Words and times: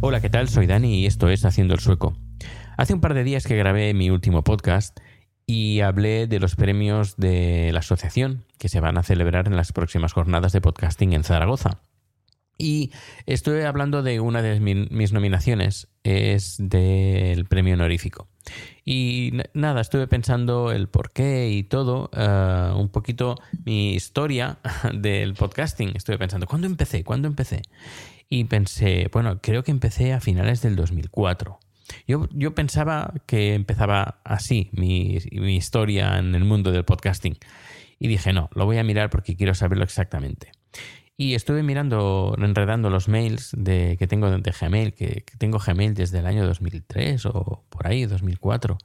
Hola, 0.00 0.20
¿qué 0.20 0.30
tal? 0.30 0.48
Soy 0.48 0.68
Dani 0.68 1.00
y 1.00 1.06
esto 1.06 1.28
es 1.28 1.44
Haciendo 1.44 1.74
el 1.74 1.80
Sueco. 1.80 2.16
Hace 2.76 2.94
un 2.94 3.00
par 3.00 3.14
de 3.14 3.24
días 3.24 3.44
que 3.44 3.56
grabé 3.56 3.92
mi 3.92 4.10
último 4.10 4.44
podcast 4.44 5.00
y 5.44 5.80
hablé 5.80 6.28
de 6.28 6.38
los 6.38 6.54
premios 6.54 7.16
de 7.16 7.70
la 7.72 7.80
asociación 7.80 8.44
que 8.58 8.68
se 8.68 8.78
van 8.78 8.98
a 8.98 9.02
celebrar 9.02 9.48
en 9.48 9.56
las 9.56 9.72
próximas 9.72 10.12
jornadas 10.12 10.52
de 10.52 10.60
podcasting 10.60 11.12
en 11.12 11.24
Zaragoza. 11.24 11.80
Y 12.58 12.90
estuve 13.26 13.66
hablando 13.66 14.02
de 14.02 14.20
una 14.20 14.42
de 14.42 14.60
mi- 14.60 14.86
mis 14.90 15.12
nominaciones, 15.12 15.88
es 16.04 16.56
del 16.58 17.44
premio 17.46 17.74
honorífico. 17.74 18.28
Y 18.84 19.32
nada, 19.54 19.80
estuve 19.80 20.06
pensando 20.06 20.70
el 20.70 20.88
por 20.88 21.10
qué 21.10 21.50
y 21.50 21.64
todo, 21.64 22.10
eh, 22.16 22.72
un 22.76 22.88
poquito 22.88 23.36
mi 23.64 23.94
historia 23.94 24.58
del 24.94 25.34
podcasting. 25.34 25.92
Estuve 25.96 26.18
pensando, 26.18 26.46
¿cuándo 26.46 26.66
empecé? 26.66 27.02
¿Cuándo 27.04 27.26
empecé? 27.28 27.62
Y 28.28 28.44
pensé, 28.44 29.08
bueno, 29.12 29.40
creo 29.42 29.62
que 29.62 29.70
empecé 29.72 30.12
a 30.12 30.20
finales 30.20 30.62
del 30.62 30.76
2004. 30.76 31.58
Yo, 32.08 32.28
yo 32.32 32.54
pensaba 32.54 33.12
que 33.26 33.54
empezaba 33.54 34.20
así 34.24 34.70
mi, 34.72 35.18
mi 35.32 35.56
historia 35.56 36.18
en 36.18 36.34
el 36.34 36.44
mundo 36.44 36.72
del 36.72 36.84
podcasting. 36.84 37.36
Y 37.98 38.08
dije, 38.08 38.32
no, 38.32 38.48
lo 38.54 38.66
voy 38.66 38.78
a 38.78 38.84
mirar 38.84 39.10
porque 39.10 39.36
quiero 39.36 39.54
saberlo 39.54 39.84
exactamente. 39.84 40.52
Y 41.18 41.34
estuve 41.34 41.62
mirando, 41.62 42.34
enredando 42.38 42.90
los 42.90 43.08
mails 43.08 43.50
de, 43.56 43.96
que 43.98 44.06
tengo 44.06 44.30
de 44.30 44.52
Gmail, 44.60 44.92
que, 44.92 45.24
tengo 45.38 45.58
Gmail 45.58 45.94
desde 45.94 46.18
el 46.18 46.26
año 46.26 46.46
2003 46.46 47.24
o 47.26 47.64
por 47.70 47.86
ahí, 47.86 48.04
2004, 48.04 48.76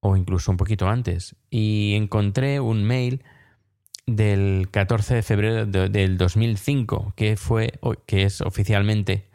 o 0.00 0.16
incluso 0.16 0.52
un 0.52 0.56
poquito 0.56 0.88
antes. 0.88 1.34
Y 1.50 1.94
encontré 1.96 2.60
un 2.60 2.84
mail 2.84 3.24
del 4.06 4.68
14 4.70 5.16
de 5.16 5.22
febrero 5.22 5.66
de- 5.66 5.88
del 5.88 6.16
2005, 6.16 7.12
que, 7.16 7.36
fue, 7.36 7.72
que 8.06 8.22
es 8.22 8.40
oficialmente 8.40 9.28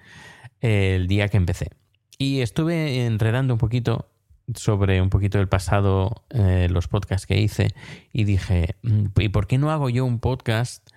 el 0.62 1.08
día 1.08 1.28
que 1.28 1.38
empecé. 1.38 1.72
Y 2.18 2.40
estuve 2.42 3.06
enredando 3.06 3.54
un 3.54 3.60
poquito 3.60 4.10
sobre 4.56 5.02
un 5.02 5.10
poquito 5.10 5.40
del 5.40 5.50
pasado, 5.50 6.24
eh, 6.30 6.68
los 6.72 6.88
podcasts 6.88 7.28
que 7.28 7.38
hice, 7.38 7.68
y 8.14 8.24
dije, 8.24 8.76
"Mm, 8.82 9.08
¿y 9.20 9.28
por 9.30 9.46
qué 9.46 9.58
no 9.58 9.72
hago 9.72 9.90
yo 9.90 10.06
un 10.06 10.20
podcast 10.20 10.88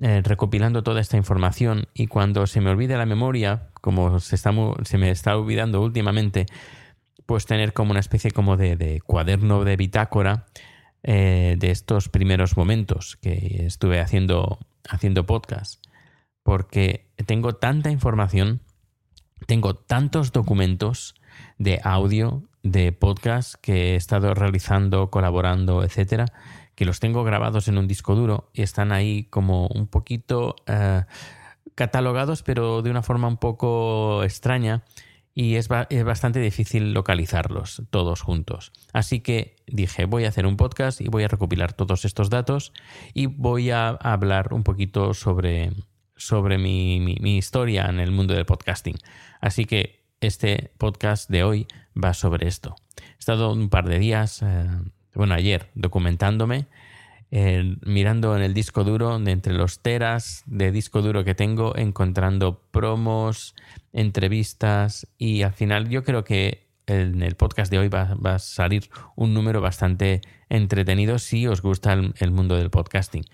eh, 0.00 0.22
recopilando 0.24 0.82
toda 0.82 1.00
esta 1.00 1.16
información? 1.16 1.86
Y 1.94 2.06
cuando 2.06 2.46
se 2.46 2.60
me 2.60 2.70
olvide 2.70 2.96
la 2.96 3.06
memoria, 3.06 3.68
como 3.80 4.20
se, 4.20 4.34
está, 4.36 4.52
se 4.84 4.98
me 4.98 5.10
está 5.10 5.36
olvidando 5.36 5.82
últimamente, 5.82 6.46
pues 7.26 7.46
tener 7.46 7.72
como 7.72 7.92
una 7.92 8.00
especie 8.00 8.30
como 8.30 8.56
de, 8.56 8.76
de 8.76 9.00
cuaderno 9.00 9.64
de 9.64 9.76
bitácora 9.76 10.46
eh, 11.02 11.56
de 11.58 11.70
estos 11.70 12.08
primeros 12.08 12.56
momentos 12.56 13.16
que 13.16 13.64
estuve 13.66 14.00
haciendo, 14.00 14.58
haciendo 14.88 15.26
podcast. 15.26 15.84
Porque 16.42 17.06
tengo 17.26 17.54
tanta 17.54 17.90
información 17.90 18.60
tengo 19.46 19.74
tantos 19.74 20.32
documentos 20.32 21.14
de 21.58 21.80
audio, 21.82 22.44
de 22.62 22.92
podcast 22.92 23.54
que 23.60 23.92
he 23.92 23.96
estado 23.96 24.34
realizando, 24.34 25.10
colaborando, 25.10 25.82
etcétera, 25.82 26.26
que 26.80 26.86
los 26.86 26.98
tengo 26.98 27.24
grabados 27.24 27.68
en 27.68 27.76
un 27.76 27.86
disco 27.86 28.14
duro 28.14 28.48
y 28.54 28.62
están 28.62 28.90
ahí 28.90 29.24
como 29.24 29.66
un 29.66 29.86
poquito 29.86 30.56
eh, 30.66 31.04
catalogados, 31.74 32.42
pero 32.42 32.80
de 32.80 32.90
una 32.90 33.02
forma 33.02 33.28
un 33.28 33.36
poco 33.36 34.24
extraña 34.24 34.82
y 35.34 35.56
es, 35.56 35.68
es 35.90 36.04
bastante 36.04 36.40
difícil 36.40 36.94
localizarlos 36.94 37.82
todos 37.90 38.22
juntos. 38.22 38.72
Así 38.94 39.20
que 39.20 39.56
dije, 39.66 40.06
voy 40.06 40.24
a 40.24 40.28
hacer 40.30 40.46
un 40.46 40.56
podcast 40.56 41.02
y 41.02 41.08
voy 41.08 41.22
a 41.24 41.28
recopilar 41.28 41.74
todos 41.74 42.06
estos 42.06 42.30
datos 42.30 42.72
y 43.12 43.26
voy 43.26 43.70
a 43.70 43.90
hablar 43.90 44.54
un 44.54 44.62
poquito 44.62 45.12
sobre, 45.12 45.72
sobre 46.16 46.56
mi, 46.56 46.98
mi- 46.98 47.18
mi 47.20 47.36
historia 47.36 47.90
en 47.90 48.00
el 48.00 48.10
mundo 48.10 48.32
del 48.32 48.46
podcasting. 48.46 48.96
Así 49.42 49.66
que 49.66 50.06
este 50.22 50.72
podcast 50.78 51.28
de 51.28 51.44
hoy 51.44 51.66
va 51.94 52.14
sobre 52.14 52.48
esto. 52.48 52.74
He 52.96 53.18
estado 53.18 53.52
un 53.52 53.68
par 53.68 53.86
de 53.86 53.98
días, 53.98 54.40
eh, 54.42 54.66
bueno, 55.14 55.34
ayer, 55.34 55.68
documentándome, 55.74 56.66
mirando 57.30 58.36
en 58.36 58.42
el 58.42 58.54
disco 58.54 58.84
duro, 58.84 59.18
de 59.18 59.30
entre 59.30 59.52
los 59.54 59.80
teras 59.80 60.42
de 60.46 60.72
disco 60.72 61.00
duro 61.02 61.24
que 61.24 61.34
tengo, 61.34 61.76
encontrando 61.76 62.62
promos, 62.70 63.54
entrevistas 63.92 65.06
y 65.16 65.42
al 65.42 65.52
final 65.52 65.88
yo 65.88 66.02
creo 66.02 66.24
que 66.24 66.66
en 66.86 67.22
el 67.22 67.36
podcast 67.36 67.70
de 67.70 67.78
hoy 67.78 67.88
va, 67.88 68.16
a 68.24 68.38
salir 68.40 68.90
un 69.14 69.32
número 69.32 69.60
bastante 69.60 70.22
entretenido 70.48 71.20
si 71.20 71.46
os 71.46 71.62
gusta 71.62 71.92
el- 71.92 72.30
mundo 72.32 72.56
del 72.56 72.70
podcasting. 72.70 73.24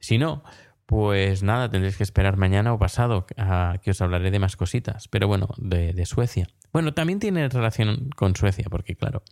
Si 0.00 0.18
no, 0.18 0.42
pues 0.86 1.44
nada, 1.44 1.70
tendréis 1.70 1.96
que 1.96 2.02
esperar 2.02 2.36
mañana 2.36 2.72
o 2.72 2.78
pasado 2.78 3.26
a 3.36 3.78
que 3.82 3.92
os 3.92 4.00
hablaré 4.00 4.32
de 4.32 4.40
más 4.40 4.56
cositas. 4.56 5.06
Pero 5.06 5.28
bueno, 5.28 5.48
de 5.58 6.06
Suecia. 6.06 6.48
Bueno, 6.72 6.92
también 6.92 7.20
tiene 7.20 7.48
relación 7.48 8.10
con 8.16 8.34
Suecia, 8.34 8.66
porque 8.68 8.96
claro. 8.96 9.22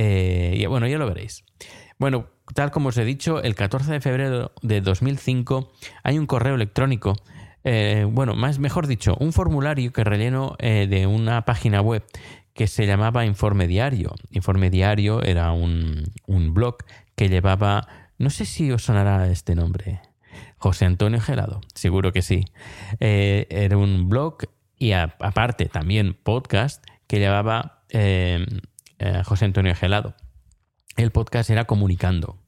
Eh, 0.00 0.64
bueno, 0.68 0.86
ya 0.86 0.96
lo 0.96 1.08
veréis. 1.08 1.44
Bueno, 1.98 2.28
tal 2.54 2.70
como 2.70 2.90
os 2.90 2.98
he 2.98 3.04
dicho, 3.04 3.42
el 3.42 3.56
14 3.56 3.90
de 3.90 4.00
febrero 4.00 4.52
de 4.62 4.80
2005 4.80 5.72
hay 6.04 6.18
un 6.18 6.26
correo 6.26 6.54
electrónico. 6.54 7.14
eh, 7.64 8.06
bueno, 8.08 8.36
más 8.36 8.60
mejor 8.60 8.86
dicho, 8.86 9.16
un 9.18 9.32
formulario 9.32 9.92
que 9.92 10.04
relleno 10.04 10.54
eh, 10.60 10.86
de 10.88 11.08
una 11.08 11.44
página 11.44 11.80
web 11.80 12.04
que 12.54 12.68
se 12.68 12.86
llamaba 12.86 13.26
Informe 13.26 13.66
Diario. 13.66 14.14
Informe 14.30 14.70
Diario 14.70 15.20
era 15.24 15.50
un, 15.50 16.04
un 16.28 16.54
blog 16.54 16.76
que 17.16 17.28
llevaba, 17.28 17.88
no 18.18 18.30
sé 18.30 18.44
si 18.44 18.70
os 18.70 18.84
sonará 18.84 19.26
este 19.26 19.56
nombre, 19.56 20.00
José 20.58 20.84
Antonio 20.84 21.20
Gelado, 21.20 21.60
seguro 21.74 22.12
que 22.12 22.22
sí. 22.22 22.44
Era 23.00 23.76
un 23.76 24.08
blog 24.08 24.44
y 24.78 24.92
aparte 24.92 25.66
también 25.66 26.14
podcast 26.14 26.84
que 27.08 27.18
llevaba 27.18 27.82
eh, 28.98 29.22
José 29.24 29.44
Antonio 29.44 29.74
Gelado. 29.74 30.14
El 30.96 31.10
podcast 31.10 31.50
era 31.50 31.64
Comunicando. 31.64 32.38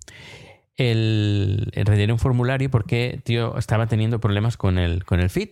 El, 0.76 1.70
el 1.74 1.86
rellené 1.86 2.12
un 2.12 2.18
formulario 2.18 2.70
porque 2.70 3.20
tío 3.22 3.56
estaba 3.58 3.86
teniendo 3.86 4.20
problemas 4.20 4.56
con 4.56 4.78
el, 4.78 5.04
con 5.04 5.20
el 5.20 5.30
feed. 5.30 5.50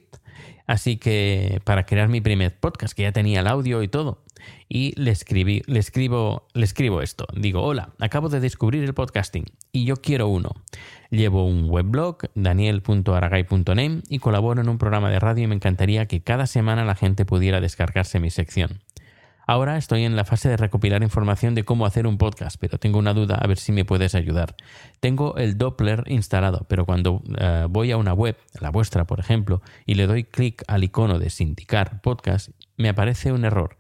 Así 0.66 0.98
que 0.98 1.60
para 1.64 1.86
crear 1.86 2.08
mi 2.08 2.20
primer 2.20 2.58
podcast, 2.58 2.94
que 2.94 3.02
ya 3.02 3.12
tenía 3.12 3.40
el 3.40 3.46
audio 3.46 3.82
y 3.82 3.88
todo, 3.88 4.22
y 4.68 4.92
le 5.00 5.10
escribí, 5.10 5.62
le 5.66 5.78
escribo, 5.78 6.46
le 6.52 6.64
escribo 6.64 7.00
esto. 7.00 7.26
Digo, 7.34 7.62
hola, 7.62 7.94
acabo 7.98 8.28
de 8.28 8.40
descubrir 8.40 8.84
el 8.84 8.92
podcasting 8.92 9.46
y 9.72 9.86
yo 9.86 9.96
quiero 9.96 10.28
uno. 10.28 10.50
Llevo 11.10 11.46
un 11.46 11.70
weblog, 11.70 12.18
daniel.aragay.name, 12.34 14.02
y 14.10 14.18
colaboro 14.18 14.60
en 14.60 14.68
un 14.68 14.76
programa 14.76 15.10
de 15.10 15.18
radio 15.18 15.44
y 15.44 15.46
me 15.46 15.54
encantaría 15.54 16.06
que 16.06 16.20
cada 16.20 16.46
semana 16.46 16.84
la 16.84 16.94
gente 16.94 17.24
pudiera 17.24 17.62
descargarse 17.62 18.20
mi 18.20 18.28
sección. 18.28 18.82
Ahora 19.50 19.78
estoy 19.78 20.04
en 20.04 20.14
la 20.14 20.26
fase 20.26 20.50
de 20.50 20.58
recopilar 20.58 21.02
información 21.02 21.54
de 21.54 21.64
cómo 21.64 21.86
hacer 21.86 22.06
un 22.06 22.18
podcast, 22.18 22.58
pero 22.60 22.76
tengo 22.76 22.98
una 22.98 23.14
duda 23.14 23.36
a 23.36 23.46
ver 23.46 23.56
si 23.56 23.72
me 23.72 23.86
puedes 23.86 24.14
ayudar. 24.14 24.54
Tengo 25.00 25.38
el 25.38 25.56
Doppler 25.56 26.04
instalado, 26.06 26.66
pero 26.68 26.84
cuando 26.84 27.22
eh, 27.40 27.66
voy 27.66 27.90
a 27.90 27.96
una 27.96 28.12
web, 28.12 28.36
la 28.60 28.68
vuestra 28.68 29.06
por 29.06 29.20
ejemplo, 29.20 29.62
y 29.86 29.94
le 29.94 30.06
doy 30.06 30.24
clic 30.24 30.62
al 30.68 30.84
icono 30.84 31.18
de 31.18 31.30
sindicar 31.30 32.02
podcast, 32.02 32.50
me 32.76 32.90
aparece 32.90 33.32
un 33.32 33.46
error. 33.46 33.78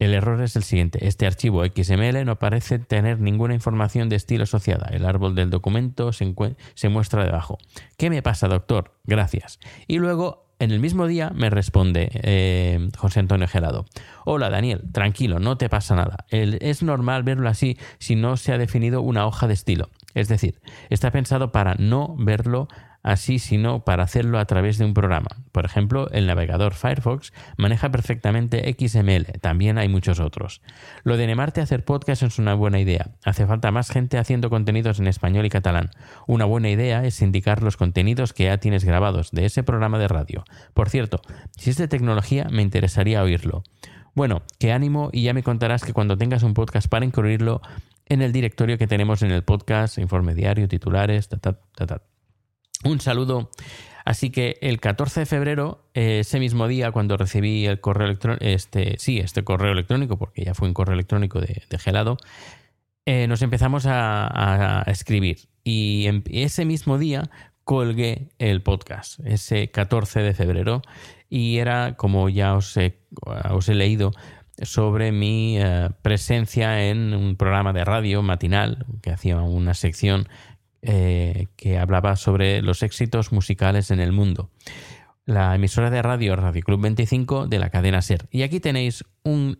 El 0.00 0.14
error 0.14 0.42
es 0.42 0.56
el 0.56 0.64
siguiente. 0.64 1.06
Este 1.06 1.26
archivo 1.26 1.62
XML 1.64 2.24
no 2.24 2.40
parece 2.40 2.80
tener 2.80 3.20
ninguna 3.20 3.54
información 3.54 4.08
de 4.08 4.16
estilo 4.16 4.42
asociada. 4.42 4.88
El 4.90 5.06
árbol 5.06 5.36
del 5.36 5.50
documento 5.50 6.12
se, 6.12 6.34
se 6.74 6.88
muestra 6.88 7.24
debajo. 7.24 7.56
¿Qué 7.96 8.10
me 8.10 8.20
pasa, 8.20 8.48
doctor? 8.48 8.98
Gracias. 9.04 9.60
Y 9.86 10.00
luego 10.00 10.51
en 10.62 10.70
el 10.70 10.78
mismo 10.78 11.08
día 11.08 11.32
me 11.34 11.50
responde 11.50 12.08
eh, 12.14 12.88
José 12.96 13.18
Antonio 13.18 13.48
Gelado. 13.48 13.84
Hola 14.24 14.48
Daniel, 14.48 14.80
tranquilo, 14.92 15.40
no 15.40 15.58
te 15.58 15.68
pasa 15.68 15.96
nada. 15.96 16.24
es 16.30 16.84
normal 16.84 17.24
verlo 17.24 17.48
así 17.48 17.78
si 17.98 18.14
no 18.14 18.36
se 18.36 18.52
ha 18.52 18.58
definido 18.58 19.02
una 19.02 19.26
hoja 19.26 19.48
de 19.48 19.54
estilo. 19.54 19.90
Es 20.14 20.28
decir, 20.28 20.60
está 20.88 21.10
pensado 21.10 21.50
para 21.50 21.74
no 21.74 22.14
verlo 22.16 22.68
así, 23.02 23.38
sino 23.38 23.84
para 23.84 24.04
hacerlo 24.04 24.38
a 24.38 24.44
través 24.44 24.78
de 24.78 24.84
un 24.84 24.94
programa. 24.94 25.28
Por 25.52 25.64
ejemplo, 25.64 26.08
el 26.10 26.26
navegador 26.26 26.74
Firefox 26.74 27.32
maneja 27.56 27.90
perfectamente 27.90 28.74
XML, 28.78 29.40
también 29.40 29.78
hay 29.78 29.88
muchos 29.88 30.20
otros. 30.20 30.62
Lo 31.04 31.16
de 31.16 31.24
animarte 31.24 31.60
a 31.60 31.64
hacer 31.64 31.84
podcast 31.84 32.22
es 32.22 32.38
una 32.38 32.54
buena 32.54 32.80
idea. 32.80 33.10
Hace 33.24 33.46
falta 33.46 33.70
más 33.70 33.90
gente 33.90 34.18
haciendo 34.18 34.50
contenidos 34.50 35.00
en 35.00 35.06
español 35.06 35.46
y 35.46 35.50
catalán. 35.50 35.90
Una 36.26 36.44
buena 36.44 36.70
idea 36.70 37.04
es 37.04 37.20
indicar 37.22 37.62
los 37.62 37.76
contenidos 37.76 38.32
que 38.32 38.44
ya 38.44 38.58
tienes 38.58 38.84
grabados 38.84 39.30
de 39.30 39.46
ese 39.46 39.62
programa 39.62 39.98
de 39.98 40.08
radio. 40.08 40.44
Por 40.74 40.90
cierto, 40.90 41.20
si 41.56 41.70
es 41.70 41.76
de 41.76 41.88
tecnología, 41.88 42.46
me 42.50 42.62
interesaría 42.62 43.22
oírlo. 43.22 43.62
Bueno, 44.14 44.42
qué 44.58 44.72
ánimo 44.72 45.08
y 45.12 45.22
ya 45.22 45.32
me 45.32 45.42
contarás 45.42 45.84
que 45.84 45.94
cuando 45.94 46.18
tengas 46.18 46.42
un 46.42 46.52
podcast 46.52 46.88
para 46.88 47.06
incluirlo 47.06 47.62
en 48.06 48.20
el 48.20 48.32
directorio 48.32 48.76
que 48.76 48.86
tenemos 48.86 49.22
en 49.22 49.30
el 49.30 49.42
podcast, 49.42 49.96
informe 49.98 50.34
diario, 50.34 50.68
titulares, 50.68 51.28
ta. 51.28 51.56
Un 52.84 53.00
saludo. 53.00 53.50
Así 54.04 54.30
que 54.30 54.58
el 54.62 54.80
14 54.80 55.20
de 55.20 55.26
febrero, 55.26 55.84
eh, 55.94 56.20
ese 56.20 56.40
mismo 56.40 56.66
día, 56.66 56.90
cuando 56.90 57.16
recibí 57.16 57.66
el 57.66 57.80
correo 57.80 58.06
electrónico, 58.06 58.44
este, 58.44 58.96
sí, 58.98 59.18
este 59.18 59.44
correo 59.44 59.72
electrónico, 59.72 60.18
porque 60.18 60.44
ya 60.44 60.54
fue 60.54 60.68
un 60.68 60.74
correo 60.74 60.94
electrónico 60.94 61.40
de, 61.40 61.62
Gelado, 61.78 62.16
eh, 63.06 63.26
nos 63.28 63.42
empezamos 63.42 63.86
a, 63.86 64.82
escribir. 64.86 65.48
Y 65.62 66.08
ese 66.30 66.64
mismo 66.64 66.98
día 66.98 67.30
colgué 67.62 68.30
el 68.38 68.62
podcast, 68.62 69.20
ese 69.24 69.70
14 69.70 70.20
de 70.20 70.34
febrero, 70.34 70.82
y 71.30 71.58
era, 71.58 71.94
como 71.96 72.28
ya 72.28 72.54
os 72.54 72.76
he, 72.76 72.98
os 73.50 73.68
he 73.68 73.74
leído, 73.74 74.12
sobre 74.60 75.12
mi 75.12 75.58
eh, 75.58 75.90
presencia 76.02 76.88
en 76.88 77.14
un 77.14 77.36
programa 77.36 77.72
de 77.72 77.84
radio 77.84 78.22
matinal 78.22 78.86
que 79.00 79.10
hacía 79.10 79.40
una 79.40 79.74
sección 79.74 80.28
eh, 80.82 81.46
que 81.56 81.78
hablaba 81.78 82.16
sobre 82.16 82.60
los 82.60 82.82
éxitos 82.82 83.30
musicales 83.30 83.92
en 83.92 84.00
el 84.00 84.10
mundo. 84.10 84.50
La 85.24 85.54
emisora 85.54 85.90
de 85.90 86.02
radio 86.02 86.34
Radio 86.34 86.62
Club 86.62 86.80
25 86.80 87.46
de 87.46 87.60
la 87.60 87.70
cadena 87.70 88.02
Ser. 88.02 88.26
Y 88.32 88.42
aquí 88.42 88.58
tenéis 88.58 89.04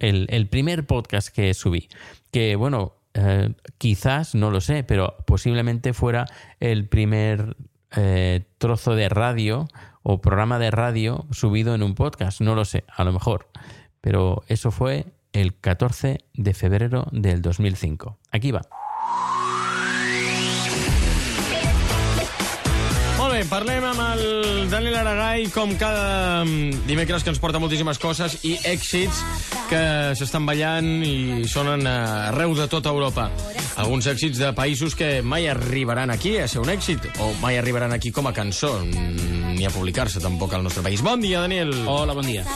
el, 0.00 0.48
primer 0.50 0.84
podcast 0.84 1.28
que 1.28 1.54
subí, 1.54 1.88
que 2.32 2.56
bueno, 2.56 2.96
eh, 3.14 3.54
quizás, 3.78 4.34
no 4.34 4.50
lo 4.50 4.60
sé, 4.60 4.82
pero 4.82 5.16
posiblemente 5.24 5.92
fuera 5.92 6.26
el 6.58 6.88
primer 6.88 7.56
eh, 7.94 8.44
trozo 8.58 8.96
de 8.96 9.08
radio 9.08 9.68
o 10.02 10.20
programa 10.20 10.58
de 10.58 10.72
radio 10.72 11.26
subido 11.30 11.76
en 11.76 11.84
un 11.84 11.94
podcast, 11.94 12.40
no 12.40 12.56
lo 12.56 12.64
sé, 12.64 12.84
a 12.88 13.04
lo 13.04 13.12
mejor. 13.12 13.48
Pero 14.00 14.42
eso 14.48 14.72
fue 14.72 15.06
el 15.32 15.54
14 15.56 16.18
de 16.34 16.54
febrero 16.54 17.06
del 17.12 17.42
2005. 17.42 18.18
Aquí 18.32 18.50
va. 18.50 18.62
Parlem 23.52 23.84
amb 23.84 24.00
el 24.00 24.70
Daniel 24.72 24.94
Aragai 24.96 25.42
com 25.52 25.74
cada 25.76 26.40
mm, 26.40 26.86
dimecres 26.88 27.20
que 27.20 27.28
ens 27.34 27.40
porta 27.42 27.60
moltíssimes 27.60 27.98
coses 28.00 28.38
i 28.48 28.54
èxits 28.64 29.18
que 29.68 29.82
s'estan 30.16 30.46
ballant 30.48 30.88
i 31.04 31.44
sonen 31.50 31.84
arreu 31.84 32.54
de 32.56 32.64
tota 32.72 32.88
Europa. 32.94 33.26
Alguns 33.82 34.08
èxits 34.08 34.40
de 34.40 34.54
països 34.56 34.96
que 34.96 35.20
mai 35.20 35.50
arribaran 35.52 36.08
aquí 36.14 36.38
a 36.40 36.48
ser 36.48 36.62
un 36.64 36.72
èxit 36.72 37.04
o 37.20 37.28
mai 37.42 37.60
arribaran 37.60 37.92
aquí 37.92 38.08
com 38.08 38.30
a 38.30 38.32
cançó 38.32 38.72
ni 38.86 39.66
a 39.68 39.74
publicar-se 39.74 40.22
tampoc 40.24 40.56
al 40.56 40.64
nostre 40.64 40.84
país. 40.86 41.04
Bon 41.04 41.20
dia, 41.20 41.44
Daniel. 41.44 41.74
Hola, 41.84 42.16
bon 42.16 42.24
dia. 42.24 42.46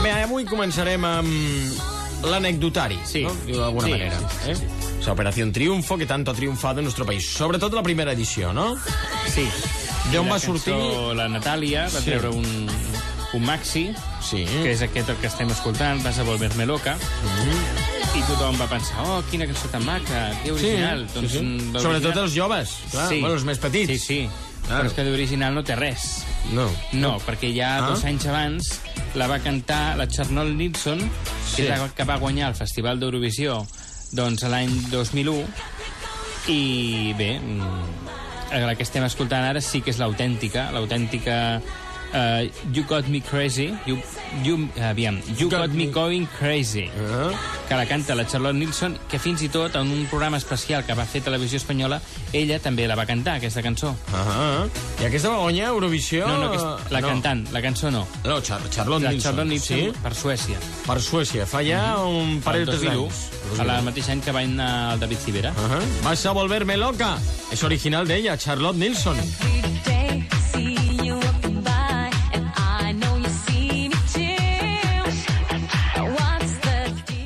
Bé, 0.00 0.14
avui 0.16 0.48
començarem 0.48 1.04
amb 1.04 2.24
l'anecdotari, 2.24 3.02
sí. 3.04 3.26
no? 3.28 3.36
d'alguna 3.52 3.84
sí, 3.84 3.92
manera. 3.98 4.16
Sí, 4.16 4.40
sí. 4.46 4.64
Eh? 4.64 4.88
O 5.00 5.02
sea, 5.02 5.12
Operación 5.12 5.52
Triunfo, 5.52 5.96
que 5.96 6.06
tanto 6.06 6.30
ha 6.30 6.34
triunfado 6.34 6.80
en 6.80 6.84
nuestro 6.84 7.04
país. 7.04 7.28
Sobretot 7.28 7.72
la 7.72 7.82
primera 7.82 8.12
edició, 8.12 8.52
no? 8.52 8.76
Sí. 9.28 9.48
D'on 10.12 10.28
va 10.28 10.38
sortir... 10.42 10.74
La 11.16 11.28
Natàlia 11.30 11.84
va 11.90 12.00
Sí. 12.00 12.06
treure 12.10 12.30
un, 12.34 12.46
un 13.34 13.44
maxi, 13.46 13.90
Sí. 14.24 14.44
que 14.44 14.72
és 14.72 14.82
aquest 14.82 15.08
el 15.12 15.16
que 15.22 15.28
estem 15.30 15.50
escoltant, 15.50 16.02
Vas 16.02 16.18
a 16.18 16.24
volver-me 16.26 16.66
loca, 16.66 16.96
i 18.16 18.22
tothom 18.26 18.58
va 18.60 18.66
pensar, 18.70 19.04
oh, 19.06 19.20
quina 19.30 19.46
cançó 19.46 19.68
tan 19.70 19.84
maca, 19.86 20.30
que 20.42 20.50
original. 20.52 21.06
Sí, 21.08 21.14
doncs, 21.14 21.30
sí, 21.32 21.38
sí. 21.38 21.44
d'original- 21.44 21.82
Sobretot 21.82 22.16
els 22.24 22.34
joves, 22.34 22.72
clar, 22.90 23.08
bueno, 23.08 23.34
els 23.34 23.44
més 23.44 23.58
petits. 23.62 23.92
Sí, 23.92 23.98
sí. 23.98 24.20
Claro. 24.66 24.82
Però 24.84 24.90
és 24.90 24.92
que 24.94 25.04
d'original 25.04 25.54
no 25.54 25.62
té 25.64 25.74
res. 25.76 26.24
No. 26.52 26.68
No, 26.92 27.18
perquè 27.20 27.52
ja 27.54 27.78
Ah. 27.78 27.88
dos 27.90 28.04
anys 28.04 28.26
abans 28.26 28.80
la 29.14 29.26
va 29.26 29.38
cantar 29.40 29.96
la 29.96 30.06
Charlotte 30.08 30.52
Nilsson, 30.54 30.98
Sí. 31.00 31.62
que 31.62 31.68
la 31.70 31.88
que 31.88 32.04
va 32.04 32.16
guanyar 32.18 32.48
el 32.50 32.54
Festival 32.54 32.98
d'Eurovisió 33.00 33.64
doncs, 34.12 34.42
l'any 34.42 34.70
2001, 34.90 35.44
i 36.48 37.12
bé, 37.16 37.38
mm, 37.40 37.84
la 38.50 38.74
que 38.74 38.82
estem 38.82 39.04
escoltant 39.06 39.44
ara 39.46 39.62
sí 39.62 39.80
que 39.84 39.92
és 39.94 40.00
l'autèntica, 40.02 40.68
l'autèntica 40.74 41.60
uh, 42.14 42.48
You 42.72 42.84
Got 42.88 43.06
Me 43.08 43.20
Crazy, 43.20 43.74
You, 43.86 43.98
you, 44.42 44.68
aviam, 44.82 45.20
You 45.38 45.48
Got 45.48 45.60
Got, 45.60 45.70
Me 45.70 45.86
Me- 45.86 45.92
Going 45.92 46.26
Crazy, 46.38 46.88
Ah. 46.88 47.30
que 47.68 47.74
la 47.74 47.86
canta 47.86 48.14
la 48.14 48.26
Charlotte 48.26 48.54
Nilsson, 48.56 48.98
que 49.08 49.18
fins 49.18 49.42
i 49.42 49.48
tot 49.48 49.74
en 49.76 49.90
un 49.90 50.06
programa 50.06 50.36
especial 50.38 50.84
que 50.84 50.94
va 50.94 51.04
fer 51.06 51.22
Televisió 51.22 51.56
Espanyola, 51.58 52.00
ella 52.32 52.58
també 52.58 52.86
la 52.88 52.94
va 52.96 53.06
cantar, 53.06 53.36
aquesta 53.36 53.62
cançó. 53.62 53.94
Ah, 54.14 54.66
I 55.00 55.04
aquesta 55.06 55.28
va 55.30 55.38
guanyar 55.38 55.68
Eurovisió... 55.68 56.26
No, 56.26 56.38
no, 56.38 56.48
aquesta, 56.50 56.90
la 56.90 57.00
cantant, 57.02 57.46
la 57.52 57.62
cançó 57.62 57.90
no. 57.90 58.06
No, 58.24 58.40
Char 58.40 58.60
Charlotte 58.70 59.02
La 59.04 59.10
Nilsson. 59.10 59.30
Charlotte 59.30 59.48
Nilsson 59.48 59.78
Sí? 59.78 59.92
per 60.02 60.14
Suècia. 60.14 60.58
Per 60.86 61.00
Suècia. 61.00 61.46
Fa 61.46 61.62
ja 61.62 61.98
un 62.04 62.40
parell 62.42 62.62
El 62.62 62.66
de 62.66 62.72
2001, 62.72 63.04
anys. 63.06 63.60
a 63.60 63.64
la 63.64 63.80
mateix 63.82 64.08
any 64.08 64.20
que 64.20 64.32
va 64.32 64.40
anar 64.40 64.94
el 64.94 65.00
David 65.00 65.18
Civera. 65.18 65.50
Ajá. 65.50 65.78
Vas 66.04 66.26
a 66.26 66.32
volverme 66.32 66.76
loca. 66.76 67.16
Es 67.52 67.62
original 67.64 68.06
de 68.06 68.16
ella, 68.16 68.36
Charlotte 68.38 68.76
Nilsson. 68.78 69.16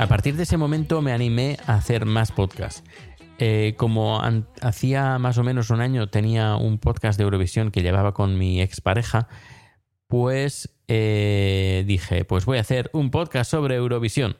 A 0.04 0.06
partir 0.06 0.36
de 0.36 0.42
ese 0.42 0.58
momento 0.58 1.00
me 1.00 1.12
animé 1.12 1.56
a 1.66 1.76
hacer 1.76 2.04
más 2.04 2.30
podcasts. 2.30 2.84
Eh, 3.38 3.72
como 3.78 4.20
hacía 4.60 5.18
más 5.18 5.38
o 5.38 5.42
menos 5.42 5.70
un 5.70 5.80
año 5.80 6.10
tenía 6.10 6.56
un 6.56 6.76
podcast 6.76 7.16
de 7.16 7.24
Eurovisión 7.24 7.70
que 7.70 7.80
llevaba 7.80 8.12
con 8.12 8.36
mi 8.36 8.60
expareja, 8.60 9.28
pues 10.06 10.76
eh, 10.88 11.84
dije, 11.86 12.26
pues 12.26 12.44
voy 12.44 12.58
a 12.58 12.60
hacer 12.60 12.90
un 12.92 13.10
podcast 13.10 13.50
sobre 13.50 13.76
Eurovisión, 13.76 14.36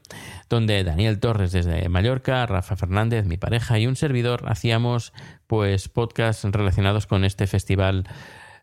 donde 0.50 0.84
Daniel 0.84 1.18
Torres 1.18 1.52
desde 1.52 1.88
Mallorca, 1.88 2.44
Rafa 2.44 2.76
Fernández, 2.76 3.24
mi 3.24 3.38
pareja 3.38 3.78
y 3.78 3.86
un 3.86 3.96
servidor 3.96 4.42
hacíamos 4.46 5.14
pues 5.46 5.88
podcasts 5.88 6.44
relacionados 6.44 7.06
con 7.06 7.24
este 7.24 7.46
festival 7.46 8.06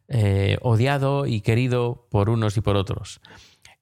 eh, 0.07 0.59
odiado 0.61 1.25
y 1.25 1.41
querido 1.41 2.05
por 2.11 2.29
unos 2.29 2.57
y 2.57 2.61
por 2.61 2.75
otros. 2.75 3.21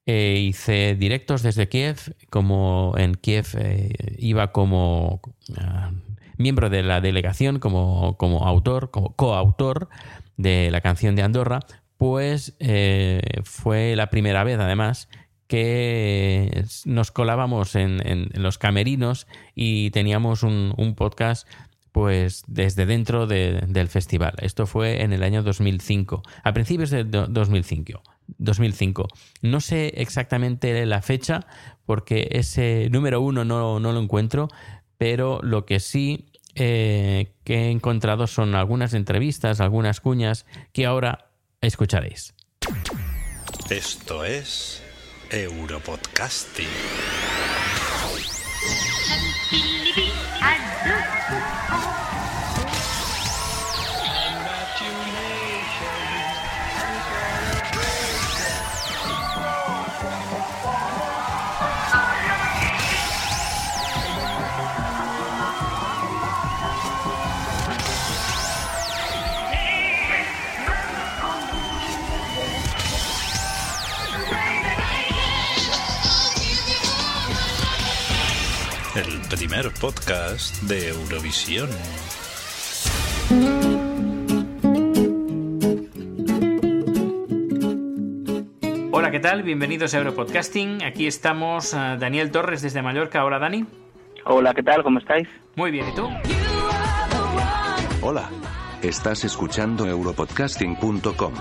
Eh, 0.06 0.38
hice 0.48 0.96
directos 0.96 1.42
desde 1.42 1.68
Kiev, 1.68 2.16
como 2.30 2.94
en 2.96 3.14
Kiev 3.14 3.46
eh, 3.58 3.92
iba 4.18 4.50
como 4.50 5.20
ah, 5.58 5.92
miembro 6.36 6.70
de 6.70 6.82
la 6.82 7.00
delegación, 7.00 7.58
como, 7.58 8.16
como 8.16 8.46
autor, 8.46 8.90
como 8.90 9.14
coautor 9.14 9.88
de 10.36 10.70
la 10.70 10.80
canción 10.80 11.14
de 11.16 11.22
Andorra, 11.22 11.60
pues 11.98 12.56
eh, 12.60 13.20
fue 13.44 13.94
la 13.94 14.08
primera 14.08 14.42
vez 14.42 14.58
además 14.58 15.08
que 15.46 16.64
nos 16.86 17.10
colábamos 17.10 17.74
en, 17.74 18.30
los 18.34 18.56
camerinos 18.56 19.26
y 19.54 19.90
teníamos 19.90 20.42
un, 20.44 20.94
podcast 20.96 21.46
pues 21.92 22.44
desde 22.46 22.86
dentro 22.86 23.26
de- 23.26 23.64
del 23.66 23.88
festival. 23.88 24.34
Esto 24.38 24.66
fue 24.66 25.02
en 25.02 25.12
el 25.12 25.24
año 25.24 25.42
2005, 25.42 26.22
a 26.44 26.52
principios 26.52 26.90
de 26.90 27.02
do- 27.02 27.26
2005. 27.26 28.00
2005. 28.38 29.08
No 29.42 29.60
sé 29.60 29.94
exactamente 29.96 30.84
la 30.86 31.02
fecha 31.02 31.46
porque 31.86 32.28
ese 32.32 32.88
número 32.90 33.20
uno 33.20 33.44
no, 33.44 33.80
no 33.80 33.92
lo 33.92 34.00
encuentro, 34.00 34.48
pero 34.98 35.40
lo 35.42 35.66
que 35.66 35.80
sí 35.80 36.30
eh, 36.54 37.32
que 37.44 37.54
he 37.54 37.70
encontrado 37.70 38.26
son 38.26 38.54
algunas 38.54 38.94
entrevistas, 38.94 39.60
algunas 39.60 40.00
cuñas 40.00 40.46
que 40.72 40.86
ahora 40.86 41.30
escucharéis. 41.60 42.34
Esto 43.70 44.24
es 44.24 44.82
Europodcasting. 45.30 46.66
Primer 79.30 79.70
podcast 79.80 80.60
de 80.62 80.88
Eurovisión. 80.88 81.70
Hola, 88.90 89.12
¿qué 89.12 89.20
tal? 89.20 89.44
Bienvenidos 89.44 89.94
a 89.94 89.98
Europodcasting. 89.98 90.82
Aquí 90.82 91.06
estamos, 91.06 91.72
eh, 91.74 91.96
Daniel 92.00 92.32
Torres 92.32 92.60
desde 92.60 92.82
Mallorca. 92.82 93.24
Hola, 93.24 93.38
Dani. 93.38 93.64
Hola, 94.24 94.52
¿qué 94.52 94.64
tal? 94.64 94.82
¿Cómo 94.82 94.98
estáis? 94.98 95.28
Muy 95.54 95.70
bien, 95.70 95.88
¿y 95.88 95.94
tú? 95.94 96.08
Hola. 98.02 98.28
Estás 98.82 99.24
escuchando 99.24 99.86
europodcasting.com. 99.86 101.34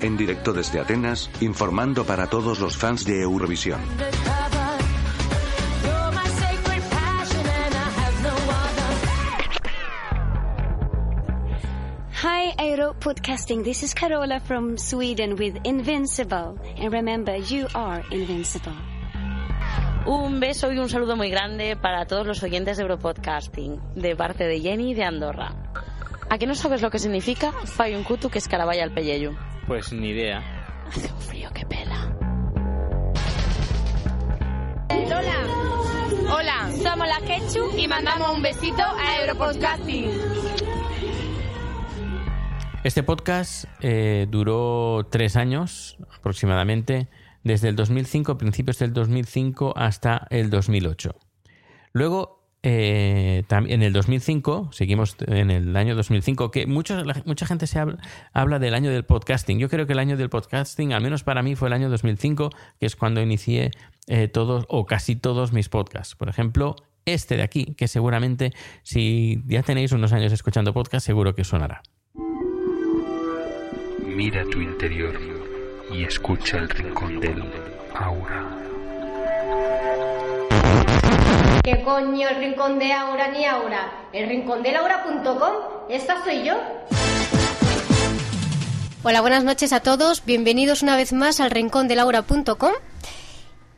En 0.00 0.16
directo 0.16 0.52
desde 0.52 0.80
Atenas, 0.80 1.30
informando 1.40 2.04
para 2.04 2.26
todos 2.26 2.58
los 2.58 2.76
fans 2.76 3.04
de 3.04 3.20
Eurovisión. 3.20 3.80
Podcasting. 13.00 13.64
This 13.64 13.82
is 13.82 13.94
Carola 13.94 14.40
from 14.40 14.76
Sweden 14.76 15.36
with 15.36 15.56
Invincible. 15.64 16.58
And 16.76 16.92
remember, 16.92 17.34
you 17.34 17.66
are 17.74 18.04
invincible. 18.10 18.74
Un 20.04 20.38
beso 20.38 20.70
y 20.70 20.78
un 20.78 20.90
saludo 20.90 21.16
muy 21.16 21.30
grande 21.30 21.76
para 21.76 22.04
todos 22.04 22.26
los 22.26 22.42
oyentes 22.42 22.76
de 22.76 22.82
Europodcasting, 22.82 23.80
de 23.94 24.14
parte 24.16 24.44
de 24.44 24.60
Jenny 24.60 24.92
de 24.92 25.04
Andorra. 25.04 25.54
¿A 26.28 26.36
qué 26.36 26.46
no 26.46 26.54
sabes 26.54 26.82
lo 26.82 26.90
que 26.90 26.98
significa 26.98 27.52
Fai 27.64 27.94
un 27.94 28.04
kutu 28.04 28.28
que 28.28 28.36
es 28.38 28.46
caravalla 28.46 28.84
al 28.84 28.92
pelleyo? 28.92 29.32
Pues 29.66 29.90
ni 29.94 30.10
idea. 30.10 30.42
Hace 30.86 31.10
un 31.10 31.20
frío 31.20 31.50
que 31.54 31.64
pela. 31.64 32.14
Hola. 34.90 36.36
Hola. 36.36 36.70
Somos 36.82 37.08
la 37.08 37.20
Ketchup 37.26 37.78
y 37.78 37.88
mandamos 37.88 38.36
un 38.36 38.42
besito 38.42 38.82
a 38.82 39.22
Europodcasting. 39.22 40.59
Este 42.82 43.02
podcast 43.02 43.66
eh, 43.82 44.26
duró 44.30 45.06
tres 45.10 45.36
años 45.36 45.98
aproximadamente, 46.16 47.08
desde 47.44 47.68
el 47.68 47.76
2005, 47.76 48.38
principios 48.38 48.78
del 48.78 48.94
2005 48.94 49.74
hasta 49.76 50.26
el 50.30 50.48
2008. 50.48 51.14
Luego, 51.92 52.42
eh, 52.62 53.44
en 53.50 53.82
el 53.82 53.92
2005, 53.92 54.70
seguimos 54.72 55.16
en 55.26 55.50
el 55.50 55.76
año 55.76 55.94
2005, 55.94 56.50
que 56.50 56.66
mucha 56.66 57.46
gente 57.46 57.66
se 57.66 57.78
habla, 57.78 57.98
habla 58.32 58.58
del 58.58 58.72
año 58.72 58.90
del 58.90 59.04
podcasting. 59.04 59.58
Yo 59.58 59.68
creo 59.68 59.86
que 59.86 59.92
el 59.92 59.98
año 59.98 60.16
del 60.16 60.30
podcasting, 60.30 60.94
al 60.94 61.02
menos 61.02 61.22
para 61.22 61.42
mí, 61.42 61.56
fue 61.56 61.68
el 61.68 61.74
año 61.74 61.90
2005, 61.90 62.48
que 62.78 62.86
es 62.86 62.96
cuando 62.96 63.20
inicié 63.20 63.72
eh, 64.06 64.28
todos 64.28 64.64
o 64.70 64.86
casi 64.86 65.16
todos 65.16 65.52
mis 65.52 65.68
podcasts. 65.68 66.16
Por 66.16 66.30
ejemplo, 66.30 66.76
este 67.04 67.36
de 67.36 67.42
aquí, 67.42 67.74
que 67.74 67.88
seguramente 67.88 68.54
si 68.84 69.42
ya 69.46 69.62
tenéis 69.62 69.92
unos 69.92 70.14
años 70.14 70.32
escuchando 70.32 70.72
podcast, 70.72 71.04
seguro 71.04 71.34
que 71.34 71.44
sonará. 71.44 71.82
Mira 74.22 74.44
tu 74.44 74.60
interior 74.60 75.18
y 75.90 76.04
escucha 76.04 76.58
el 76.58 76.68
rincón 76.68 77.20
del 77.20 77.42
aura. 77.94 78.54
¿Qué 81.64 81.80
coño 81.82 82.28
el 82.28 82.36
rincón 82.36 82.78
de 82.78 82.92
Aura 82.92 83.30
ni 83.30 83.46
Aura? 83.46 84.10
El 84.12 84.28
rincón 84.28 84.62
de 84.62 84.72
Laura.com. 84.72 85.54
Esta 85.88 86.22
soy 86.22 86.44
yo. 86.44 86.60
Hola, 89.04 89.22
buenas 89.22 89.42
noches 89.42 89.72
a 89.72 89.80
todos. 89.80 90.22
Bienvenidos 90.26 90.82
una 90.82 90.96
vez 90.96 91.14
más 91.14 91.40
al 91.40 91.50
rincón 91.50 91.88
de 91.88 91.96
laura.com. 91.96 92.72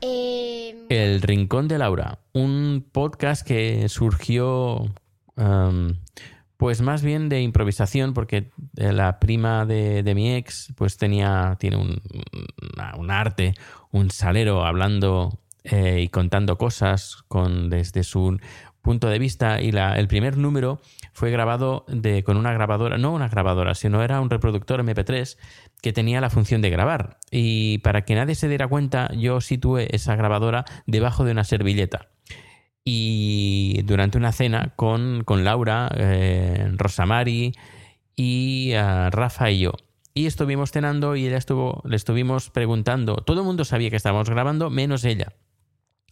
Eh, 0.01 0.87
El 0.89 1.23
Rincón 1.23 1.69
de 1.69 1.79
Laura, 1.79 2.19
un 2.33 2.85
podcast 2.91 3.47
que 3.47 3.89
surgió 3.89 4.91
um, 5.37 5.95
pues 6.63 6.81
más 6.81 7.03
bien 7.03 7.29
de 7.29 7.43
improvisación 7.43 8.15
porque 8.15 8.53
eh, 8.77 8.93
la 8.93 9.19
prima 9.19 9.67
de, 9.67 10.05
de 10.05 10.15
mi 10.15 10.33
ex 10.33 10.73
pues 10.77 10.97
tenía, 10.97 11.57
tiene 11.59 11.77
un, 11.77 12.01
un 12.99 13.11
arte, 13.11 13.55
un 13.91 14.11
salero 14.13 14.65
hablando 14.65 15.41
eh, 15.65 16.03
y 16.03 16.09
contando 16.09 16.59
cosas 16.59 17.25
con, 17.27 17.69
desde 17.69 18.05
su 18.05 18.39
punto 18.81 19.09
de 19.09 19.19
vista 19.19 19.61
y 19.61 19.73
la, 19.73 19.99
el 19.99 20.07
primer 20.07 20.37
número 20.37 20.81
fue 21.13 21.33
grabado 21.33 21.85
de, 21.89 22.23
con 22.23 22.37
una 22.37 22.53
grabadora, 22.53 22.97
no 22.97 23.13
una 23.13 23.27
grabadora, 23.27 23.75
sino 23.75 24.01
era 24.01 24.21
un 24.21 24.31
reproductor 24.31 24.85
MP3 24.85 25.37
que 25.81 25.93
tenía 25.93 26.21
la 26.21 26.31
función 26.31 26.63
de 26.63 26.71
grabar. 26.71 27.19
Y 27.33 27.79
para 27.79 28.03
que 28.05 28.15
nadie 28.15 28.37
se 28.37 28.47
diera 28.47 28.69
cuenta, 28.69 29.11
yo 29.15 29.41
situé 29.41 29.89
esa 29.91 30.15
grabadora 30.15 30.65
debajo 30.87 31.25
de 31.25 31.33
una 31.33 31.43
servilleta. 31.43 32.07
Y 32.85 33.83
durante 33.85 34.19
una 34.19 34.33
cena 34.33 34.73
con, 34.77 35.23
con 35.25 35.45
Laura, 35.45 35.91
eh, 35.97 36.71
Rosamari 36.73 37.53
y 38.17 38.73
ah, 38.73 39.11
Rafa 39.11 39.51
y 39.51 39.61
yo. 39.61 39.73
Y 40.15 40.27
estuvimos 40.27 40.73
cenando 40.73 41.17
y 41.17 41.27
ella 41.27 41.39
estuvo, 41.39 41.83
le 41.85 41.97
estuvimos 41.97 42.51
preguntando. 42.51 43.17
Todo 43.17 43.41
el 43.41 43.47
mundo 43.47 43.65
sabía 43.65 43.91
que 43.91 43.97
estábamos 43.97 44.29
grabando, 44.29 44.69
menos 44.69 45.05
ella. 45.05 45.33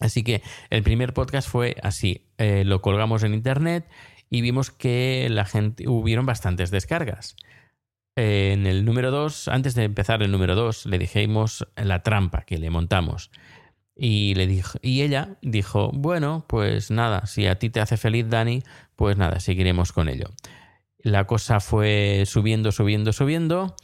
Así 0.01 0.23
que 0.23 0.43
el 0.71 0.83
primer 0.83 1.13
podcast 1.13 1.49
fue 1.49 1.77
así. 1.83 2.27
Eh, 2.39 2.65
lo 2.65 2.81
colgamos 2.81 3.23
en 3.23 3.35
internet 3.35 3.87
y 4.31 4.41
vimos 4.41 4.71
que 4.71 5.29
la 5.31 5.45
gente 5.45 5.87
hubieron 5.89 6.25
bastantes 6.25 6.71
descargas. 6.71 7.37
Eh, 8.17 8.53
en 8.55 8.67
el 8.67 8.85
número 8.85 9.11
2, 9.11 9.49
antes 9.49 9.75
de 9.75 9.85
empezar 9.85 10.23
el 10.23 10.33
número 10.33 10.55
2, 10.55 10.87
le 10.87 10.99
dijimos 10.99 11.67
la 11.77 12.03
trampa 12.03 12.43
que 12.43 12.59
le 12.59 12.71
montamos. 12.71 13.31
Y, 14.03 14.35
le 14.35 14.47
dijo, 14.47 14.79
y 14.81 15.03
ella 15.03 15.37
dijo, 15.43 15.91
bueno, 15.93 16.47
pues 16.49 16.91
nada, 16.91 17.27
si 17.27 17.47
a 17.47 17.59
ti 17.59 17.69
te 17.69 17.81
hace 17.81 17.99
feliz 17.99 18.31
Dani, 18.31 18.63
pues 18.97 19.19
nada, 19.19 19.41
seguiremos 19.41 19.93
con 19.93 20.09
ello. 20.09 20.31
La 21.03 21.27
cosa 21.27 21.61
fue 21.61 22.23
subiendo, 22.25 22.73
subiendo, 22.73 23.13
subiendo. 23.13 23.77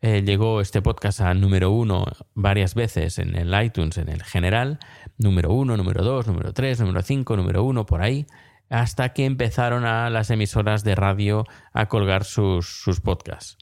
Eh, 0.00 0.22
llegó 0.24 0.60
este 0.60 0.80
podcast 0.80 1.22
a 1.22 1.34
número 1.34 1.72
uno 1.72 2.04
varias 2.34 2.76
veces 2.76 3.18
en 3.18 3.34
el 3.34 3.52
iTunes, 3.64 3.98
en 3.98 4.10
el 4.10 4.22
general. 4.22 4.78
Número 5.18 5.52
uno, 5.52 5.76
número 5.76 6.04
dos, 6.04 6.28
número 6.28 6.52
tres, 6.52 6.78
número 6.78 7.02
cinco, 7.02 7.36
número 7.36 7.64
uno, 7.64 7.84
por 7.84 8.00
ahí. 8.00 8.26
Hasta 8.70 9.12
que 9.12 9.24
empezaron 9.24 9.84
a 9.84 10.08
las 10.08 10.30
emisoras 10.30 10.84
de 10.84 10.94
radio 10.94 11.46
a 11.72 11.86
colgar 11.86 12.22
sus, 12.22 12.68
sus 12.68 13.00
podcasts. 13.00 13.58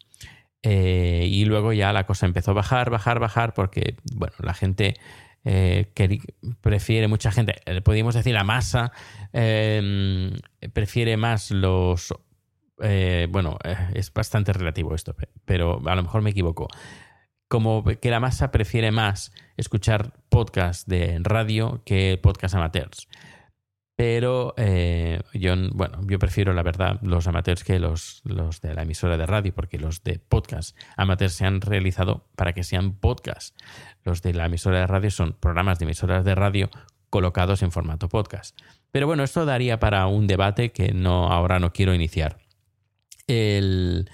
Eh, 0.62 1.26
y 1.26 1.46
luego 1.46 1.72
ya 1.72 1.90
la 1.94 2.04
cosa 2.04 2.26
empezó 2.26 2.50
a 2.50 2.54
bajar, 2.54 2.90
bajar, 2.90 3.18
bajar, 3.18 3.54
porque, 3.54 3.96
bueno, 4.14 4.34
la 4.40 4.52
gente 4.52 4.94
eh, 5.44 5.92
queri- 5.94 6.34
prefiere, 6.60 7.08
mucha 7.08 7.30
gente, 7.32 7.56
eh, 7.66 7.80
podríamos 7.80 8.14
decir 8.14 8.34
la 8.34 8.44
masa, 8.44 8.92
eh, 9.32 10.32
prefiere 10.72 11.16
más 11.16 11.50
los... 11.50 12.14
eh, 12.82 13.26
bueno, 13.30 13.58
eh, 13.64 13.76
es 13.94 14.12
bastante 14.12 14.52
relativo 14.52 14.94
esto, 14.94 15.14
pe- 15.14 15.28
pero 15.44 15.80
a 15.86 15.94
lo 15.94 16.02
mejor 16.02 16.22
me 16.22 16.30
equivoco. 16.30 16.68
Como 17.48 17.84
que 17.84 18.10
la 18.10 18.18
masa 18.20 18.50
prefiere 18.50 18.90
más 18.92 19.32
escuchar 19.58 20.14
podcast 20.30 20.88
de 20.88 21.18
radio 21.22 21.82
que 21.84 22.18
podcast 22.22 22.54
amateurs. 22.54 23.08
Pero 23.94 24.54
eh, 24.56 25.20
yo, 25.34 25.54
bueno, 25.72 26.00
yo 26.06 26.18
prefiero, 26.18 26.54
la 26.54 26.62
verdad, 26.62 26.98
los 27.02 27.26
amateurs 27.26 27.62
que 27.62 27.78
los, 27.78 28.22
los 28.24 28.60
de 28.60 28.74
la 28.74 28.82
emisora 28.82 29.16
de 29.18 29.26
radio, 29.26 29.54
porque 29.54 29.78
los 29.78 30.02
de 30.02 30.18
podcast 30.18 30.76
amateurs 30.96 31.34
se 31.34 31.44
han 31.44 31.60
realizado 31.60 32.26
para 32.34 32.52
que 32.54 32.64
sean 32.64 32.92
podcast. 32.94 33.56
Los 34.02 34.22
de 34.22 34.32
la 34.32 34.46
emisora 34.46 34.80
de 34.80 34.86
radio 34.86 35.10
son 35.10 35.34
programas 35.38 35.78
de 35.78 35.84
emisoras 35.84 36.24
de 36.24 36.34
radio 36.34 36.70
colocados 37.10 37.62
en 37.62 37.70
formato 37.70 38.08
podcast. 38.08 38.58
Pero 38.90 39.06
bueno, 39.06 39.22
esto 39.24 39.44
daría 39.44 39.78
para 39.78 40.06
un 40.06 40.26
debate 40.26 40.72
que 40.72 40.92
no 40.92 41.30
ahora 41.30 41.58
no 41.60 41.72
quiero 41.72 41.94
iniciar. 41.94 42.38
El, 43.26 44.10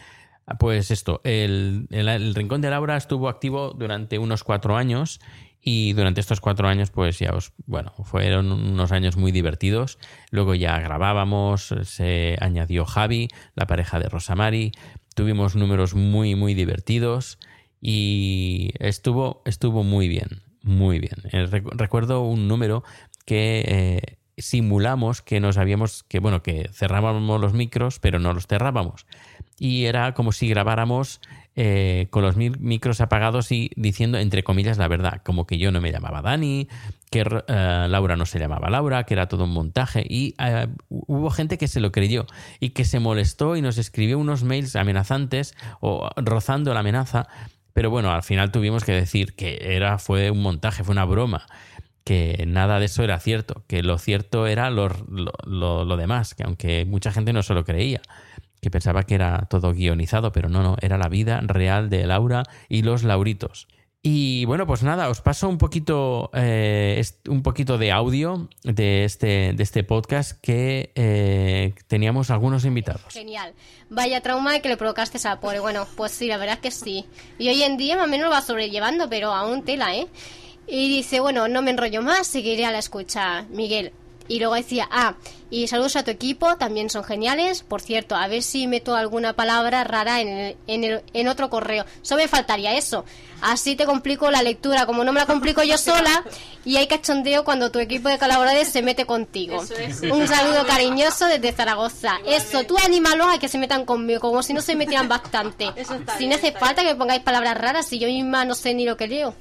pues 0.58 0.90
esto, 0.90 1.20
el, 1.24 1.86
el- 1.90 2.08
el 2.08 2.34
Rincón 2.34 2.60
de 2.60 2.70
Laura 2.70 2.96
estuvo 2.96 3.28
activo 3.28 3.72
durante 3.78 4.18
unos 4.18 4.44
cuatro 4.44 4.76
años 4.76 5.20
y 5.60 5.92
durante 5.92 6.20
estos 6.20 6.40
cuatro 6.40 6.68
años, 6.68 6.90
pues 6.90 7.18
ya 7.18 7.32
os, 7.32 7.52
bueno, 7.66 7.92
fueron 8.04 8.52
unos 8.52 8.92
años 8.92 9.16
muy 9.16 9.32
divertidos. 9.32 9.98
Luego 10.30 10.54
ya 10.54 10.78
grabábamos, 10.78 11.74
se 11.82 12.36
añadió 12.40 12.84
Javi, 12.84 13.28
la 13.54 13.66
pareja 13.66 13.98
de 13.98 14.08
Rosamari, 14.08 14.72
tuvimos 15.14 15.56
números 15.56 15.94
muy, 15.94 16.34
muy 16.36 16.54
divertidos 16.54 17.38
y 17.80 18.70
estuvo, 18.78 19.42
estuvo 19.44 19.82
muy 19.82 20.08
bien, 20.08 20.42
muy 20.62 21.00
bien. 21.00 21.16
Eh, 21.32 21.46
recu- 21.46 21.72
Recuerdo 21.76 22.22
un 22.22 22.48
número 22.48 22.84
que 23.26 23.64
eh, 23.66 24.16
simulamos 24.36 25.22
que 25.22 25.40
nos 25.40 25.58
habíamos, 25.58 26.04
que 26.04 26.20
bueno, 26.20 26.42
que 26.42 26.70
cerrábamos 26.72 27.40
los 27.40 27.52
micros, 27.52 27.98
pero 27.98 28.18
no 28.18 28.32
los 28.32 28.46
cerrábamos. 28.46 29.06
Y 29.58 29.86
era 29.86 30.14
como 30.14 30.30
si 30.32 30.48
grabáramos 30.48 31.20
eh, 31.60 32.06
con 32.10 32.22
los 32.22 32.36
mi- 32.36 32.50
micros 32.50 33.00
apagados 33.00 33.50
y 33.50 33.72
diciendo, 33.74 34.16
entre 34.18 34.44
comillas, 34.44 34.78
la 34.78 34.86
verdad, 34.86 35.22
como 35.24 35.44
que 35.44 35.58
yo 35.58 35.72
no 35.72 35.80
me 35.80 35.90
llamaba 35.90 36.22
Dani, 36.22 36.68
que 37.10 37.22
eh, 37.48 37.86
Laura 37.88 38.14
no 38.14 38.26
se 38.26 38.38
llamaba 38.38 38.70
Laura, 38.70 39.02
que 39.02 39.14
era 39.14 39.26
todo 39.26 39.42
un 39.42 39.50
montaje. 39.50 40.06
Y 40.08 40.36
eh, 40.38 40.68
hubo 40.88 41.30
gente 41.30 41.58
que 41.58 41.66
se 41.66 41.80
lo 41.80 41.90
creyó 41.90 42.26
y 42.60 42.70
que 42.70 42.84
se 42.84 43.00
molestó 43.00 43.56
y 43.56 43.60
nos 43.60 43.76
escribió 43.76 44.20
unos 44.20 44.44
mails 44.44 44.76
amenazantes 44.76 45.56
o 45.80 46.08
rozando 46.14 46.72
la 46.74 46.80
amenaza. 46.80 47.26
Pero 47.72 47.90
bueno, 47.90 48.12
al 48.12 48.22
final 48.22 48.52
tuvimos 48.52 48.84
que 48.84 48.92
decir 48.92 49.34
que 49.34 49.58
era, 49.60 49.98
fue 49.98 50.30
un 50.30 50.42
montaje, 50.42 50.84
fue 50.84 50.92
una 50.92 51.06
broma 51.06 51.44
que 52.04 52.44
nada 52.46 52.78
de 52.78 52.86
eso 52.86 53.02
era 53.02 53.18
cierto, 53.18 53.64
que 53.66 53.82
lo 53.82 53.98
cierto 53.98 54.46
era 54.46 54.70
lo, 54.70 54.88
lo, 55.08 55.32
lo, 55.44 55.84
lo 55.84 55.96
demás, 55.96 56.34
que 56.36 56.44
aunque 56.44 56.84
mucha 56.84 57.10
gente 57.10 57.32
no 57.32 57.42
se 57.42 57.52
lo 57.52 57.64
creía, 57.64 58.00
que 58.60 58.70
pensaba 58.70 59.04
que 59.04 59.14
era 59.14 59.46
todo 59.50 59.72
guionizado, 59.72 60.32
pero 60.32 60.48
no, 60.48 60.62
no, 60.62 60.76
era 60.80 60.98
la 60.98 61.08
vida 61.08 61.40
real 61.42 61.90
de 61.90 62.06
Laura 62.06 62.44
y 62.68 62.82
los 62.82 63.02
Lauritos. 63.02 63.68
Y 64.00 64.44
bueno, 64.44 64.64
pues 64.64 64.84
nada, 64.84 65.08
os 65.08 65.20
paso 65.20 65.48
un 65.48 65.58
poquito, 65.58 66.30
eh, 66.32 67.02
un 67.28 67.42
poquito 67.42 67.78
de 67.78 67.90
audio 67.90 68.48
de 68.62 69.04
este, 69.04 69.52
de 69.54 69.62
este 69.62 69.82
podcast 69.82 70.40
que 70.40 70.92
eh, 70.94 71.74
teníamos 71.88 72.30
algunos 72.30 72.64
invitados. 72.64 73.12
Genial. 73.12 73.54
Vaya 73.90 74.20
trauma 74.20 74.60
que 74.60 74.68
le 74.68 74.76
provocaste 74.76 75.18
a 75.26 75.40
pobre. 75.40 75.58
Bueno, 75.58 75.86
pues 75.96 76.12
sí, 76.12 76.28
la 76.28 76.36
verdad 76.36 76.54
es 76.54 76.60
que 76.60 76.70
sí. 76.70 77.06
Y 77.38 77.48
hoy 77.48 77.64
en 77.64 77.76
día 77.76 77.96
más 77.96 78.06
o 78.06 78.08
menos 78.08 78.26
lo 78.26 78.30
va 78.30 78.40
sobrellevando, 78.40 79.10
pero 79.10 79.32
aún 79.32 79.64
tela, 79.64 79.94
¿eh? 79.96 80.06
Y 80.68 80.88
dice, 80.88 81.18
bueno, 81.18 81.48
no 81.48 81.60
me 81.62 81.72
enrollo 81.72 82.00
más, 82.00 82.26
seguiré 82.28 82.66
a 82.66 82.70
la 82.70 82.78
escucha, 82.78 83.46
Miguel. 83.50 83.92
Y 84.28 84.38
luego 84.40 84.54
decía, 84.54 84.86
ah, 84.90 85.14
y 85.50 85.66
saludos 85.68 85.96
a 85.96 86.02
tu 86.04 86.10
equipo, 86.10 86.56
también 86.56 86.90
son 86.90 87.02
geniales. 87.02 87.62
Por 87.62 87.80
cierto, 87.80 88.14
a 88.14 88.26
ver 88.28 88.42
si 88.42 88.66
meto 88.66 88.94
alguna 88.94 89.32
palabra 89.32 89.84
rara 89.84 90.20
en, 90.20 90.28
el- 90.28 90.56
en, 90.66 90.84
el- 90.84 91.02
en 91.14 91.28
otro 91.28 91.48
correo. 91.48 91.86
Solo 92.02 92.20
me 92.22 92.28
faltaría 92.28 92.76
eso. 92.76 93.06
Así 93.40 93.74
te 93.74 93.86
complico 93.86 94.30
la 94.30 94.42
lectura, 94.42 94.84
como 94.84 95.02
no 95.04 95.12
me 95.12 95.20
la 95.20 95.26
complico 95.26 95.62
yo 95.62 95.78
sola, 95.78 96.24
y 96.66 96.76
hay 96.76 96.86
cachondeo 96.88 97.42
cuando 97.44 97.70
tu 97.70 97.78
equipo 97.78 98.10
de 98.10 98.18
colaboradores 98.18 98.68
se 98.68 98.82
mete 98.82 99.06
contigo. 99.06 99.62
Eso 99.62 99.74
es. 99.76 100.02
Un 100.02 100.28
saludo 100.28 100.66
cariñoso 100.66 101.24
desde 101.26 101.52
Zaragoza. 101.52 102.18
Eso, 102.26 102.64
tú 102.64 102.76
anímalos 102.84 103.28
a 103.34 103.38
que 103.38 103.48
se 103.48 103.56
metan 103.56 103.86
conmigo, 103.86 104.20
como 104.20 104.42
si 104.42 104.52
no 104.52 104.60
se 104.60 104.76
metieran 104.76 105.08
bastante. 105.08 105.68
Si 106.18 106.26
no 106.26 106.34
hace 106.36 106.52
falta 106.52 106.82
que 106.82 106.88
me 106.88 106.96
pongáis 106.96 107.22
palabras 107.22 107.56
raras, 107.56 107.86
si 107.86 107.98
yo 107.98 108.08
misma 108.08 108.44
no 108.44 108.54
sé 108.54 108.74
ni 108.74 108.84
lo 108.84 108.98
que 108.98 109.08
leo. 109.08 109.34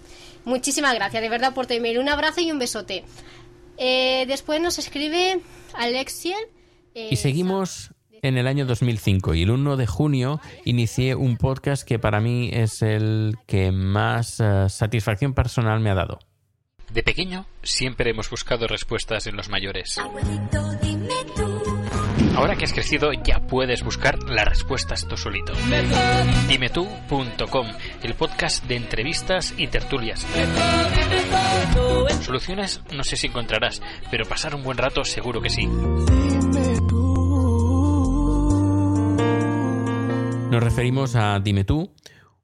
Muchísimas 0.46 0.94
gracias, 0.94 1.22
de 1.22 1.28
verdad, 1.28 1.54
por 1.54 1.66
tu 1.68 1.74
email. 1.74 2.00
Un 2.00 2.08
abrazo 2.08 2.40
y 2.40 2.50
un 2.54 2.60
besote. 2.60 3.04
Eh, 3.78 4.26
después 4.28 4.60
nos 4.62 4.80
escribe 4.80 5.40
Alexiel. 5.74 6.40
eh, 6.96 7.10
Y 7.12 7.16
seguimos 7.18 7.92
en 8.24 8.38
el 8.38 8.48
año 8.48 8.66
2005 8.66 9.36
y 9.36 9.44
el 9.44 9.52
1 9.52 9.78
de 9.78 9.86
junio 9.88 10.42
inicié 10.66 11.14
un 11.16 11.38
podcast 11.38 11.88
que 11.88 12.00
para 12.00 12.20
mí 12.20 12.50
es 12.52 12.82
el 12.82 13.36
que 13.46 13.72
más 13.72 14.40
eh, 14.40 14.70
satisfacción 14.70 15.34
personal 15.34 15.80
me 15.80 15.92
ha 15.92 15.96
dado. 15.96 16.20
De 16.92 17.04
pequeño 17.04 17.46
siempre 17.64 18.10
hemos 18.12 18.30
buscado 18.30 18.66
respuestas 18.66 19.28
en 19.28 19.36
los 19.36 19.50
mayores. 19.50 20.00
Ahora 22.36 22.56
que 22.56 22.66
has 22.66 22.74
crecido 22.74 23.12
ya 23.14 23.40
puedes 23.42 23.84
buscar 23.84 24.22
las 24.24 24.48
respuestas 24.48 25.06
tú 25.08 25.18
solito. 25.18 25.54
Dimetú.com, 26.48 27.68
el 28.04 28.14
podcast 28.14 28.64
de 28.66 28.76
entrevistas 28.78 29.54
y 29.58 29.68
tertulias. 29.68 30.26
Soluciones 32.22 32.82
no 32.94 33.04
sé 33.04 33.16
si 33.16 33.28
encontrarás, 33.28 33.82
pero 34.12 34.26
pasar 34.26 34.54
un 34.54 34.64
buen 34.64 34.78
rato 34.78 35.04
seguro 35.06 35.42
que 35.42 35.50
sí. 35.50 35.66
Nos 40.52 40.64
referimos 40.64 41.16
a 41.16 41.40
Dime 41.40 41.64
tú, 41.64 41.94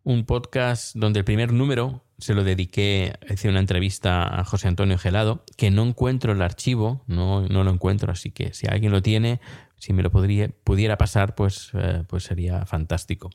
un 0.04 0.26
podcast 0.26 0.96
donde 0.96 1.20
el 1.20 1.26
primer 1.26 1.52
número 1.52 2.04
se 2.18 2.34
lo 2.34 2.44
dediqué, 2.44 3.14
hice 3.30 3.50
una 3.50 3.60
entrevista 3.60 4.40
a 4.40 4.46
José 4.46 4.70
Antonio 4.70 4.98
Gelado, 4.98 5.44
que 5.58 5.72
no 5.72 5.84
encuentro 5.84 6.32
el 6.32 6.42
archivo, 6.42 7.02
no, 7.08 7.48
no 7.48 7.64
lo 7.64 7.72
encuentro, 7.72 8.12
así 8.12 8.32
que 8.32 8.54
si 8.54 8.68
alguien 8.68 8.92
lo 8.92 9.02
tiene, 9.02 9.42
si 9.78 9.92
me 9.92 10.04
lo 10.04 10.12
podría, 10.12 10.50
pudiera 10.64 10.98
pasar, 10.98 11.36
pues, 11.36 11.72
eh, 11.74 12.04
pues 12.08 12.24
sería 12.24 12.66
fantástico. 12.66 13.30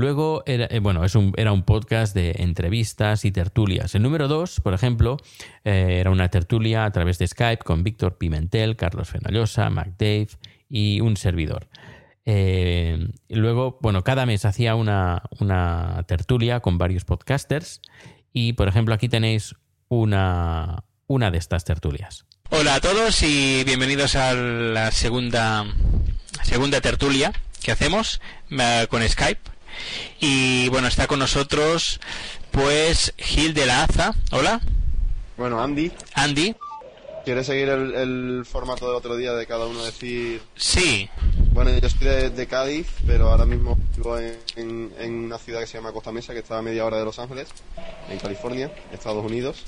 Luego, 0.00 0.42
era, 0.46 0.66
eh, 0.70 0.78
bueno, 0.78 1.04
es 1.04 1.14
un, 1.14 1.34
era 1.36 1.52
un 1.52 1.62
podcast 1.62 2.14
de 2.14 2.34
entrevistas 2.38 3.26
y 3.26 3.32
tertulias. 3.32 3.94
El 3.94 4.02
número 4.02 4.28
dos, 4.28 4.58
por 4.60 4.72
ejemplo, 4.72 5.18
eh, 5.62 5.98
era 6.00 6.10
una 6.10 6.30
tertulia 6.30 6.86
a 6.86 6.90
través 6.90 7.18
de 7.18 7.26
Skype 7.26 7.62
con 7.62 7.84
Víctor 7.84 8.16
Pimentel, 8.16 8.76
Carlos 8.76 9.10
Fenallosa, 9.10 9.68
MacDave 9.68 10.28
y 10.70 11.02
un 11.02 11.18
servidor. 11.18 11.68
Eh, 12.24 13.10
luego, 13.28 13.78
bueno, 13.82 14.02
cada 14.02 14.24
mes 14.24 14.46
hacía 14.46 14.74
una, 14.74 15.22
una 15.38 16.02
tertulia 16.08 16.60
con 16.60 16.78
varios 16.78 17.04
podcasters 17.04 17.82
y, 18.32 18.54
por 18.54 18.68
ejemplo, 18.68 18.94
aquí 18.94 19.10
tenéis 19.10 19.54
una, 19.88 20.82
una 21.08 21.30
de 21.30 21.36
estas 21.36 21.64
tertulias. 21.64 22.24
Hola 22.48 22.76
a 22.76 22.80
todos 22.80 23.22
y 23.22 23.64
bienvenidos 23.64 24.16
a 24.16 24.32
la 24.32 24.92
segunda 24.92 25.66
segunda 26.42 26.80
tertulia 26.80 27.34
que 27.62 27.70
hacemos 27.70 28.22
con 28.88 29.06
Skype. 29.06 29.59
Y 30.20 30.68
bueno, 30.68 30.88
está 30.88 31.06
con 31.06 31.18
nosotros 31.18 32.00
pues 32.50 33.14
Gil 33.18 33.54
de 33.54 33.66
la 33.66 33.84
Aza. 33.84 34.14
Hola. 34.32 34.60
Bueno, 35.36 35.62
Andy. 35.62 35.90
Andy. 36.14 36.54
¿Quieres 37.24 37.46
seguir 37.46 37.68
el, 37.68 37.94
el 37.94 38.46
formato 38.46 38.86
del 38.86 38.94
otro 38.96 39.14
día 39.16 39.32
de 39.34 39.46
cada 39.46 39.66
uno 39.66 39.84
decir? 39.84 40.40
Sí. 40.56 41.08
Bueno, 41.52 41.70
yo 41.78 41.86
estoy 41.86 42.08
de, 42.08 42.30
de 42.30 42.46
Cádiz, 42.46 42.86
pero 43.06 43.28
ahora 43.30 43.44
mismo 43.44 43.78
vivo 43.96 44.18
en, 44.18 44.38
en- 44.56 44.92
en 44.98 45.14
una 45.26 45.36
ciudad 45.38 45.60
que 45.60 45.66
se 45.66 45.76
llama 45.78 45.92
Costa 45.92 46.12
Mesa, 46.12 46.32
que 46.32 46.38
está 46.38 46.58
a 46.58 46.62
media 46.62 46.84
hora 46.84 46.98
de 46.98 47.04
Los 47.04 47.18
Ángeles, 47.18 47.48
en 48.08 48.18
California, 48.18 48.70
Estados 48.92 49.24
Unidos. 49.24 49.62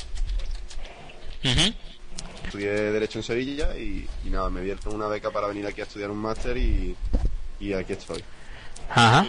Estudié 2.44 2.70
Derecho 2.70 3.18
en 3.18 3.22
Sevilla 3.22 3.76
y, 3.76 4.06
y 4.24 4.30
nada, 4.30 4.48
me 4.50 4.62
dieron 4.62 4.94
una 4.94 5.06
beca 5.08 5.30
para 5.30 5.46
venir 5.48 5.66
aquí 5.66 5.80
a 5.80 5.84
estudiar 5.84 6.10
un 6.10 6.18
máster 6.18 6.56
y, 6.56 6.96
y 7.60 7.72
aquí 7.72 7.92
estoy. 7.92 8.22
Ajá. 8.90 9.26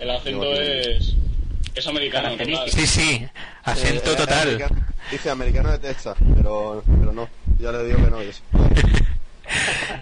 El 0.00 0.10
acento 0.10 0.52
es. 0.54 1.14
Es 1.74 1.86
americano, 1.86 2.36
total. 2.36 2.70
Sí, 2.70 2.86
sí. 2.86 3.26
Acento 3.62 4.12
Eh, 4.12 4.16
total. 4.16 4.42
americano- 4.48 4.86
dice 5.10 5.30
americano 5.30 5.70
de 5.72 5.78
Texas, 5.78 6.16
pero, 6.36 6.82
pero 7.00 7.12
no, 7.12 7.28
ya 7.58 7.72
le 7.72 7.84
digo 7.84 8.04
que 8.04 8.10
no. 8.10 8.20
Eso. 8.20 8.42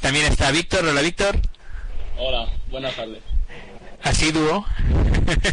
También 0.00 0.26
está 0.26 0.50
Víctor. 0.50 0.84
Hola, 0.84 1.00
Víctor. 1.02 1.38
Hola, 2.18 2.48
buenas 2.70 2.94
tardes. 2.94 3.20
Asiduo. 4.02 4.64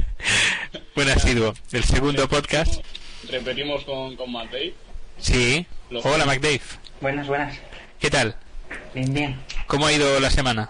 Buen 0.95 1.09
asiduo. 1.09 1.53
Del 1.71 1.83
segundo 1.83 2.27
podcast. 2.27 2.81
Repetimos 3.29 3.83
con, 3.83 4.15
con 4.15 4.31
Matt 4.31 4.51
Dave. 4.51 4.73
Sí. 5.19 5.65
Los- 5.89 6.05
Hola, 6.05 6.25
MacDave. 6.25 6.61
Buenas, 7.01 7.27
buenas. 7.27 7.57
¿Qué 7.99 8.09
tal? 8.09 8.35
Bien, 8.93 9.13
bien. 9.13 9.35
¿Cómo 9.67 9.85
ha 9.87 9.93
ido 9.93 10.19
la 10.19 10.29
semana? 10.29 10.69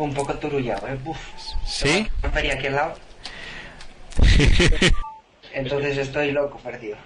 Un 0.00 0.14
poco 0.14 0.34
turullado, 0.38 0.88
¿eh? 0.88 0.98
Uf. 1.04 1.18
¿Sí? 1.66 2.06
Feria 2.32 2.54
aquí 2.54 2.68
al 2.68 2.74
lado. 2.74 2.94
Entonces 5.52 5.98
estoy 5.98 6.32
loco, 6.32 6.58
perdido. 6.58 6.96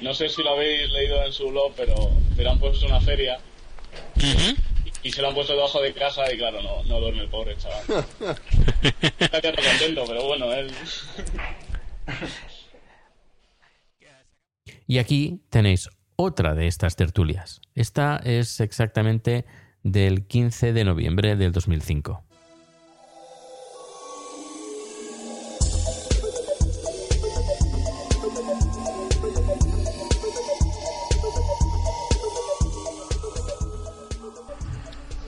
No 0.00 0.12
sé 0.12 0.28
si 0.28 0.42
lo 0.42 0.50
habéis 0.50 0.90
leído 0.90 1.24
en 1.24 1.32
su 1.32 1.48
blog, 1.48 1.72
pero, 1.76 1.94
pero 2.36 2.50
han 2.50 2.58
puesto 2.58 2.84
una 2.86 3.00
feria 3.00 3.38
y 5.04 5.12
se 5.12 5.22
lo 5.22 5.28
han 5.28 5.34
puesto 5.34 5.52
debajo 5.52 5.80
de 5.80 5.94
casa 5.94 6.32
y 6.32 6.36
claro, 6.36 6.60
no, 6.62 6.82
no 6.82 6.98
duerme 6.98 7.22
el 7.22 7.28
pobre 7.28 7.56
chaval. 7.58 7.84
Está 9.20 9.40
quedando 9.40 9.62
contento, 9.62 10.04
pero 10.08 10.26
bueno, 10.26 10.52
él... 10.52 10.72
Y 14.88 14.98
aquí 14.98 15.42
tenéis 15.48 15.88
otra 16.16 16.56
de 16.56 16.66
estas 16.66 16.96
tertulias. 16.96 17.60
Esta 17.76 18.20
es 18.24 18.58
exactamente 18.58 19.44
del 19.86 20.24
15 20.26 20.72
de 20.72 20.84
noviembre 20.84 21.36
del 21.36 21.52
2005. 21.52 22.22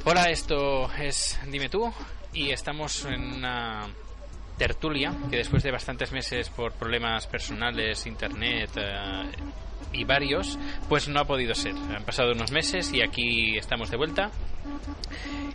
Hola, 0.05 0.31
esto 0.31 0.93
es 0.95 1.39
Dime 1.51 1.69
tú 1.69 1.93
y 2.33 2.51
estamos 2.51 3.05
en 3.05 3.23
una 3.23 3.87
tertulia 4.59 5.15
que 5.31 5.37
después 5.37 5.63
de 5.63 5.71
bastantes 5.71 6.13
meses 6.13 6.51
por 6.51 6.73
problemas 6.73 7.27
personales, 7.27 8.07
internet 8.07 8.71
eh, 8.77 9.31
y 9.93 10.05
varios, 10.05 10.59
pues 10.89 11.09
no 11.09 11.21
ha 11.21 11.25
podido 11.25 11.55
ser. 11.55 11.75
Han 11.75 12.05
pasado 12.05 12.33
unos 12.33 12.51
meses 12.53 12.93
y 12.93 13.01
aquí 13.03 13.57
estamos 13.57 13.91
de 13.91 13.97
vuelta 13.97 14.31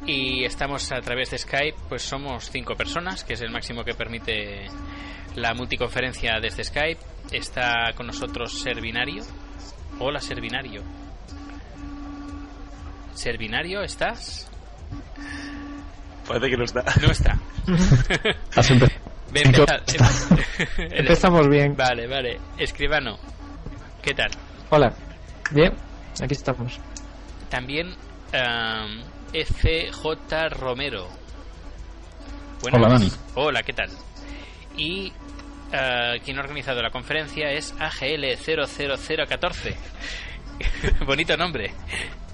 y 0.06 0.44
estamos 0.44 0.92
a 0.92 1.00
través 1.02 1.32
de 1.32 1.38
Skype, 1.38 1.78
pues 1.88 2.02
somos 2.02 2.50
cinco 2.50 2.76
personas, 2.76 3.24
que 3.24 3.34
es 3.34 3.42
el 3.42 3.52
máximo 3.52 3.84
que 3.84 3.94
permite 3.94 4.66
la 5.36 5.54
multiconferencia 5.54 6.40
desde 6.42 6.64
Skype. 6.64 7.00
Está 7.32 7.94
con 7.96 8.08
nosotros 8.08 8.60
Servinario. 8.60 9.24
Hola, 10.00 10.20
Servinario. 10.20 10.82
Servinario, 13.14 13.84
¿estás? 13.84 14.50
Parece 16.28 16.50
que 16.50 16.58
no 16.58 16.64
está. 16.64 16.84
No 17.02 17.12
está. 17.12 17.32
Has 18.56 18.72
empe- 18.72 18.92
Ven, 19.32 19.48
empezad. 19.48 19.82
Em- 20.78 20.92
Empezamos 21.00 21.50
bien. 21.50 21.76
Vale, 21.76 22.08
vale. 22.08 22.40
Escribano, 22.58 23.18
¿qué 24.02 24.14
tal? 24.14 24.30
Hola. 24.70 24.94
Bien, 25.52 25.74
aquí 26.22 26.34
estamos. 26.34 26.80
También 27.50 27.94
am, 28.34 29.02
FJ 29.34 30.50
Romero. 30.50 31.08
Buenas. 32.62 32.80
Hola, 32.82 32.90
Dani. 32.90 33.12
Hola, 33.36 33.64
¿qué 33.64 33.74
tal? 33.74 33.90
Y 34.78 35.12
Eh, 35.76 36.22
quien 36.24 36.38
ha 36.38 36.42
organizado 36.42 36.84
la 36.84 36.92
conferencia 36.92 37.50
es 37.52 37.74
AGL00014. 37.80 39.76
Bonito 41.08 41.36
nombre. 41.36 41.74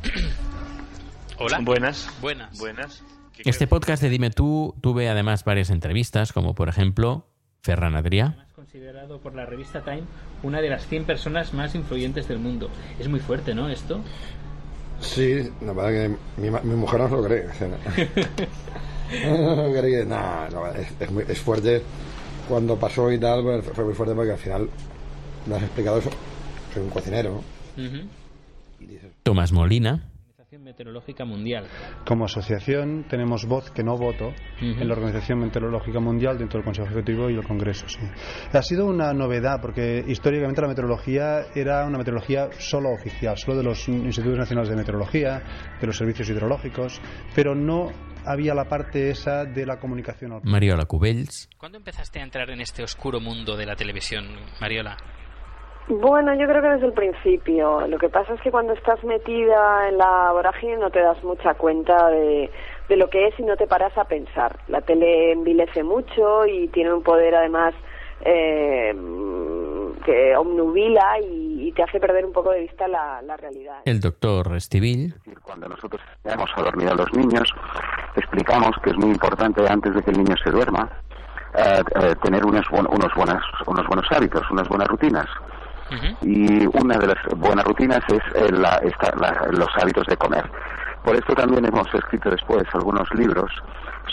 Hola. 1.37 1.59
Buenas. 1.61 2.09
Buenas. 2.19 2.57
Buenas. 2.59 3.01
Este 3.45 3.67
podcast 3.67 4.01
de 4.03 4.09
Dime 4.09 4.29
Tú 4.31 4.75
tuve 4.81 5.09
además 5.09 5.43
varias 5.43 5.69
entrevistas, 5.69 6.33
como 6.33 6.53
por 6.55 6.69
ejemplo 6.69 7.25
Ferran 7.61 7.95
Adrià, 7.95 8.45
considerado 8.55 9.19
por 9.19 9.35
la 9.35 9.45
revista 9.45 9.81
Time 9.83 10.03
una 10.43 10.61
de 10.61 10.69
las 10.69 10.85
100 10.87 11.05
personas 11.05 11.53
más 11.53 11.75
influyentes 11.75 12.27
del 12.27 12.39
mundo. 12.39 12.69
Es 12.99 13.07
muy 13.07 13.19
fuerte, 13.19 13.53
¿no? 13.55 13.69
Esto. 13.69 14.01
Sí, 14.99 15.49
la 15.61 15.73
verdad 15.73 15.89
que 15.91 16.41
mi, 16.41 16.49
mi 16.49 16.75
mujer 16.75 16.99
no 16.99 17.09
se 17.09 17.15
lo 17.15 17.23
cree. 17.23 17.47
o 17.47 17.53
sea, 17.53 17.67
no, 19.25 19.55
no 19.67 19.71
cree, 19.79 20.05
no, 20.05 20.49
no, 20.49 20.67
es, 20.67 20.87
es 20.99 21.11
muy- 21.11 21.23
es 21.27 21.39
fuerte. 21.39 21.81
Cuando 22.47 22.77
pasó 22.77 23.11
y 23.11 23.17
tal, 23.19 23.43
pues, 23.43 23.63
fue 23.73 23.85
muy 23.85 23.93
fuerte 23.93 24.15
porque 24.15 24.31
al 24.31 24.37
final 24.37 24.69
me 25.45 25.55
has 25.55 25.63
explicado 25.63 25.99
eso. 25.99 26.09
Soy 26.73 26.83
un 26.83 26.89
cocinero, 26.89 27.41
¿no? 27.77 27.89
Tomás 29.23 29.51
Molina, 29.51 30.03
Meteorológica 30.69 31.25
Mundial. 31.25 31.65
Como 32.05 32.25
asociación 32.25 33.05
tenemos 33.09 33.47
voz 33.47 33.71
que 33.71 33.83
no 33.83 33.97
voto 33.97 34.35
en 34.61 34.87
la 34.87 34.93
Organización 34.93 35.39
Meteorológica 35.39 35.99
Mundial 35.99 36.37
dentro 36.37 36.59
del 36.59 36.63
Consejo 36.63 36.85
Ejecutivo 36.85 37.27
y 37.27 37.33
el 37.33 37.43
Congreso. 37.43 37.89
Sí. 37.89 37.97
Ha 38.53 38.61
sido 38.61 38.85
una 38.85 39.11
novedad 39.11 39.59
porque 39.61 40.05
históricamente 40.07 40.61
la 40.61 40.67
meteorología 40.67 41.47
era 41.55 41.87
una 41.87 41.97
meteorología 41.97 42.49
solo 42.59 42.91
oficial, 42.91 43.35
solo 43.35 43.57
de 43.57 43.63
los 43.63 43.87
institutos 43.89 44.37
nacionales 44.37 44.69
de 44.69 44.75
meteorología, 44.75 45.41
de 45.81 45.87
los 45.87 45.97
servicios 45.97 46.29
hidrológicos, 46.29 47.01
pero 47.33 47.55
no 47.55 47.91
había 48.23 48.53
la 48.53 48.65
parte 48.65 49.09
esa 49.09 49.45
de 49.45 49.65
la 49.65 49.79
comunicación 49.79 50.39
Mariola 50.43 50.85
Cubells, 50.85 51.49
¿Cuándo 51.57 51.79
empezaste 51.79 52.19
a 52.19 52.23
entrar 52.23 52.51
en 52.51 52.61
este 52.61 52.83
oscuro 52.83 53.19
mundo 53.19 53.57
de 53.57 53.65
la 53.65 53.75
televisión, 53.75 54.25
Mariola? 54.61 54.97
Bueno, 55.89 56.33
yo 56.35 56.47
creo 56.47 56.61
que 56.61 56.69
desde 56.69 56.85
el 56.85 56.93
principio. 56.93 57.87
Lo 57.87 57.97
que 57.97 58.09
pasa 58.09 58.33
es 58.35 58.41
que 58.41 58.51
cuando 58.51 58.73
estás 58.73 59.03
metida 59.03 59.89
en 59.89 59.97
la 59.97 60.31
vorágine 60.31 60.77
no 60.77 60.91
te 60.91 61.01
das 61.01 61.21
mucha 61.23 61.55
cuenta 61.55 62.09
de, 62.09 62.51
de 62.87 62.95
lo 62.95 63.09
que 63.09 63.27
es 63.27 63.39
y 63.39 63.43
no 63.43 63.57
te 63.57 63.65
paras 63.67 63.97
a 63.97 64.05
pensar. 64.05 64.59
La 64.67 64.81
tele 64.81 65.31
envilece 65.31 65.81
mucho 65.83 66.45
y 66.45 66.67
tiene 66.67 66.93
un 66.93 67.01
poder 67.01 67.33
además 67.35 67.73
eh, 68.21 68.93
que 70.05 70.35
obnubila 70.37 71.19
y, 71.21 71.67
y 71.69 71.71
te 71.71 71.83
hace 71.83 71.99
perder 71.99 72.25
un 72.25 72.33
poco 72.33 72.51
de 72.51 72.61
vista 72.61 72.87
la, 72.87 73.21
la 73.23 73.35
realidad. 73.37 73.79
el 73.85 73.99
doctor 73.99 74.55
Estivill, 74.55 75.15
Cuando 75.41 75.67
nosotros 75.69 76.01
enseñamos 76.23 76.51
a 76.55 76.61
dormir 76.61 76.89
a 76.89 76.93
los 76.95 77.11
niños, 77.13 77.51
explicamos 78.15 78.71
que 78.83 78.91
es 78.91 78.97
muy 78.97 79.09
importante 79.09 79.61
antes 79.67 79.93
de 79.95 80.01
que 80.03 80.11
el 80.11 80.17
niño 80.17 80.35
se 80.43 80.51
duerma 80.51 80.87
eh, 81.55 81.81
eh, 82.01 82.13
tener 82.21 82.45
unos, 82.45 82.65
buen- 82.69 82.87
unos, 82.87 83.13
buenas, 83.15 83.41
unos 83.65 83.87
buenos 83.87 84.05
hábitos, 84.11 84.43
unas 84.51 84.67
buenas 84.69 84.87
rutinas. 84.87 85.25
Y 86.21 86.65
una 86.67 86.97
de 86.97 87.07
las 87.07 87.17
buenas 87.37 87.65
rutinas 87.65 87.99
es 88.09 88.19
eh, 88.35 88.51
la- 88.51 88.77
esta- 88.83 89.15
la- 89.17 89.47
los 89.51 89.67
hábitos 89.81 90.05
de 90.07 90.17
comer. 90.17 90.49
Por 91.03 91.15
esto 91.15 91.33
también 91.33 91.65
hemos 91.65 91.87
escrito 91.93 92.29
después 92.29 92.63
algunos 92.73 93.07
libros 93.15 93.49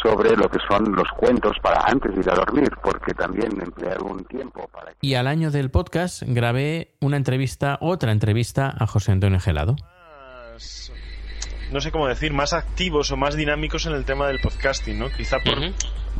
sobre 0.00 0.36
lo 0.36 0.48
que 0.48 0.58
son 0.68 0.92
los 0.94 1.08
cuentos 1.16 1.56
para 1.60 1.80
antes 1.86 2.14
de 2.14 2.20
ir 2.20 2.30
a 2.30 2.34
dormir, 2.34 2.70
porque 2.82 3.12
también 3.14 3.50
emplear 3.60 4.00
un 4.02 4.24
tiempo 4.24 4.68
para 4.72 4.92
y 5.00 5.14
al 5.14 5.26
año 5.26 5.50
del 5.50 5.70
podcast 5.70 6.22
grabé 6.26 6.92
una 7.00 7.16
entrevista, 7.16 7.78
otra 7.80 8.12
entrevista 8.12 8.72
a 8.78 8.86
José 8.86 9.12
Antonio 9.12 9.40
Gelado. 9.40 9.74
No 11.70 11.80
sé 11.80 11.90
cómo 11.90 12.06
decir, 12.06 12.32
más 12.32 12.52
activos 12.52 13.10
o 13.10 13.16
más 13.16 13.36
dinámicos 13.36 13.86
en 13.86 13.92
el 13.92 14.04
tema 14.04 14.28
del 14.28 14.40
podcasting, 14.40 14.98
¿no? 14.98 15.10
Quizá 15.10 15.38
por 15.40 15.58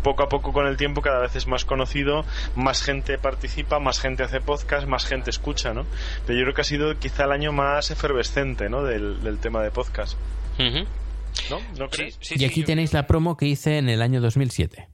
poco 0.03 0.23
a 0.23 0.29
poco 0.29 0.53
con 0.53 0.67
el 0.67 0.77
tiempo 0.77 1.03
cada 1.03 1.21
vez 1.21 1.35
es 1.37 1.47
más 1.47 1.65
conocido, 1.65 2.25
más 2.55 2.83
gente 2.83 3.19
participa, 3.19 3.79
más 3.79 3.99
gente 3.99 4.23
hace 4.23 4.41
podcast, 4.41 4.87
más 4.87 5.07
gente 5.07 5.31
escucha, 5.31 5.73
¿no? 5.73 5.87
Pero 6.27 6.39
yo 6.39 6.45
creo 6.45 6.55
que 6.55 6.61
ha 6.61 6.65
sido 6.65 6.99
quizá 6.99 7.25
el 7.25 7.33
año 7.33 7.53
más 7.53 7.91
efervescente, 7.91 8.69
¿no? 8.69 8.85
Del, 8.85 9.23
del 9.23 9.39
tema 9.39 9.63
de 9.63 9.71
podcast. 9.71 10.19
¿No? 10.59 11.59
¿No 11.79 11.89
crees? 11.89 12.19
y 12.31 12.45
aquí 12.45 12.63
tenéis 12.63 12.93
la 12.93 13.07
promo 13.07 13.37
que 13.37 13.47
hice 13.47 13.79
en 13.79 13.89
el 13.89 14.01
año 14.01 14.21
2007. 14.21 14.89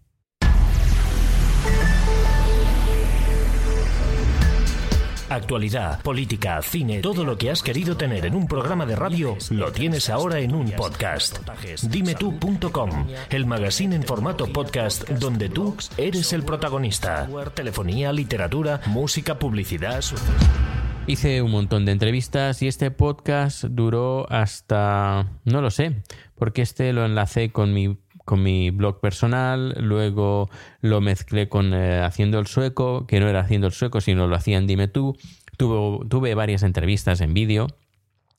Actualidad, 5.32 6.02
política, 6.02 6.60
cine, 6.60 7.00
todo 7.00 7.24
lo 7.24 7.38
que 7.38 7.50
has 7.50 7.62
querido 7.62 7.96
tener 7.96 8.26
en 8.26 8.34
un 8.34 8.46
programa 8.46 8.84
de 8.84 8.96
radio 8.96 9.38
lo 9.48 9.72
tienes 9.72 10.10
ahora 10.10 10.40
en 10.40 10.54
un 10.54 10.70
podcast. 10.72 11.38
Dimetú.com, 11.88 13.06
el 13.30 13.46
magazine 13.46 13.96
en 13.96 14.02
formato 14.02 14.52
podcast 14.52 15.08
donde 15.08 15.48
tú 15.48 15.74
eres 15.96 16.34
el 16.34 16.42
protagonista. 16.42 17.30
Telefonía, 17.54 18.12
literatura, 18.12 18.82
música, 18.84 19.38
publicidad. 19.38 20.04
Hice 21.06 21.40
un 21.40 21.50
montón 21.50 21.86
de 21.86 21.92
entrevistas 21.92 22.60
y 22.60 22.68
este 22.68 22.90
podcast 22.90 23.64
duró 23.64 24.30
hasta, 24.30 25.30
no 25.46 25.62
lo 25.62 25.70
sé, 25.70 26.02
porque 26.34 26.60
este 26.60 26.92
lo 26.92 27.06
enlacé 27.06 27.50
con 27.52 27.72
mi, 27.72 27.96
con 28.24 28.42
mi 28.42 28.70
blog 28.70 29.00
personal, 29.00 29.74
luego 29.80 30.48
lo 30.80 31.00
mezclé 31.00 31.48
con 31.48 31.74
eh, 31.74 32.00
Haciendo 32.00 32.38
el 32.38 32.46
Sueco, 32.46 33.06
que 33.06 33.20
no 33.20 33.28
era 33.28 33.40
Haciendo 33.40 33.66
el 33.66 33.72
Sueco, 33.72 34.00
sino 34.00 34.26
lo 34.26 34.36
hacía 34.36 34.58
en 34.58 34.66
Dime 34.66 34.88
Tú. 34.88 35.16
Tuve 35.56 36.34
varias 36.34 36.62
entrevistas 36.62 37.20
en 37.20 37.34
vídeo 37.34 37.68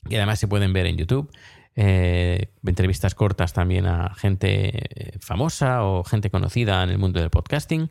y 0.09 0.15
además 0.15 0.39
se 0.39 0.47
pueden 0.47 0.73
ver 0.73 0.85
en 0.87 0.97
YouTube. 0.97 1.31
Eh, 1.75 2.49
entrevistas 2.65 3.15
cortas 3.15 3.53
también 3.53 3.85
a 3.85 4.13
gente 4.15 4.71
eh, 4.73 5.17
famosa 5.19 5.83
o 5.83 6.03
gente 6.03 6.29
conocida 6.29 6.83
en 6.83 6.89
el 6.89 6.97
mundo 6.97 7.19
del 7.19 7.29
podcasting. 7.29 7.89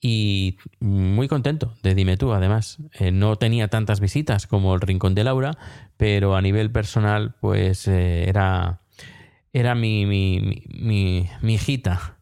Y 0.00 0.58
muy 0.80 1.28
contento 1.28 1.74
de 1.82 1.94
Dime 1.94 2.18
tú, 2.18 2.32
además. 2.32 2.78
No 3.12 3.36
tenía 3.36 3.68
tantas 3.68 4.00
visitas 4.00 4.46
como 4.46 4.74
el 4.74 4.82
Rincón 4.82 5.14
de 5.14 5.24
Laura, 5.24 5.56
pero 5.96 6.36
a 6.36 6.42
nivel 6.42 6.70
personal, 6.70 7.36
pues 7.40 7.88
era, 7.88 8.83
era 9.54 9.74
mi, 9.74 10.04
mi, 10.04 10.64
mi, 10.68 11.26
mi- 11.40 11.54
hijita. 11.54 12.18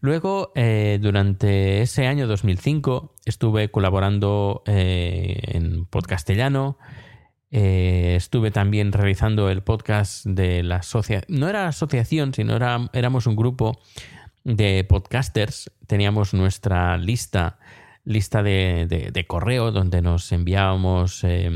Luego, 0.00 0.52
eh, 0.54 0.98
durante 1.02 1.82
ese 1.82 2.06
año 2.06 2.26
2005, 2.28 3.14
estuve 3.24 3.70
colaborando 3.70 4.62
eh, 4.66 5.40
en 5.48 5.84
Podcastellano. 5.86 6.78
Eh, 7.50 8.14
estuve 8.16 8.50
también 8.50 8.92
realizando 8.92 9.48
el 9.50 9.62
podcast 9.62 10.24
de 10.26 10.62
la 10.62 10.76
asociación. 10.76 11.24
No 11.40 11.48
era 11.48 11.66
asociación, 11.66 12.34
sino 12.34 12.54
era, 12.54 12.90
éramos 12.92 13.26
un 13.26 13.36
grupo 13.36 13.80
de 14.44 14.84
podcasters. 14.84 15.70
Teníamos 15.86 16.34
nuestra 16.34 16.96
lista, 16.98 17.58
lista 18.04 18.42
de, 18.42 18.86
de- 18.88 19.10
de 19.10 19.26
correo 19.26 19.72
donde 19.72 20.02
nos 20.02 20.30
enviábamos 20.32 21.24
eh, 21.24 21.50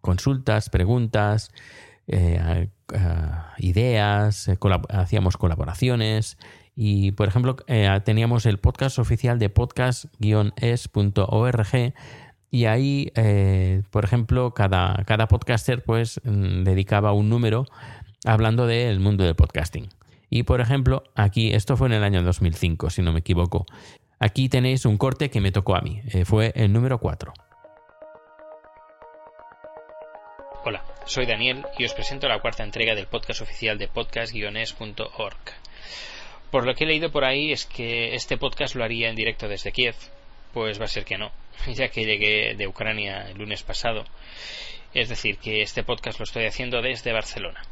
consultas, 0.00 0.70
preguntas, 0.70 1.50
eh, 2.08 2.68
ideas, 3.58 4.48
eh, 4.48 4.58
hacíamos 4.90 5.36
colaboraciones. 5.36 6.38
Y, 6.74 7.12
por 7.12 7.28
ejemplo, 7.28 7.56
eh, 7.66 8.00
teníamos 8.04 8.46
el 8.46 8.58
podcast 8.58 8.98
oficial 8.98 9.38
de 9.38 9.48
podcast-es.org 9.48 11.94
y 12.50 12.64
ahí, 12.66 13.12
por 13.90 14.04
ejemplo, 14.04 14.54
cada, 14.54 15.02
cada 15.04 15.26
podcaster 15.26 15.82
pues 15.82 16.20
mm, 16.24 16.64
dedicaba 16.64 17.12
un 17.12 17.28
número 17.28 17.66
hablando 18.24 18.66
del 18.66 19.00
mundo 19.00 19.24
del 19.24 19.34
podcasting. 19.34 19.88
Y, 20.28 20.42
por 20.42 20.60
ejemplo, 20.60 21.04
aquí, 21.14 21.54
esto 21.54 21.76
fue 21.76 21.88
en 21.88 21.94
el 21.94 22.04
año 22.04 22.22
2005, 22.22 22.90
si 22.90 23.02
no 23.02 23.12
me 23.12 23.20
equivoco. 23.20 23.66
Aquí 24.18 24.48
tenéis 24.48 24.84
un 24.84 24.98
corte 24.98 25.30
que 25.30 25.40
me 25.40 25.52
tocó 25.52 25.76
a 25.76 25.80
mí. 25.80 26.02
fue 26.24 26.52
el 26.56 26.72
número 26.72 26.98
4. 26.98 27.32
Hola, 30.64 30.82
soy 31.06 31.24
Daniel 31.24 31.64
y 31.78 31.84
os 31.84 31.94
presento 31.94 32.28
la 32.28 32.40
cuarta 32.40 32.64
entrega 32.64 32.94
del 32.94 33.06
podcast 33.06 33.40
oficial 33.40 33.78
de 33.78 33.88
podcast-es.org. 33.88 35.36
Por 36.50 36.66
lo 36.66 36.74
que 36.74 36.84
he 36.84 36.86
leído 36.86 37.10
por 37.10 37.24
ahí 37.24 37.52
es 37.52 37.64
que 37.64 38.14
este 38.14 38.36
podcast 38.36 38.74
lo 38.74 38.84
haría 38.84 39.08
en 39.08 39.16
directo 39.16 39.48
desde 39.48 39.72
Kiev. 39.72 39.94
Pues 40.52 40.80
va 40.80 40.84
a 40.86 40.88
ser 40.88 41.04
que 41.04 41.16
no, 41.16 41.30
ya 41.74 41.88
que 41.88 42.04
llegué 42.04 42.54
de 42.56 42.66
Ucrania 42.66 43.28
el 43.30 43.38
lunes 43.38 43.62
pasado. 43.62 44.04
Es 44.94 45.08
decir, 45.08 45.38
que 45.38 45.62
este 45.62 45.84
podcast 45.84 46.18
lo 46.18 46.24
estoy 46.24 46.46
haciendo 46.46 46.82
desde 46.82 47.12
Barcelona. 47.12 47.62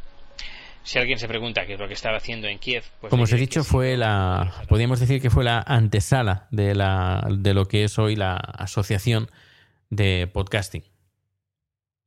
Si 0.82 0.98
alguien 0.98 1.18
se 1.18 1.26
pregunta 1.26 1.64
qué 1.64 1.74
es 1.74 1.80
lo 1.80 1.88
que 1.88 1.94
estaba 1.94 2.18
haciendo 2.18 2.46
en 2.46 2.58
Kiev, 2.58 2.84
pues 3.00 3.10
Como 3.10 3.22
os 3.22 3.32
he 3.32 3.36
dicho, 3.36 3.64
fue 3.64 3.96
la. 3.96 4.52
Podríamos 4.68 5.00
decir 5.00 5.22
que 5.22 5.30
fue 5.30 5.42
la 5.42 5.64
antesala 5.66 6.46
de, 6.50 6.74
la, 6.74 7.26
de 7.30 7.54
lo 7.54 7.64
que 7.64 7.84
es 7.84 7.98
hoy 7.98 8.16
la 8.16 8.36
Asociación 8.36 9.30
de 9.88 10.26
Podcasting. 10.26 10.84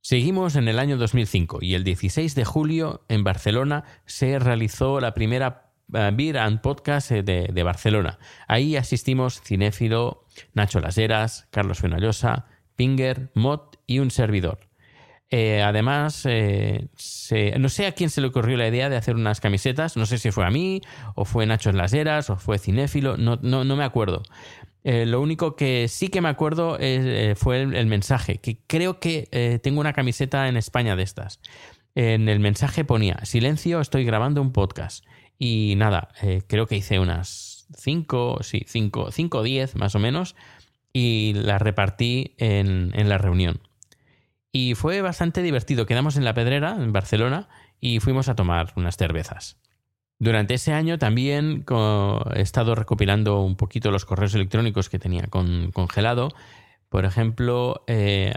Seguimos 0.08 0.56
en 0.56 0.68
el 0.68 0.78
año 0.78 0.96
2005 0.96 1.58
y 1.60 1.74
el 1.74 1.84
16 1.84 2.34
de 2.34 2.46
julio 2.46 3.04
en 3.10 3.24
Barcelona 3.24 3.84
se 4.06 4.38
realizó 4.38 5.00
la 5.00 5.12
primera 5.12 5.70
eh, 5.92 6.10
Beer 6.14 6.38
and 6.38 6.62
Podcast 6.62 7.10
eh, 7.10 7.22
de, 7.22 7.62
Barcelona. 7.62 8.18
Ahí 8.46 8.76
asistimos 8.76 9.42
Cinéfilo, 9.42 10.24
Nacho 10.54 10.80
Las 10.80 10.96
Heras, 10.96 11.46
Carlos 11.50 11.80
Fenollosa, 11.80 12.46
Pinger, 12.74 13.30
Mott 13.34 13.76
y 13.86 13.98
un 13.98 14.10
servidor. 14.10 14.60
Eh, 15.28 15.60
además, 15.60 16.24
no 16.24 17.68
sé 17.68 17.86
a 17.86 17.92
quién 17.92 18.08
se 18.08 18.22
le 18.22 18.28
ocurrió 18.28 18.56
la 18.56 18.66
idea 18.66 18.88
de 18.88 18.96
hacer 18.96 19.14
unas 19.14 19.40
camisetas, 19.40 19.98
no 19.98 20.06
sé 20.06 20.16
si 20.16 20.30
fue 20.30 20.46
a 20.46 20.50
mí, 20.50 20.80
o 21.16 21.26
fue 21.26 21.44
Nacho 21.44 21.70
Las 21.72 21.92
Heras, 21.92 22.30
o 22.30 22.36
fue 22.36 22.58
Cinéfilo, 22.58 23.18
no, 23.18 23.38
no, 23.42 23.62
no 23.62 23.76
me 23.76 23.84
acuerdo. 23.84 24.22
Eh, 24.84 25.06
lo 25.06 25.20
único 25.20 25.56
que 25.56 25.88
sí 25.88 26.08
que 26.08 26.20
me 26.20 26.28
acuerdo 26.28 26.76
eh, 26.80 27.34
fue 27.36 27.62
el, 27.62 27.86
mensaje, 27.86 28.38
que 28.38 28.60
creo 28.66 29.00
que 29.00 29.28
eh, 29.32 29.58
tengo 29.62 29.80
una 29.80 29.92
camiseta 29.92 30.48
en 30.48 30.56
España 30.56 30.96
de 30.96 31.02
estas. 31.02 31.40
En 31.94 32.28
el 32.28 32.40
mensaje 32.40 32.84
ponía, 32.84 33.24
silencio, 33.24 33.80
estoy 33.80 34.04
grabando 34.04 34.40
un 34.40 34.52
podcast. 34.52 35.04
Y 35.38 35.74
nada, 35.76 36.08
creo 36.48 36.66
que 36.66 36.76
hice 36.76 36.98
unas 36.98 37.66
5, 37.76 38.38
sí, 38.42 38.64
5 38.66 39.10
o 39.38 39.42
10 39.42 39.76
más 39.76 39.94
o 39.94 39.98
menos, 39.98 40.34
y 40.92 41.32
las 41.34 41.62
repartí 41.62 42.34
en, 42.38 42.92
en 42.94 43.08
la 43.08 43.18
reunión. 43.18 43.60
Y 44.52 44.74
fue 44.74 45.00
bastante 45.00 45.42
divertido. 45.42 45.86
Quedamos 45.86 46.16
en 46.16 46.24
la 46.24 46.34
Pedrera, 46.34 46.76
en 46.76 46.92
Barcelona, 46.92 47.48
y 47.80 48.00
fuimos 48.00 48.28
a 48.28 48.34
tomar 48.34 48.72
unas 48.76 48.96
cervezas. 48.96 49.58
Durante 50.20 50.54
ese 50.54 50.72
año 50.72 50.98
también 50.98 51.64
he 52.34 52.42
estado 52.42 52.74
recopilando 52.74 53.40
un 53.40 53.56
poquito 53.56 53.90
los 53.92 54.04
correos 54.04 54.34
electrónicos 54.34 54.88
que 54.88 54.98
tenía 54.98 55.22
con, 55.28 55.70
congelado. 55.70 56.32
Por 56.88 57.04
ejemplo, 57.04 57.84
eh, 57.86 58.32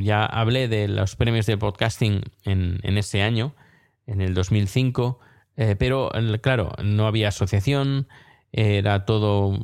ya 0.00 0.26
hablé 0.26 0.68
de 0.68 0.88
los 0.88 1.16
premios 1.16 1.46
de 1.46 1.56
podcasting 1.56 2.22
en, 2.44 2.80
en 2.82 2.98
ese 2.98 3.22
año, 3.22 3.54
en 4.06 4.20
el 4.20 4.34
2005, 4.34 5.20
eh, 5.56 5.76
pero 5.78 6.10
claro, 6.40 6.72
no 6.82 7.06
había 7.06 7.28
asociación, 7.28 8.08
era 8.52 9.06
todo 9.06 9.58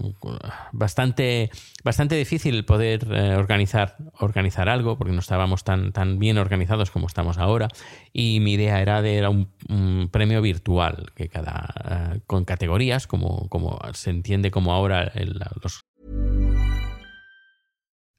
bastante, 0.73 1.51
bastante 1.85 2.15
difícil 2.17 2.65
poder 2.65 3.07
eh, 3.13 3.37
organizar, 3.37 3.97
organizar 4.19 4.69
algo 4.69 4.97
porque 4.97 5.13
no 5.13 5.21
estábamos 5.21 5.63
tan, 5.63 5.93
tan 5.93 6.19
bien 6.19 6.39
organizados 6.39 6.91
como 6.91 7.07
estamos 7.07 7.37
ahora 7.37 7.69
y 8.13 8.41
mi 8.41 8.55
idea 8.55 8.81
era 8.81 9.03
de 9.03 9.19
era 9.19 9.31
un, 9.31 9.49
premio 10.11 10.41
virtual 10.41 11.13
que 11.15 11.29
cada 11.29 12.15
eh, 12.15 12.21
con 12.27 12.45
categorías 12.45 13.07
como, 13.07 13.49
como 13.49 13.79
se 13.93 14.11
entiende 14.11 14.51
como 14.51 14.73
ahora 14.73 15.03
el- 15.15 15.39
los 15.63 15.85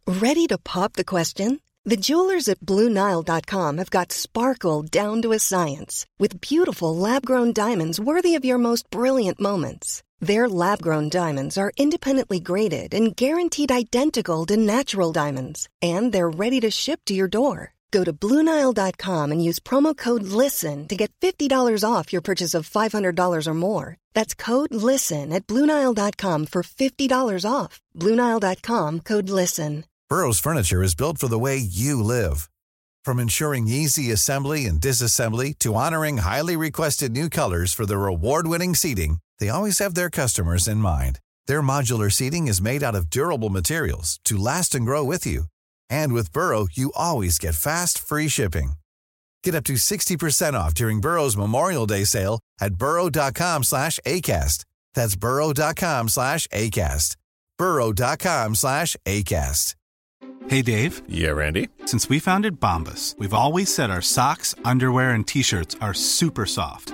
Ready 0.05 0.47
to 0.47 0.57
pop 0.57 0.93
the 0.93 1.05
question? 1.05 1.61
The 1.85 1.95
jewelers 1.95 2.47
at 2.49 2.59
BlueNile.com 2.59 3.77
have 3.77 3.89
got 3.91 4.11
sparkle 4.11 4.81
down 4.81 5.21
to 5.21 5.31
a 5.33 5.39
science 5.39 6.05
with 6.19 6.41
beautiful 6.41 6.95
lab 6.95 7.25
grown 7.25 7.53
diamonds 7.53 7.99
worthy 7.99 8.35
of 8.35 8.43
your 8.43 8.57
most 8.57 8.89
brilliant 8.89 9.39
moments. 9.39 10.01
Their 10.19 10.49
lab 10.49 10.81
grown 10.81 11.07
diamonds 11.09 11.57
are 11.57 11.71
independently 11.77 12.41
graded 12.41 12.93
and 12.93 13.15
guaranteed 13.15 13.71
identical 13.71 14.45
to 14.47 14.57
natural 14.57 15.13
diamonds, 15.13 15.69
and 15.81 16.11
they're 16.11 16.29
ready 16.29 16.59
to 16.59 16.69
ship 16.69 16.99
to 17.05 17.13
your 17.13 17.29
door. 17.29 17.75
Go 17.91 18.03
to 18.03 18.13
BlueNile.com 18.13 19.31
and 19.31 19.43
use 19.43 19.59
promo 19.59 19.95
code 19.97 20.23
LISTEN 20.23 20.87
to 20.89 20.95
get 20.95 21.11
$50 21.21 21.83
off 21.83 22.11
your 22.13 22.21
purchase 22.21 22.53
of 22.53 22.69
$500 22.69 23.47
or 23.47 23.53
more. 23.53 23.97
That's 24.13 24.35
code 24.35 24.73
LISTEN 24.73 25.31
at 25.33 25.47
BlueNile.com 25.47 26.45
for 26.47 26.63
$50 26.63 27.45
off. 27.49 27.81
BlueNile.com 27.95 28.99
code 29.01 29.29
LISTEN. 29.29 29.85
Burrow's 30.09 30.39
furniture 30.39 30.81
is 30.83 30.95
built 30.95 31.19
for 31.19 31.27
the 31.27 31.39
way 31.39 31.57
you 31.57 32.03
live. 32.03 32.49
From 33.05 33.19
ensuring 33.19 33.67
easy 33.67 34.11
assembly 34.11 34.65
and 34.65 34.81
disassembly 34.81 35.57
to 35.59 35.75
honoring 35.75 36.17
highly 36.17 36.57
requested 36.57 37.11
new 37.11 37.29
colors 37.29 37.73
for 37.73 37.85
their 37.85 38.05
award-winning 38.07 38.75
seating, 38.75 39.19
they 39.39 39.49
always 39.49 39.77
have 39.79 39.93
their 39.93 40.09
customers 40.09 40.67
in 40.67 40.77
mind. 40.77 41.19
Their 41.45 41.61
modular 41.61 42.11
seating 42.11 42.47
is 42.47 42.61
made 42.61 42.81
out 42.81 42.95
of 42.95 43.09
durable 43.09 43.49
materials 43.49 44.19
to 44.25 44.37
last 44.37 44.73
and 44.73 44.85
grow 44.85 45.03
with 45.03 45.27
you. 45.27 45.43
And 45.89 46.13
with 46.13 46.33
Burrow, 46.33 46.67
you 46.71 46.91
always 46.95 47.37
get 47.37 47.55
fast, 47.55 47.99
free 47.99 48.27
shipping. 48.27 48.73
Get 49.43 49.55
up 49.55 49.63
to 49.65 49.73
60% 49.73 50.53
off 50.53 50.73
during 50.73 51.01
Burrow's 51.01 51.37
Memorial 51.37 51.85
Day 51.85 52.03
sale 52.03 52.39
at 52.59 52.75
burrow.com 52.75 53.63
slash 53.63 53.99
ACAST. 54.05 54.65
That's 54.93 55.15
burrow.com 55.15 56.09
slash 56.09 56.47
ACAST. 56.47 57.15
burrow.com 57.57 58.55
slash 58.55 58.95
ACAST. 59.05 59.75
Hey 60.47 60.61
Dave. 60.61 61.03
Yeah, 61.07 61.31
Randy. 61.31 61.69
Since 61.85 62.09
we 62.09 62.19
founded 62.19 62.59
Bombus, 62.59 63.15
we've 63.19 63.33
always 63.33 63.73
said 63.73 63.91
our 63.91 64.01
socks, 64.01 64.55
underwear, 64.65 65.11
and 65.11 65.27
t-shirts 65.27 65.75
are 65.79 65.93
super 65.93 66.45
soft. 66.45 66.93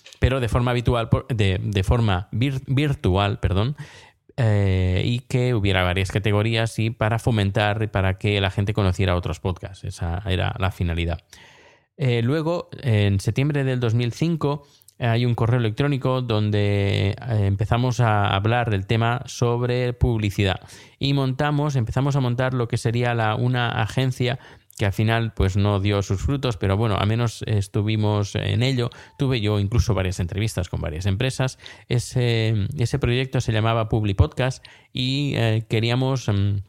pero 0.21 0.39
de 0.39 0.49
forma 0.49 0.69
habitual, 0.69 1.09
de, 1.29 1.59
de 1.59 1.83
forma 1.83 2.29
vir- 2.31 2.61
virtual, 2.67 3.39
perdón, 3.39 3.75
eh, 4.37 5.01
y 5.03 5.21
que 5.21 5.55
hubiera 5.55 5.81
varias 5.81 6.11
categorías 6.11 6.77
y 6.77 6.91
para 6.91 7.17
fomentar 7.17 7.81
y 7.81 7.87
para 7.87 8.19
que 8.19 8.39
la 8.39 8.51
gente 8.51 8.75
conociera 8.75 9.15
otros 9.15 9.39
podcasts. 9.39 9.83
Esa 9.83 10.21
era 10.27 10.53
la 10.59 10.69
finalidad. 10.71 11.21
Eh, 11.97 12.21
luego, 12.21 12.69
en 12.83 13.19
septiembre 13.19 13.63
del 13.63 13.79
2005, 13.79 14.63
hay 14.99 15.25
un 15.25 15.33
correo 15.33 15.59
electrónico 15.59 16.21
donde 16.21 17.09
eh, 17.09 17.15
empezamos 17.47 17.99
a 17.99 18.27
hablar 18.27 18.69
del 18.69 18.85
tema 18.85 19.23
sobre 19.25 19.93
publicidad 19.93 20.59
y 20.99 21.13
montamos, 21.13 21.75
empezamos 21.75 22.15
a 22.15 22.19
montar 22.19 22.53
lo 22.53 22.67
que 22.67 22.77
sería 22.77 23.15
la, 23.15 23.33
una 23.33 23.69
agencia 23.81 24.37
que 24.77 24.85
al 24.85 24.93
final 24.93 25.33
pues 25.33 25.57
no 25.57 25.79
dio 25.79 26.01
sus 26.01 26.21
frutos, 26.21 26.57
pero 26.57 26.77
bueno, 26.77 26.97
al 26.97 27.07
menos 27.07 27.43
estuvimos 27.45 28.35
en 28.35 28.63
ello. 28.63 28.89
Tuve 29.17 29.41
yo 29.41 29.59
incluso 29.59 29.93
varias 29.93 30.19
entrevistas 30.19 30.69
con 30.69 30.81
varias 30.81 31.05
empresas. 31.05 31.59
Ese, 31.87 32.67
ese 32.77 32.99
proyecto 32.99 33.41
se 33.41 33.51
llamaba 33.51 33.89
Publi 33.89 34.15
Podcast 34.15 34.65
y 34.93 35.33
eh, 35.35 35.65
queríamos... 35.69 36.27
mm, 36.27 36.63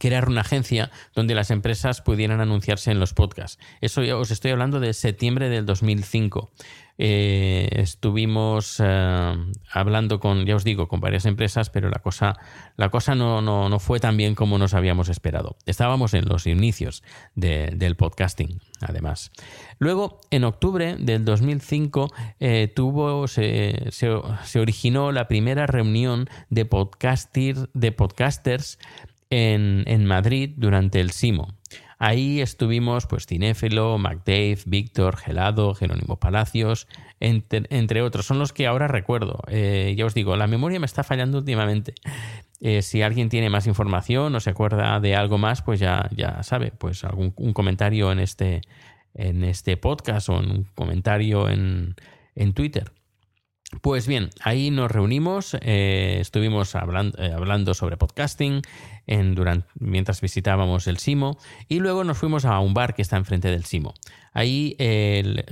crear 0.00 0.28
una 0.28 0.40
agencia 0.40 0.90
donde 1.14 1.34
las 1.34 1.50
empresas 1.50 2.00
pudieran 2.00 2.40
anunciarse 2.40 2.90
en 2.90 2.98
los 2.98 3.14
podcasts. 3.14 3.58
Eso 3.80 4.02
os 4.18 4.30
estoy 4.30 4.50
hablando 4.50 4.80
de 4.80 4.92
septiembre 4.92 5.48
del 5.48 5.64
2005. 5.64 6.50
Eh, 6.98 7.68
estuvimos 7.72 8.80
eh, 8.82 9.34
hablando 9.70 10.18
con, 10.18 10.46
ya 10.46 10.56
os 10.56 10.64
digo, 10.64 10.88
con 10.88 11.00
varias 11.00 11.26
empresas, 11.26 11.68
pero 11.70 11.90
la 11.90 11.98
cosa, 11.98 12.34
la 12.76 12.88
cosa 12.88 13.14
no, 13.14 13.42
no, 13.42 13.68
no 13.68 13.78
fue 13.78 14.00
tan 14.00 14.16
bien 14.16 14.34
como 14.34 14.56
nos 14.58 14.72
habíamos 14.74 15.08
esperado. 15.08 15.56
Estábamos 15.66 16.14
en 16.14 16.24
los 16.26 16.46
inicios 16.46 17.02
de- 17.34 17.72
del 17.76 17.96
podcasting, 17.96 18.60
además. 18.80 19.30
Luego, 19.78 20.20
en 20.30 20.44
octubre 20.44 20.96
del 20.98 21.24
2005, 21.24 22.10
eh, 22.40 22.72
tuvo, 22.74 23.28
se, 23.28 23.74
originó 24.58 25.12
la 25.12 25.28
primera 25.28 25.66
reunión 25.66 26.28
de, 26.50 26.66
de 27.74 27.92
podcasters 27.92 28.78
en, 29.30 29.84
en 29.86 30.04
Madrid 30.06 30.54
durante 30.56 31.00
el 31.00 31.10
SIMO. 31.10 31.55
Ahí 31.98 32.42
estuvimos, 32.42 33.06
pues, 33.06 33.26
Cinéfilo, 33.26 33.96
MacDave, 33.96 34.58
Víctor, 34.66 35.16
Gelado, 35.16 35.74
Jerónimo 35.74 36.16
Palacios, 36.16 36.88
entre, 37.20 38.02
otros. 38.02 38.26
Son 38.26 38.38
los 38.38 38.52
que 38.52 38.66
ahora 38.66 38.86
recuerdo. 38.86 39.40
Eh, 39.48 39.94
ya 39.96 40.04
os 40.04 40.12
digo, 40.12 40.36
la 40.36 40.46
memoria 40.46 40.78
me 40.78 40.86
está 40.86 41.02
fallando 41.04 41.38
últimamente. 41.38 41.94
Eh, 42.60 42.82
si 42.82 43.00
alguien 43.00 43.30
tiene 43.30 43.48
más 43.48 43.66
información 43.66 44.34
o 44.34 44.40
se 44.40 44.50
acuerda 44.50 45.00
de 45.00 45.16
algo 45.16 45.38
más, 45.38 45.62
pues 45.62 45.80
ya, 45.80 46.08
ya 46.14 46.42
sabe, 46.42 46.70
pues 46.70 47.02
algún 47.04 47.32
un 47.36 47.52
comentario 47.54 48.12
en 48.12 48.18
este, 48.18 48.60
en 49.14 49.44
este 49.44 49.78
podcast 49.78 50.28
o 50.28 50.38
en 50.38 50.50
un 50.50 50.64
comentario 50.74 51.48
en, 51.48 51.96
en 52.34 52.52
Twitter. 52.52 52.92
Pues 53.80 54.06
bien, 54.06 54.30
ahí 54.42 54.70
nos 54.70 54.90
reunimos, 54.90 55.56
eh, 55.60 56.18
estuvimos 56.20 56.74
hablando, 56.76 57.20
hablando 57.20 57.74
sobre 57.74 57.96
podcasting 57.96 58.62
en, 59.06 59.64
mientras 59.78 60.20
visitábamos 60.20 60.86
el 60.86 60.98
Simo 60.98 61.38
y 61.68 61.80
luego 61.80 62.04
nos 62.04 62.18
fuimos 62.18 62.44
a 62.44 62.58
un 62.60 62.74
bar 62.74 62.94
que 62.94 63.02
está 63.02 63.16
enfrente 63.16 63.48
del 63.48 63.64
Simo. 63.64 63.94
Ahí 64.32 64.76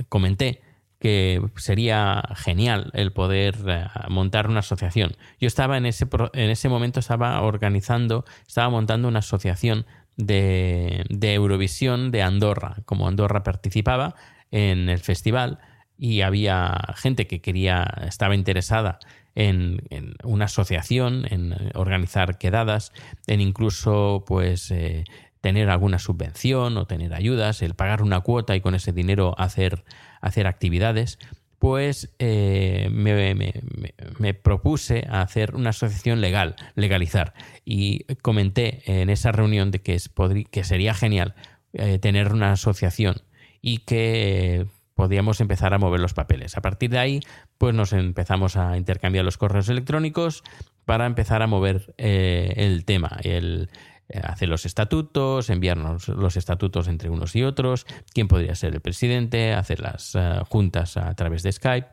comenté 0.09 0.61
que 0.99 1.41
sería 1.57 2.23
genial 2.35 2.89
el 2.93 3.11
poder 3.11 3.55
eh, 3.67 3.85
montar 4.09 4.49
una 4.49 4.59
asociación. 4.59 5.15
Yo 5.39 5.47
estaba 5.47 5.77
en 5.77 5.85
ese, 5.85 6.07
en 6.33 6.49
ese 6.49 6.69
momento, 6.69 6.99
estaba 6.99 7.41
organizando, 7.41 8.25
estaba 8.47 8.69
montando 8.69 9.07
una 9.07 9.19
asociación 9.19 9.85
de, 10.15 11.03
de 11.09 11.33
Eurovisión 11.33 12.11
de 12.11 12.23
Andorra. 12.23 12.77
Como 12.85 13.07
Andorra 13.07 13.43
participaba 13.43 14.15
en 14.51 14.89
el 14.89 14.99
festival, 14.99 15.59
y 15.97 16.21
había 16.21 16.77
gente 16.95 17.27
que 17.27 17.41
quería, 17.41 17.83
estaba 18.07 18.35
interesada 18.35 18.99
en, 19.35 19.81
una 20.23 20.45
asociación, 20.45 21.25
en 21.29 21.53
organizar 21.75 22.37
quedadas, 22.37 22.91
en 23.27 23.41
incluso 23.41 24.23
pues 24.25 24.71
eh, 24.71 25.03
tener 25.41 25.69
alguna 25.69 25.99
subvención 25.99 26.77
o 26.77 26.87
tener 26.87 27.13
ayudas, 27.13 27.61
el 27.61 27.75
pagar 27.75 28.01
una 28.01 28.21
cuota 28.21 28.55
y 28.55 28.61
con 28.61 28.73
ese 28.73 28.93
dinero 28.93 29.35
hacer, 29.37 29.83
hacer 30.21 30.47
actividades, 30.47 31.19
pues 31.59 32.15
eh, 32.19 32.89
me, 32.91 34.33
propuse 34.33 35.05
hacer 35.09 35.55
una 35.55 35.69
asociación 35.71 36.21
legal, 36.21 36.55
legalizar. 36.75 37.33
Y 37.63 38.05
comenté 38.21 38.81
en 38.85 39.09
esa 39.09 39.31
reunión 39.31 39.71
de 39.71 39.81
que, 39.81 39.95
es, 39.95 40.09
que 40.51 40.63
sería 40.63 40.93
genial 40.93 41.35
eh, 41.73 41.99
tener 41.99 42.33
una 42.33 42.51
asociación 42.51 43.21
y 43.61 43.79
que 43.79 44.67
podíamos 44.95 45.41
empezar 45.41 45.73
a 45.73 45.77
mover 45.77 45.99
los 45.99 46.13
papeles. 46.13 46.57
A 46.57 46.61
partir 46.61 46.89
de 46.89 46.99
ahí, 46.99 47.19
pues 47.57 47.73
nos 47.73 47.93
empezamos 47.93 48.57
a 48.57 48.77
intercambiar 48.77 49.25
los 49.25 49.37
correos 49.37 49.69
electrónicos 49.69 50.43
para 50.85 51.05
empezar 51.05 51.41
a 51.41 51.47
mover 51.47 51.93
eh, 51.97 52.53
el 52.57 52.85
tema, 52.85 53.17
el, 53.23 53.69
eh, 54.07 54.21
hacer 54.23 54.49
los 54.49 54.65
estatutos, 54.65 55.49
enviarnos 55.49 56.09
los 56.09 56.37
estatutos 56.37 56.87
entre 56.87 57.09
unos 57.09 57.35
y 57.35 57.43
otros, 57.43 57.87
quién 58.13 58.27
podría 58.27 58.53
ser 58.53 58.75
el 58.75 58.81
presidente, 58.81 59.53
hacer 59.53 59.79
las 59.79 60.13
eh, 60.13 60.41
juntas 60.47 60.97
a 60.97 61.13
través 61.15 61.41
de 61.41 61.51
Skype. 61.51 61.87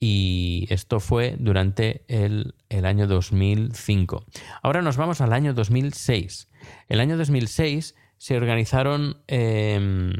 Y 0.00 0.66
esto 0.70 1.00
fue 1.00 1.36
durante 1.38 2.04
el, 2.08 2.54
año 2.84 3.06
2005. 3.06 4.24
Ahora 4.62 4.82
nos 4.82 4.96
vamos 4.96 5.20
al 5.20 5.32
año 5.32 5.54
2006. 5.54 6.48
El 6.88 7.00
año 7.00 7.16
2006 7.16 7.94
se 8.18 8.36
organizaron 8.36 9.18
em, 9.26 10.12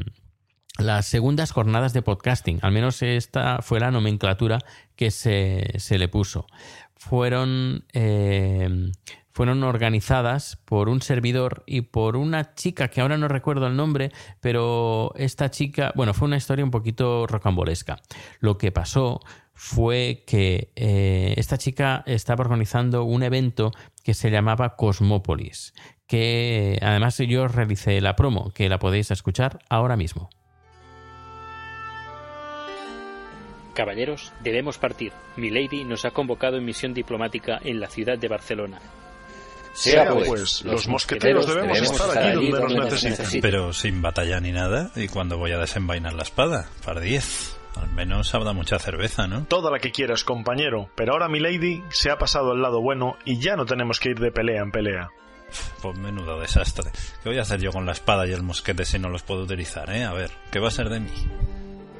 las 0.77 1.05
segundas 1.05 1.51
jornadas 1.51 1.93
de 1.93 2.01
podcasting. 2.01 2.59
Al 2.61 2.71
menos 2.71 3.01
esta 3.01 3.59
fue 3.61 3.79
la 3.79 3.91
nomenclatura 3.91 4.59
que 4.95 5.11
se, 5.11 5.73
se 5.77 5.97
le 5.97 6.07
puso. 6.07 6.47
Fueron 6.95 7.85
em, 7.93 8.91
fueron 9.35 9.63
organizadas 9.63 10.57
por 10.63 10.87
un 10.87 11.01
servidor 11.01 11.63
y 11.65 11.81
por 11.81 12.15
una 12.15 12.55
chica 12.55 12.87
que 12.87 13.01
ahora 13.01 13.17
no 13.17 13.27
recuerdo 13.27 13.67
el 13.67 13.75
nombre, 13.75 14.13
pero 14.39 15.11
esta 15.17 15.51
chica, 15.51 15.91
bueno, 15.93 16.13
fue 16.13 16.29
una 16.29 16.37
historia 16.37 16.63
un 16.63 16.71
poquito 16.71 17.27
rocambolesca. 17.27 18.01
Lo 18.39 18.57
que 18.57 18.71
pasó 18.71 19.19
fue 19.53 20.23
que 20.25 20.71
eh, 20.77 21.33
esta 21.35 21.57
chica 21.57 22.01
estaba 22.05 22.45
organizando 22.45 23.03
un 23.03 23.23
evento 23.23 23.73
que 24.05 24.13
se 24.13 24.31
llamaba 24.31 24.77
Cosmópolis, 24.77 25.73
que 26.07 26.79
además 26.81 27.17
yo 27.17 27.49
realicé 27.49 27.99
la 27.99 28.15
promo, 28.15 28.51
que 28.51 28.69
la 28.69 28.79
podéis 28.79 29.11
escuchar 29.11 29.59
ahora 29.69 29.97
mismo. 29.97 30.29
Caballeros, 33.75 34.33
debemos 34.41 34.79
partir. 34.79 35.13
Milady 35.35 35.83
nos 35.83 36.05
ha 36.05 36.11
convocado 36.11 36.57
en 36.57 36.65
misión 36.65 36.93
diplomática 36.93 37.59
en 37.63 37.79
la 37.79 37.87
ciudad 37.87 38.17
de 38.17 38.27
Barcelona. 38.27 38.81
Sea 39.73 40.09
pues, 40.13 40.27
pues 40.27 40.63
los 40.63 40.87
mosqueteros 40.87 41.45
debemos, 41.45 41.81
estar 41.81 42.17
allí 42.17 42.49
donde, 42.49 42.75
nos 42.75 43.03
necesiten. 43.03 43.41
Pero 43.41 43.73
sin 43.73 44.01
batalla 44.01 44.39
ni 44.39 44.53
nada, 44.53 44.91
¿y 44.95 45.09
cuando 45.09 45.37
voy 45.37 45.51
a 45.51 45.57
desenvainar 45.57 46.13
la 46.13 46.23
espada? 46.23 46.69
Par 46.83 47.01
10. 47.01 47.57
Al 47.75 47.89
menos 47.89 48.33
habrá 48.33 48.53
mucha 48.53 48.79
cerveza, 48.79 49.27
¿no? 49.27 49.45
Toda 49.45 49.69
la 49.69 49.79
que 49.79 49.91
quieras, 49.91 50.23
compañero. 50.23 50.89
Pero 50.95 51.11
ahora 51.11 51.27
mi 51.27 51.41
lady 51.41 51.83
se 51.89 52.09
ha 52.09 52.17
pasado 52.17 52.51
al 52.51 52.61
lado 52.61 52.81
bueno 52.81 53.17
y 53.25 53.39
ya 53.39 53.57
no 53.57 53.65
tenemos 53.65 53.99
que 53.99 54.11
ir 54.11 54.19
de 54.19 54.31
pelea 54.31 54.61
en 54.61 54.71
pelea. 54.71 55.09
Pues 55.81 55.97
menudo 55.97 56.39
desastre. 56.39 56.91
¿Qué 57.21 57.29
voy 57.29 57.37
a 57.37 57.41
hacer 57.41 57.59
yo 57.59 57.71
con 57.71 57.85
la 57.85 57.91
espada 57.91 58.25
y 58.25 58.31
el 58.31 58.43
mosquete 58.43 58.85
si 58.85 58.97
no 58.97 59.09
los 59.09 59.23
puedo 59.23 59.43
utilizar, 59.43 59.89
eh? 59.91 60.05
A 60.05 60.13
ver, 60.13 60.31
¿qué 60.51 60.59
va 60.59 60.69
a 60.69 60.71
ser 60.71 60.87
de 60.87 61.01
mí? 61.01 61.11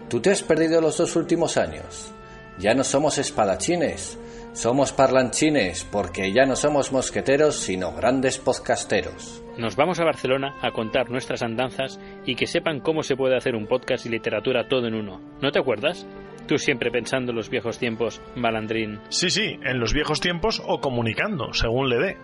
Tú 0.09 0.19
te 0.19 0.31
has 0.31 0.43
perdido 0.43 0.81
los 0.81 0.97
dos 0.97 1.15
últimos 1.15 1.57
años. 1.57 2.13
Ya 2.59 2.73
no 2.73 2.83
somos 2.83 3.17
espadachines. 3.17 4.19
Somos 4.53 4.93
parlanchines 4.93 5.83
porque 5.91 6.31
ya 6.31 6.45
no 6.45 6.55
somos 6.55 6.93
mosqueteros 6.93 7.55
sino 7.55 7.91
grandes 7.91 8.37
podcasteros. 8.37 9.43
Nos 9.57 9.75
vamos 9.75 9.99
a 9.99 10.05
Barcelona 10.05 10.55
a 10.61 10.71
contar 10.71 11.09
nuestras 11.09 11.43
andanzas 11.43 11.99
y 12.25 12.35
que 12.35 12.47
sepan 12.47 12.79
cómo 12.79 13.03
se 13.03 13.17
puede 13.17 13.35
hacer 13.35 13.55
un 13.55 13.67
podcast 13.67 14.05
y 14.05 14.09
literatura 14.09 14.69
todo 14.69 14.87
en 14.87 14.95
uno. 14.95 15.19
¿No 15.41 15.51
te 15.51 15.59
acuerdas? 15.59 16.07
Tú 16.47 16.57
siempre 16.57 16.91
pensando 16.91 17.31
en 17.31 17.37
los 17.37 17.49
viejos 17.49 17.79
tiempos, 17.79 18.21
malandrín. 18.35 19.01
Sí, 19.09 19.29
sí, 19.29 19.59
en 19.63 19.79
los 19.79 19.93
viejos 19.93 20.21
tiempos 20.21 20.61
o 20.65 20.79
comunicando, 20.79 21.51
según 21.53 21.89
le 21.89 21.97
dé. 21.97 22.17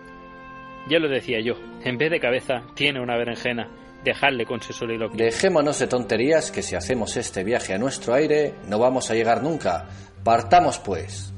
Ya 0.88 0.98
lo 0.98 1.08
decía 1.08 1.40
yo, 1.40 1.54
en 1.84 1.98
vez 1.98 2.10
de 2.10 2.20
cabeza 2.20 2.62
tiene 2.74 3.00
una 3.00 3.16
berenjena. 3.16 3.68
Dejadle 4.04 4.44
con 4.46 4.60
su 4.60 4.72
soliloquio. 4.72 5.16
Dejémonos 5.16 5.78
de 5.78 5.86
tonterías 5.86 6.50
que 6.50 6.62
si 6.62 6.74
hacemos 6.74 7.16
este 7.16 7.44
viaje 7.44 7.74
a 7.74 7.78
nuestro 7.78 8.14
aire 8.14 8.54
no 8.68 8.78
vamos 8.78 9.10
a 9.10 9.14
llegar 9.14 9.42
nunca. 9.42 9.86
Partamos 10.24 10.78
pues. 10.78 11.32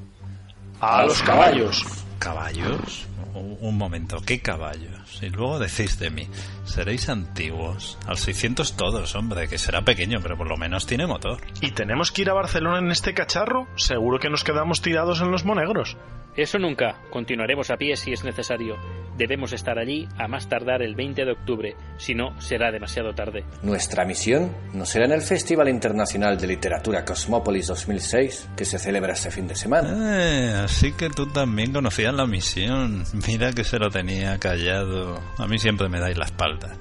A 0.81 1.05
los 1.05 1.23
caballos. 1.23 1.85
¿Caballos? 2.19 3.07
Un 3.35 3.77
momento, 3.77 4.19
¿qué 4.25 4.41
caballos? 4.41 5.21
Y 5.23 5.29
luego 5.29 5.59
decís 5.59 5.99
de 5.99 6.11
mí, 6.11 6.29
seréis 6.65 7.09
antiguos. 7.09 7.99
Al 8.07 8.17
600 8.17 8.77
todos, 8.77 9.15
hombre, 9.15 9.49
que 9.49 9.59
será 9.59 9.83
pequeño, 9.83 10.21
pero 10.23 10.37
por 10.37 10.49
lo 10.49 10.57
menos 10.57 10.87
tiene 10.87 11.07
motor. 11.07 11.41
¿Y 11.61 11.73
tenemos 11.73 12.13
que 12.13 12.23
ir 12.23 12.31
a 12.31 12.35
Barcelona 12.35 12.79
en 12.79 12.91
este 12.91 13.15
cacharro? 13.15 13.67
Seguro 13.77 14.19
que 14.19 14.31
nos 14.31 14.45
quedamos 14.45 14.83
tirados 14.83 15.21
en 15.21 15.31
los 15.31 15.45
monegros. 15.45 15.97
Eso 16.37 16.59
nunca. 16.59 16.97
Continuaremos 17.11 17.71
a 17.71 17.77
pie 17.77 17.97
si 17.97 18.13
es 18.13 18.25
necesario. 18.25 18.77
Debemos 19.17 19.53
estar 19.53 19.79
allí 19.79 20.09
a 20.19 20.27
más 20.27 20.49
tardar 20.49 20.83
el 20.83 20.97
20 20.97 21.25
de 21.25 21.31
octubre, 21.31 21.77
si 21.99 22.15
no 22.17 22.41
será 22.41 22.73
demasiado 22.73 23.15
tarde. 23.15 23.45
Nuestra 23.63 24.05
misión 24.05 24.51
no 24.73 24.85
será 24.85 25.05
en 25.05 25.13
el 25.13 25.23
Festival 25.23 25.69
Internacional 25.69 26.37
de 26.37 26.49
Literatura 26.49 27.05
Cosmópolis 27.05 27.69
2006, 27.69 28.49
que 28.57 28.65
se 28.65 28.81
celebra 28.81 29.13
este 29.13 29.31
fin 29.31 29.47
de 29.47 29.55
semana. 29.55 30.19
Eh, 30.21 30.55
así 30.65 30.91
que 30.93 31.09
tú 31.11 31.27
también 31.29 31.73
conocías 31.73 32.13
la 32.13 32.27
misión. 32.27 33.05
Mira 33.27 33.53
que 33.53 33.65
se 33.65 33.79
lo 33.79 33.91
tenía 33.91 34.39
callado. 34.39 35.21
A 35.39 35.47
mí 35.47 35.59
siempre 35.59 35.89
me 35.89 36.01
dais 36.01 36.17
la 36.17 36.27
espalda. 36.27 36.77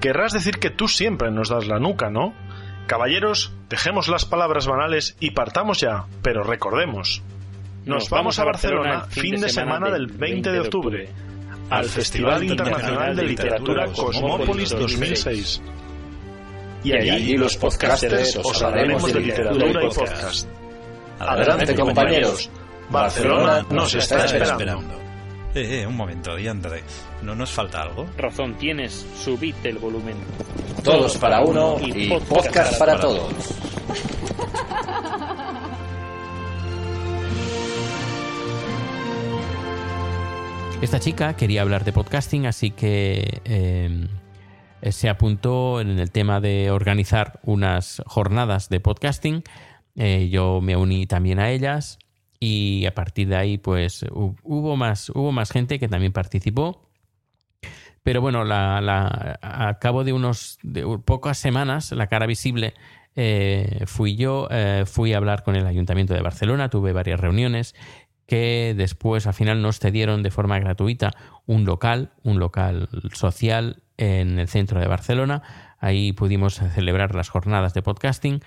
Querrás 0.00 0.32
decir 0.32 0.58
que 0.58 0.70
tú 0.70 0.86
siempre 0.88 1.30
nos 1.30 1.48
das 1.48 1.66
la 1.66 1.78
nuca, 1.78 2.10
¿no? 2.10 2.34
Caballeros, 2.86 3.52
dejemos 3.68 4.08
las 4.08 4.24
palabras 4.24 4.66
banales 4.66 5.16
y 5.20 5.32
partamos 5.32 5.80
ya, 5.80 6.06
pero 6.22 6.42
recordemos. 6.42 7.22
Nos, 7.84 8.10
vamos, 8.10 8.38
a 8.38 8.44
Barcelona, 8.44 9.06
fin 9.08 9.40
de 9.40 9.48
semana 9.48 9.90
del 9.90 10.06
20 10.06 10.50
de 10.52 10.60
octubre 10.60 11.08
al 11.70 11.86
Festival 11.86 12.44
Internacional 12.44 13.16
de 13.16 13.24
Literatura 13.24 13.86
Cosmópolis 13.86 14.70
2006. 14.70 15.62
Y 16.84 16.92
allí 16.92 17.36
los 17.36 17.56
podcasters 17.56 18.36
os 18.36 18.62
hablaremos 18.62 19.12
de 19.12 19.20
literatura 19.20 19.84
y 19.84 19.88
podcast. 19.88 20.48
Adelante, 21.18 21.74
compañeros. 21.74 22.50
Barcelona 22.90 23.66
nos 23.70 23.94
está 23.94 24.24
esperando. 24.24 25.07
Eh, 25.58 25.80
eh, 25.82 25.86
un 25.86 25.96
momento, 25.96 26.36
Diandre. 26.36 26.82
¿No 27.22 27.34
nos 27.34 27.50
falta 27.50 27.82
algo? 27.82 28.06
Razón 28.16 28.56
tienes, 28.56 29.06
subid 29.16 29.54
el 29.64 29.78
volumen. 29.78 30.16
Todos 30.84 31.16
para 31.18 31.40
uno 31.42 31.76
y 31.80 32.08
podcast 32.20 32.78
para 32.78 32.98
todos. 32.98 33.32
Esta 40.80 41.00
chica 41.00 41.34
quería 41.34 41.62
hablar 41.62 41.84
de 41.84 41.92
podcasting, 41.92 42.46
así 42.46 42.70
que 42.70 43.40
em, 43.44 44.06
se 44.92 45.08
apuntó 45.08 45.80
en 45.80 45.98
el 45.98 46.12
tema 46.12 46.40
de 46.40 46.70
organizar 46.70 47.40
unas 47.42 48.00
jornadas 48.06 48.68
de 48.68 48.78
podcasting. 48.78 49.42
Eh, 49.96 50.28
yo 50.30 50.60
me 50.60 50.76
uní 50.76 51.06
también 51.06 51.40
a 51.40 51.50
ellas 51.50 51.98
y 52.40 52.86
a 52.86 52.94
partir 52.94 53.28
de 53.28 53.36
ahí 53.36 53.58
pues 53.58 54.04
hubo 54.10 54.76
más, 54.76 55.10
hubo 55.10 55.32
más 55.32 55.50
gente 55.50 55.78
que 55.78 55.88
también 55.88 56.12
participó. 56.12 56.88
Pero 58.02 58.20
bueno, 58.20 58.44
la, 58.44 59.38
a 59.42 59.78
cabo 59.80 60.04
de 60.04 60.12
unos 60.12 60.58
pocas 61.04 61.36
semanas, 61.36 61.92
la 61.92 62.06
cara 62.06 62.26
visible 62.26 62.74
eh, 63.16 63.82
fui 63.86 64.16
yo, 64.16 64.48
eh, 64.50 64.84
fui 64.86 65.12
a 65.12 65.18
hablar 65.18 65.42
con 65.42 65.56
el 65.56 65.66
Ayuntamiento 65.66 66.14
de 66.14 66.22
Barcelona, 66.22 66.70
tuve 66.70 66.92
varias 66.92 67.20
reuniones 67.20 67.74
que 68.28 68.74
después 68.76 69.26
al 69.26 69.34
final 69.34 69.62
nos 69.62 69.80
cedieron 69.80 70.22
de 70.22 70.30
forma 70.30 70.58
gratuita 70.58 71.14
un 71.46 71.64
local, 71.64 72.12
un 72.22 72.38
local 72.38 72.88
social 73.14 73.82
en 73.96 74.38
el 74.38 74.48
centro 74.48 74.80
de 74.80 74.86
Barcelona. 74.86 75.42
Ahí 75.80 76.12
pudimos 76.12 76.60
celebrar 76.74 77.14
las 77.14 77.30
jornadas 77.30 77.72
de 77.72 77.82
podcasting 77.82 78.40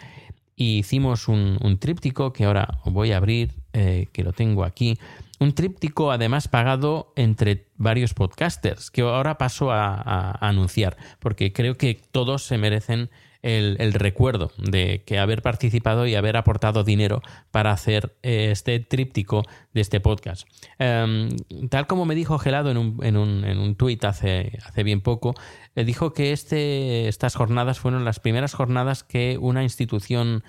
y 0.56 0.78
hicimos 0.78 1.28
un, 1.28 1.78
tríptico 1.80 2.32
que 2.32 2.46
ahora 2.46 2.80
voy 2.86 3.12
a 3.12 3.18
abrir, 3.18 3.56
eh, 3.74 4.07
que 4.11 4.24
lo 4.24 4.34
tengo 4.34 4.63
aquí. 4.63 4.97
Un 5.39 5.53
tríptico 5.53 6.11
además 6.11 6.47
pagado 6.47 7.13
entre 7.15 7.65
varios 7.78 8.13
podcasters, 8.13 8.91
que 8.91 9.01
ahora 9.01 9.38
paso 9.38 9.72
a 9.72 10.38
anunciar, 10.39 10.97
porque 11.19 11.51
creo 11.51 11.78
que 11.78 11.99
todos 12.11 12.43
se 12.43 12.57
merecen 12.57 13.09
el, 13.41 13.93
recuerdo 13.93 14.51
de 14.57 15.03
que 15.05 15.19
haber 15.19 15.41
participado 15.41 16.05
y 16.05 16.15
haber 16.15 16.38
aportado 16.38 16.84
dinero 16.84 17.22
para 17.51 17.72
hacer 17.72 18.15
eh, 18.24 18.49
este 18.51 18.80
tríptico 18.80 19.43
de 19.74 19.82
este 19.82 19.99
podcast. 19.99 20.47
Em, 20.78 21.30
tal 21.69 21.88
como 21.88 22.05
me 22.05 22.15
dijo 22.15 22.38
Gelado 22.38 22.69
en 22.72 22.78
un, 22.78 22.99
en 23.03 23.17
un, 23.17 23.43
en 23.43 23.57
un 23.57 23.76
tuit 23.76 24.03
hace, 24.05 24.59
hace 24.63 24.84
bien 24.84 25.01
poco, 25.01 25.34
eh, 25.76 25.84
dijo 25.84 26.13
que 26.13 26.32
este, 26.34 27.07
estas 27.07 27.36
jornadas 27.36 27.80
fueron 27.80 28.05
las 28.05 28.19
primeras 28.19 28.53
jornadas 28.53 29.03
que 29.03 29.38
una 29.39 29.63
institución 29.63 30.43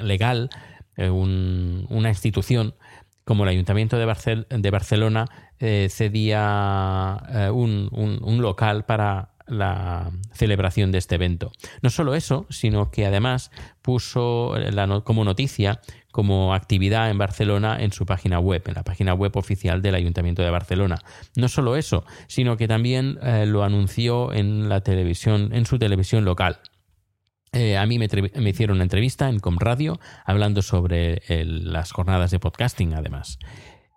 legal, 0.00 0.50
una 0.96 2.08
institución, 2.08 2.74
como 3.24 3.42
el 3.44 3.50
Ayuntamiento 3.50 3.98
de, 3.98 4.06
Barcel- 4.06 4.46
de 4.48 4.70
Barcelona 4.70 5.26
eh, 5.58 5.88
cedía 5.90 7.16
eh, 7.28 7.50
un, 7.50 7.88
un- 7.92 8.20
un 8.22 8.42
local 8.42 8.84
para 8.84 9.30
la 9.48 10.10
celebración 10.32 10.90
de 10.90 10.98
este 10.98 11.14
evento. 11.14 11.52
No 11.80 11.90
solo 11.90 12.14
eso, 12.14 12.46
sino 12.50 12.90
que 12.90 13.06
además 13.06 13.50
puso 13.82 14.54
la 14.56 14.86
no- 14.86 15.04
como 15.04 15.24
noticia, 15.24 15.80
como 16.10 16.54
actividad 16.54 17.10
en 17.10 17.18
Barcelona 17.18 17.76
en 17.80 17.92
su 17.92 18.06
página 18.06 18.40
web, 18.40 18.62
en 18.66 18.74
la 18.74 18.82
página 18.82 19.14
web 19.14 19.36
oficial 19.36 19.82
del 19.82 19.94
Ayuntamiento 19.94 20.42
de 20.42 20.50
Barcelona. 20.50 20.98
No 21.36 21.48
solo 21.48 21.76
eso, 21.76 22.04
sino 22.26 22.56
que 22.56 22.66
también 22.68 23.18
eh, 23.22 23.44
lo 23.46 23.62
anunció 23.62 24.32
en 24.32 24.68
la 24.68 24.80
televisión, 24.80 25.50
en 25.52 25.66
su 25.66 25.78
televisión 25.78 26.24
local. 26.24 26.58
Eh, 27.52 27.76
a 27.76 27.86
mí 27.86 27.98
me, 27.98 28.06
hicieron 28.48 28.76
una 28.76 28.84
entrevista 28.84 29.28
en 29.28 29.38
Comradio 29.38 29.98
hablando 30.24 30.62
sobre 30.62 31.22
las 31.28 31.92
jornadas 31.92 32.30
de 32.30 32.38
podcasting, 32.38 32.94
además. 32.94 33.38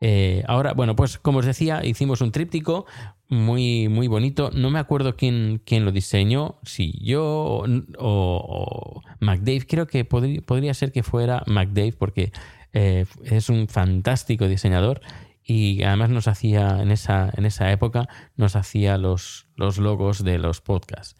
Eh, 0.02 0.43
ahora, 0.47 0.74
bueno, 0.74 0.95
pues 0.95 1.18
como 1.18 1.39
os 1.39 1.45
decía, 1.45 1.84
hicimos 1.84 2.22
un 2.22 2.32
tríptico 2.32 2.86
muy, 3.28 3.89
muy 3.89 4.08
bonito. 4.08 4.50
No 4.54 4.70
me 4.70 4.80
acuerdo 4.80 5.16
quién, 5.16 5.62
quién 5.66 5.84
lo 5.84 5.91
diseñó, 5.91 6.60
si 6.64 6.97
yo 7.04 7.64
o, 7.66 7.66
o 7.97 9.02
McDave. 9.20 9.66
Creo 9.68 9.88
que 9.88 10.06
podría 10.06 10.74
ser 10.74 10.91
que 10.91 11.04
fuera 11.04 11.43
McDave 11.47 11.93
porque 11.93 12.32
eh, 12.74 13.06
es 13.24 13.50
un 13.50 13.68
fantástico 13.68 14.47
diseñador 14.47 15.02
y 15.43 15.82
además 15.84 16.12
nos 16.12 16.28
hacía, 16.28 16.82
en 16.82 16.91
esa, 16.91 17.32
en 17.36 17.45
esa 17.45 17.72
época, 17.72 18.08
nos 18.36 18.56
hacía 18.56 18.97
los, 18.97 19.47
los 19.56 19.80
logos 19.80 20.24
de 20.24 20.38
los 20.38 20.62
podcasts. 20.62 21.16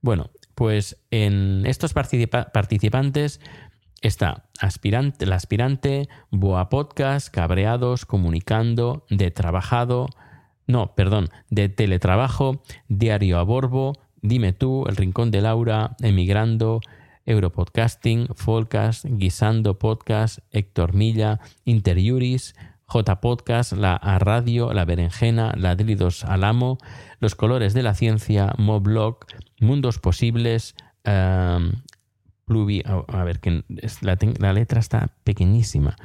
Bueno, 0.00 0.30
pues 0.62 0.96
en 1.10 1.66
estos 1.66 1.92
participa- 1.92 2.52
participantes 2.52 3.40
está 4.00 4.44
aspirante, 4.60 5.26
la 5.26 5.34
aspirante, 5.34 6.08
Boa 6.30 6.68
Podcast, 6.68 7.34
Cabreados, 7.34 8.06
Comunicando, 8.06 9.04
De 9.10 9.32
Trabajado, 9.32 10.06
no, 10.68 10.94
perdón, 10.94 11.30
de 11.50 11.68
Teletrabajo, 11.68 12.62
Diario 12.86 13.40
a 13.40 13.42
Borbo, 13.42 13.94
Dime 14.20 14.52
tú, 14.52 14.84
El 14.86 14.94
Rincón 14.94 15.32
de 15.32 15.40
Laura, 15.40 15.96
Emigrando, 16.00 16.80
Europodcasting, 17.26 18.28
Folcast, 18.36 19.04
Guisando 19.04 19.80
Podcast, 19.80 20.38
Héctor 20.52 20.94
Milla, 20.94 21.40
Interiuris, 21.64 22.54
J 22.92 23.22
Podcast, 23.22 23.72
La 23.72 23.94
A 23.96 24.18
Radio, 24.18 24.74
La 24.74 24.84
Berenjena, 24.84 25.54
Ladridos 25.56 26.24
al 26.24 26.44
Amo, 26.44 26.76
Los 27.20 27.34
Colores 27.34 27.72
de 27.72 27.82
la 27.82 27.94
Ciencia, 27.94 28.52
Moblog, 28.58 29.24
Mundos 29.60 29.98
Posibles, 29.98 30.74
em, 31.04 31.72
Pluvi, 32.44 32.82
a, 32.84 33.24
ver, 33.24 33.40
que 33.40 33.64
la, 34.02 34.18
la 34.38 34.52
letra 34.52 34.80
está 34.80 35.08
pequeñísima. 35.24 35.96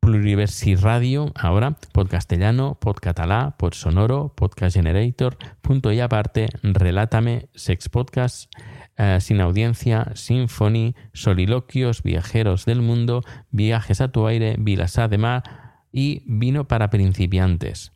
Pluriversi 0.00 0.74
Radio, 0.74 1.30
ahora, 1.36 1.76
Podcastellano, 1.92 2.76
Podcatalá, 2.80 3.54
Podsonoro, 3.56 4.32
Podcast 4.34 4.74
Generator, 4.74 5.36
Punto 5.60 5.92
y 5.92 6.00
Aparte, 6.00 6.48
Relátame, 6.64 7.50
Sex 7.54 7.88
Podcast, 7.88 8.52
eh, 8.96 9.18
Sin 9.20 9.40
Audiencia, 9.40 10.10
Symphony, 10.14 10.96
Soliloquios, 11.12 12.02
Viajeros 12.02 12.64
del 12.64 12.82
Mundo, 12.82 13.22
Viajes 13.52 14.00
a 14.00 14.08
tu 14.08 14.26
aire, 14.26 14.56
Vilasá 14.58 15.06
de 15.06 15.18
Mar 15.18 15.65
y 15.96 16.22
Vino 16.26 16.68
para 16.68 16.90
principiantes. 16.90 17.90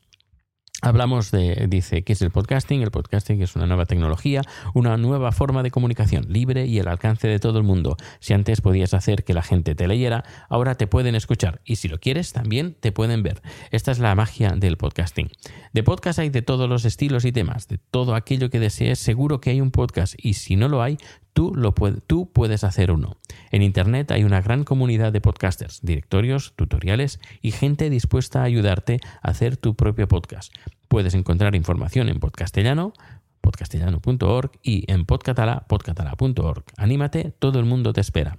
Hablamos 0.82 1.30
de, 1.30 1.66
dice, 1.68 2.03
¿qué 2.03 2.14
es 2.14 2.22
el 2.22 2.30
podcasting? 2.30 2.80
El 2.80 2.90
podcasting 2.90 3.42
es 3.42 3.55
una 3.55 3.66
nueva 3.66 3.84
tecnología, 3.84 4.40
una 4.72 4.96
nueva 4.96 5.30
forma 5.30 5.62
de 5.62 5.70
comunicación 5.70 6.24
libre 6.30 6.64
y 6.64 6.78
al 6.78 6.88
alcance 6.88 7.28
de 7.28 7.38
todo 7.38 7.59
el 7.59 7.64
mundo. 7.64 7.98
Si 8.18 8.32
antes 8.32 8.62
podías 8.62 8.94
hacer 8.94 9.22
que 9.24 9.34
la 9.34 9.42
gente 9.42 9.74
te 9.74 9.86
leyera, 9.86 10.24
ahora 10.48 10.76
te 10.76 10.86
pueden 10.86 11.14
escuchar 11.14 11.61
y 11.66 11.76
si 11.76 11.88
lo 11.88 11.98
quieres 11.98 12.32
también 12.32 12.74
te 12.80 12.92
pueden 12.92 13.22
ver. 13.22 13.42
Esta 13.70 13.92
es 13.92 13.98
la 13.98 14.14
magia 14.14 14.53
del 14.57 14.78
podcasting. 14.78 15.30
De 15.74 15.82
podcast 15.82 16.18
hay 16.18 16.30
de 16.30 16.40
todos 16.40 16.66
los 16.66 16.86
estilos 16.86 17.26
y 17.26 17.32
temas, 17.32 17.68
de 17.68 17.76
todo 17.76 18.14
aquello 18.14 18.48
que 18.48 18.59
desees, 18.59 18.98
seguro 18.98 19.42
que 19.42 19.51
hay 19.51 19.61
un 19.61 19.72
podcast 19.72 20.14
y 20.16 20.32
si 20.32 20.57
no 20.57 20.68
lo 20.68 20.82
hay, 20.82 20.96
tú, 21.33 21.55
lo 21.55 21.72
tú 22.07 22.31
puedes 22.33 22.64
hacer 22.64 22.91
uno. 22.91 23.16
En 23.51 23.62
Internet 23.62 24.11
hay 24.11 24.24
una 24.24 24.41
gran 24.41 24.64
comunidad 24.64 25.12
de 25.12 25.20
podcasters, 25.20 25.81
directorios, 25.83 26.53
tutoriales 26.57 27.20
y 27.43 27.53
gente 27.53 27.91
dispuesta 27.91 28.41
a 28.41 28.45
ayudarte 28.45 29.01
a 29.22 29.31
hacer 29.31 29.57
tu 29.57 29.74
propio 29.74 30.09
podcast. 30.09 30.53
Puedes 30.89 31.14
encontrar 31.14 31.55
información 31.55 32.09
en 32.09 32.18
podcastellano, 32.20 32.93
podcastellano.org 33.41 34.51
y 34.62 34.91
en 34.91 35.05
podcatalá, 35.05 35.64
podcatalá.org. 35.68 36.64
Anímate, 36.76 37.33
todo 37.39 37.59
el 37.59 37.64
mundo 37.66 37.93
te 37.93 38.01
espera. 38.01 38.37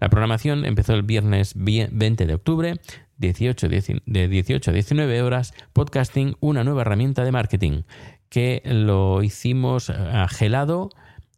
La 0.00 0.08
programación 0.08 0.64
empezó 0.64 0.94
el 0.94 1.02
viernes 1.02 1.56
vie- 1.56 1.88
20 1.92 2.26
de 2.26 2.34
octubre, 2.34 2.80
18, 3.18 3.68
dieci- 3.68 4.02
de 4.06 4.28
18 4.28 4.70
a 4.70 4.74
19 4.74 5.22
horas, 5.22 5.54
podcasting, 5.72 6.36
una 6.40 6.64
nueva 6.64 6.82
herramienta 6.82 7.24
de 7.24 7.32
marketing, 7.32 7.82
que 8.28 8.62
lo 8.64 9.22
hicimos 9.22 9.90
a 9.90 10.26
gelado, 10.28 10.90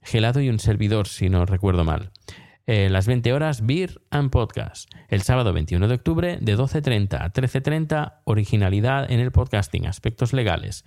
gelado 0.04 0.40
y 0.40 0.48
un 0.48 0.58
servidor, 0.58 1.08
si 1.08 1.28
no 1.28 1.44
recuerdo 1.46 1.84
mal. 1.84 2.10
Eh, 2.66 2.88
las 2.88 3.06
20 3.06 3.32
horas, 3.32 3.66
Beer 3.66 4.00
and 4.10 4.30
Podcast. 4.30 4.90
El 5.08 5.22
sábado 5.22 5.52
21 5.52 5.86
de 5.86 5.94
octubre, 5.94 6.38
de 6.40 6.56
12.30 6.56 7.20
a 7.20 7.32
13.30, 7.32 8.20
originalidad 8.24 9.10
en 9.10 9.20
el 9.20 9.32
podcasting, 9.32 9.86
aspectos 9.86 10.32
legales. 10.32 10.84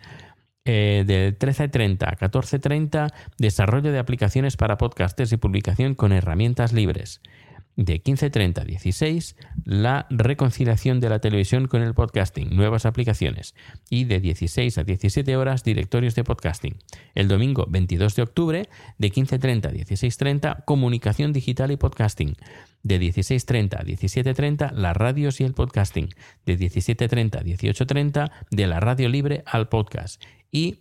Eh, 0.65 1.03
de 1.05 1.37
13.30 1.37 2.03
a 2.07 2.17
14.30, 2.17 3.13
desarrollo 3.37 3.91
de 3.91 3.99
aplicaciones 3.99 4.57
para 4.57 4.77
podcasters 4.77 5.31
y 5.31 5.37
publicación 5.37 5.95
con 5.95 6.11
herramientas 6.11 6.73
libres. 6.73 7.21
De 7.77 8.01
15.30 8.01 8.61
a 8.61 8.65
16, 8.65 9.35
la 9.63 10.07
reconciliación 10.09 10.99
de 10.99 11.09
la 11.09 11.19
televisión 11.19 11.67
con 11.67 11.83
el 11.83 11.93
podcasting, 11.93 12.55
nuevas 12.55 12.87
aplicaciones. 12.87 13.53
Y 13.87 14.05
de 14.05 14.19
16 14.19 14.79
a 14.79 14.83
17 14.83 15.37
horas, 15.37 15.63
directorios 15.63 16.15
de 16.15 16.23
podcasting. 16.23 16.77
El 17.13 17.27
domingo 17.27 17.67
22 17.69 18.15
de 18.15 18.23
octubre, 18.23 18.69
de 18.97 19.11
15.30 19.11 19.67
a 19.67 19.71
16.30, 19.71 20.65
comunicación 20.65 21.33
digital 21.33 21.69
y 21.69 21.77
podcasting. 21.77 22.35
De 22.81 22.99
16.30 22.99 23.75
a 23.75 23.83
17.30, 23.83 24.71
las 24.71 24.97
radios 24.97 25.39
y 25.39 25.43
el 25.43 25.53
podcasting. 25.53 26.09
De 26.47 26.57
17.30 26.57 27.37
a 27.37 27.43
18.30, 27.43 28.31
de 28.49 28.65
la 28.65 28.79
radio 28.79 29.07
libre 29.07 29.43
al 29.45 29.69
podcast. 29.69 30.19
Y 30.51 30.79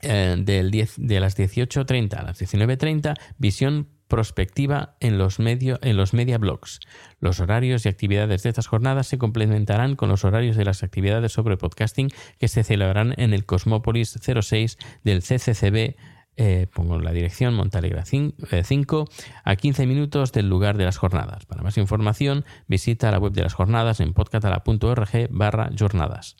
eh, 0.00 0.36
del 0.38 0.70
10 0.70 0.94
de 0.96 1.20
las 1.20 1.38
18.30 1.38 2.14
a 2.14 2.22
las 2.22 2.40
19.30, 2.40 3.14
visión 3.38 3.88
prospectiva 4.08 4.96
en 5.00 5.18
los, 5.18 5.38
medio, 5.38 5.78
en 5.82 5.96
los 5.96 6.14
media 6.14 6.38
blogs. 6.38 6.80
Los 7.20 7.40
horarios 7.40 7.84
y 7.84 7.88
actividades 7.88 8.42
de 8.42 8.48
estas 8.50 8.66
jornadas 8.66 9.06
se 9.06 9.18
complementarán 9.18 9.96
con 9.96 10.08
los 10.08 10.24
horarios 10.24 10.56
de 10.56 10.64
las 10.64 10.82
actividades 10.82 11.32
sobre 11.32 11.56
podcasting 11.56 12.10
que 12.38 12.48
se 12.48 12.64
celebrarán 12.64 13.14
en 13.16 13.32
el 13.32 13.44
Cosmópolis 13.46 14.18
06 14.22 14.78
del 15.02 15.22
CCCB. 15.22 15.96
eh, 16.36 16.66
pongo 16.74 16.98
la 16.98 17.12
dirección 17.12 17.54
Montalegre 17.54 18.02
5 18.04 19.08
a 19.44 19.56
15 19.56 19.86
minutos 19.86 20.32
del 20.32 20.48
lugar 20.48 20.76
de 20.76 20.84
las 20.84 20.96
jornadas. 20.96 21.46
Para 21.46 21.62
más 21.62 21.78
información 21.78 22.44
visita 22.66 23.10
la 23.10 23.18
web 23.18 23.32
de 23.32 23.42
las 23.42 23.54
jornadas 23.54 24.00
en 24.00 24.12
podcatala.org 24.12 25.28
barra 25.30 25.70
jornadas. 25.78 26.36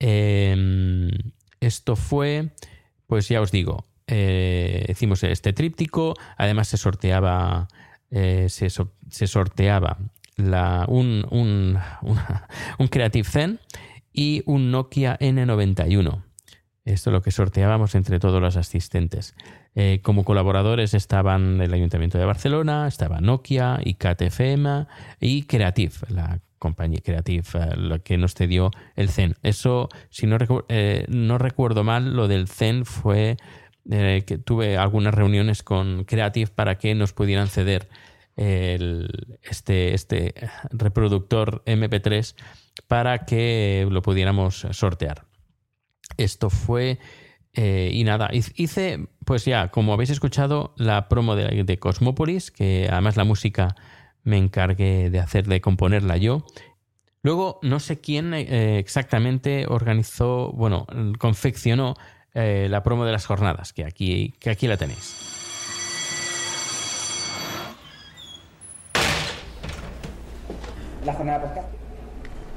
Eh, 0.00 1.08
esto 1.60 1.94
fue, 1.94 2.50
pues 3.06 3.28
ya 3.28 3.40
os 3.40 3.52
digo, 3.52 3.84
eh, 4.06 4.86
hicimos 4.88 5.22
este 5.24 5.52
tríptico, 5.52 6.14
además 6.36 6.68
se 6.68 6.76
sorteaba, 6.76 7.68
eh, 8.10 8.46
se, 8.48 8.70
so- 8.70 8.92
se 9.08 9.26
sorteaba 9.26 9.98
un, 10.88 11.26
un, 11.30 11.78
un 12.78 12.88
Creative 12.88 13.28
Zen 13.28 13.60
y 14.12 14.42
un 14.46 14.70
Nokia 14.70 15.18
N91. 15.18 16.22
Esto 16.84 17.10
es 17.10 17.12
lo 17.12 17.22
que 17.22 17.30
sorteábamos 17.30 17.94
entre 17.94 18.18
todos 18.18 18.40
los 18.40 18.56
asistentes. 18.56 19.36
Eh, 19.74 20.00
como 20.02 20.24
colaboradores 20.24 20.94
estaban 20.94 21.60
el 21.60 21.72
Ayuntamiento 21.72 22.18
de 22.18 22.24
Barcelona, 22.24 22.88
estaba 22.88 23.20
Nokia, 23.20 23.78
ICAT-FM 23.84 24.86
y 25.20 25.44
Creative, 25.44 25.92
la 26.08 26.40
compañía 26.58 27.00
Creative, 27.04 27.44
eh, 27.54 27.76
la 27.76 27.98
que 28.00 28.18
nos 28.18 28.34
cedió 28.34 28.70
el 28.96 29.08
Zen. 29.10 29.36
Eso, 29.42 29.88
si 30.10 30.26
no, 30.26 30.38
no 31.08 31.38
recuerdo 31.38 31.84
mal, 31.84 32.14
lo 32.16 32.26
del 32.26 32.48
Zen 32.48 32.84
fue 32.84 33.36
eh, 33.90 34.22
que 34.26 34.38
tuve 34.38 34.76
algunas 34.76 35.14
reuniones 35.14 35.62
con 35.62 36.04
Creative 36.04 36.50
para 36.54 36.78
que 36.78 36.94
nos 36.94 37.12
pudieran 37.12 37.48
ceder 37.48 37.88
este, 38.34 39.92
este 39.92 40.34
reproductor 40.70 41.62
MP3 41.66 42.34
para 42.86 43.26
que 43.26 43.86
lo 43.90 44.00
pudiéramos 44.00 44.66
sortear. 44.70 45.26
Esto 46.16 46.50
fue. 46.50 46.98
eh, 47.54 47.90
y 47.92 48.04
nada, 48.04 48.30
hice, 48.32 49.08
pues 49.26 49.44
ya, 49.44 49.68
como 49.70 49.92
habéis 49.92 50.10
escuchado, 50.10 50.74
la 50.78 51.08
promo 51.08 51.36
de, 51.36 51.64
de 51.64 51.78
Cosmópolis, 51.78 52.50
que 52.50 52.88
además 52.90 53.16
la 53.16 53.24
música 53.24 53.76
me 54.24 54.38
encargué 54.38 55.10
de 55.10 55.18
hacer, 55.18 55.46
de 55.46 55.60
componerla 55.60 56.16
yo. 56.16 56.46
Luego, 57.22 57.60
no 57.62 57.78
sé 57.78 58.00
quién 58.00 58.34
eh, 58.34 58.78
exactamente 58.78 59.66
organizó, 59.68 60.52
bueno, 60.52 60.86
confeccionó 61.18 61.94
eh, 62.34 62.66
la 62.70 62.82
promo 62.82 63.04
de 63.04 63.12
las 63.12 63.26
jornadas, 63.26 63.72
que 63.72 63.84
aquí, 63.84 64.34
que 64.40 64.50
aquí 64.50 64.66
la 64.66 64.76
tenéis. 64.76 65.16
La 71.04 71.12
jornada 71.14 71.42
podcast. 71.42 71.68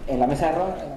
En 0.07 0.19
la 0.19 0.27
mesa 0.27 0.47
de 0.47 0.51
ron. 0.53 0.94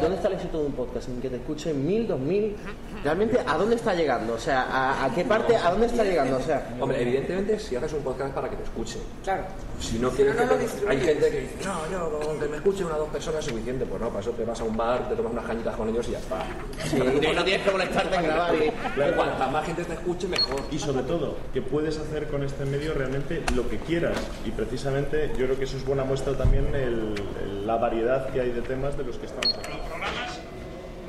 ¿Dónde 0.00 0.16
está 0.16 0.28
el 0.28 0.34
éxito 0.34 0.60
de 0.60 0.66
un 0.66 0.72
podcast? 0.72 1.08
¿En 1.08 1.20
que 1.20 1.28
te 1.30 1.36
escuchen 1.36 1.86
mil, 1.86 2.06
dos 2.06 2.18
mil? 2.20 2.56
¿Realmente 3.02 3.38
a 3.46 3.56
dónde 3.56 3.76
está 3.76 3.94
llegando? 3.94 4.34
O 4.34 4.38
sea, 4.38 4.62
¿a, 4.70 5.04
a 5.06 5.14
qué 5.14 5.24
parte, 5.24 5.56
a 5.56 5.70
dónde 5.70 5.86
está 5.86 6.04
llegando? 6.04 6.36
O 6.36 6.40
sea, 6.40 6.68
Hombre, 6.80 7.00
evidentemente 7.02 7.58
si 7.58 7.76
haces 7.76 7.92
un 7.94 8.00
podcast 8.02 8.34
para 8.34 8.48
que 8.50 8.56
te 8.56 8.64
escuchen. 8.64 9.00
Claro. 9.24 9.44
Si 9.80 9.98
no 9.98 10.10
quieres 10.10 10.34
no 10.36 10.42
que 10.48 10.54
te-. 10.66 10.88
Hay 10.88 11.00
gente 11.00 11.30
que 11.30 11.40
dice, 11.40 11.54
no, 11.64 11.90
yo 11.90 12.20
con 12.20 12.38
que 12.38 12.46
me 12.48 12.56
escuchen 12.56 12.86
una 12.86 12.96
o 12.96 13.00
dos 13.00 13.08
personas 13.08 13.40
es 13.40 13.46
suficiente. 13.50 13.86
Pues 13.86 14.00
no, 14.00 14.08
para 14.08 14.20
eso 14.20 14.30
te 14.32 14.44
vas 14.44 14.60
a 14.60 14.64
un 14.64 14.76
bar, 14.76 15.08
te 15.08 15.14
tomas 15.16 15.32
unas 15.32 15.46
cañitas 15.46 15.76
con 15.76 15.88
ellos 15.88 16.06
y 16.08 16.10
ya 16.12 16.18
está. 16.18 16.44
Sí, 16.86 16.96
y 17.30 17.34
no 17.34 17.44
tienes 17.44 17.62
que 17.66 17.70
molestarte 17.70 18.16
en 18.16 18.22
grabar 18.24 18.54
y- 18.56 18.70
Claro, 18.94 19.16
Cuanta 19.16 19.46
más 19.48 19.64
gente 19.66 19.84
te 19.84 19.92
escuche, 19.94 20.28
mejor. 20.28 20.60
Y 20.70 20.78
sobre 20.78 21.02
todo, 21.04 21.36
que 21.54 21.62
puedes 21.62 21.98
hacer 21.98 22.28
con 22.28 22.42
este 22.42 22.64
medio 22.66 22.92
realmente 22.94 23.42
lo 23.54 23.68
que 23.68 23.78
quieras. 23.78 24.16
Y 24.44 24.50
precisamente 24.50 25.28
yo 25.38 25.46
creo 25.46 25.56
que 25.58 25.64
eso 25.64 25.76
es 25.78 25.84
buena 25.86 26.04
muestra 26.04 26.36
también 26.36 26.66
el- 26.74 27.14
el- 27.42 27.66
la 27.66 27.76
variedad 27.76 28.28
que 28.30 28.40
hay 28.40 28.50
de 28.50 28.62
temas 28.62 28.96
de 28.98 29.04
los 29.04 29.16
que 29.16 29.26
estamos 29.26 29.46
hablando. 29.54 29.69
Los 29.70 29.78
programas, 29.86 30.40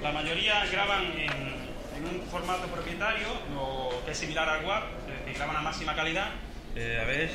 la 0.03 0.12
mayoría 0.12 0.64
graban 0.72 1.03
en, 1.03 1.32
en 1.32 2.05
un 2.05 2.22
formato 2.30 2.68
propietario, 2.68 3.28
o 3.59 3.89
que 4.05 4.12
es 4.12 4.18
similar 4.18 4.47
al 4.47 4.64
WAP, 4.64 4.84
es 5.09 5.20
decir, 5.20 5.34
graban 5.36 5.55
a 5.55 5.62
máxima 5.62 5.95
calidad. 5.95 6.28
Eh, 6.76 6.99
a 7.01 7.05
ver. 7.05 7.32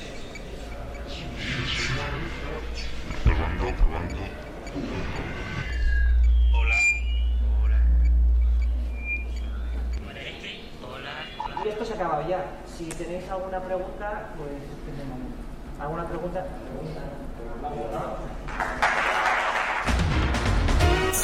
Y 11.65 11.69
esto 11.69 11.85
se 11.85 11.93
ha 11.93 11.97
acabado 11.97 12.29
ya. 12.29 12.45
Si 12.67 12.85
tenéis 12.85 13.29
alguna 13.29 13.61
pregunta, 13.61 14.31
pues 14.39 14.53
este 14.53 15.05
momento. 15.05 15.37
¿Alguna 15.81 16.09
pregunta? 16.09 16.47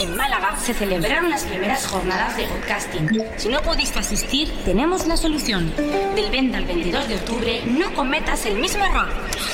En 0.01 0.17
Málaga 0.17 0.57
se 0.59 0.73
celebraron 0.75 1.31
las 1.31 1.45
primeras 1.45 1.87
jornadas 1.87 2.37
de 2.37 2.47
podcasting. 2.47 3.09
Si 3.37 3.49
no 3.49 3.63
pudiste 3.63 3.99
asistir, 3.99 4.53
tenemos 4.65 5.07
la 5.07 5.17
solución. 5.17 5.73
Del 5.77 6.31
20 6.31 6.57
al 6.57 6.65
22 6.65 7.09
de 7.09 7.17
octubre, 7.17 7.63
no 7.67 7.93
cometas 7.95 8.47
el 8.47 8.59
mismo 8.59 8.85
error. 8.85 9.09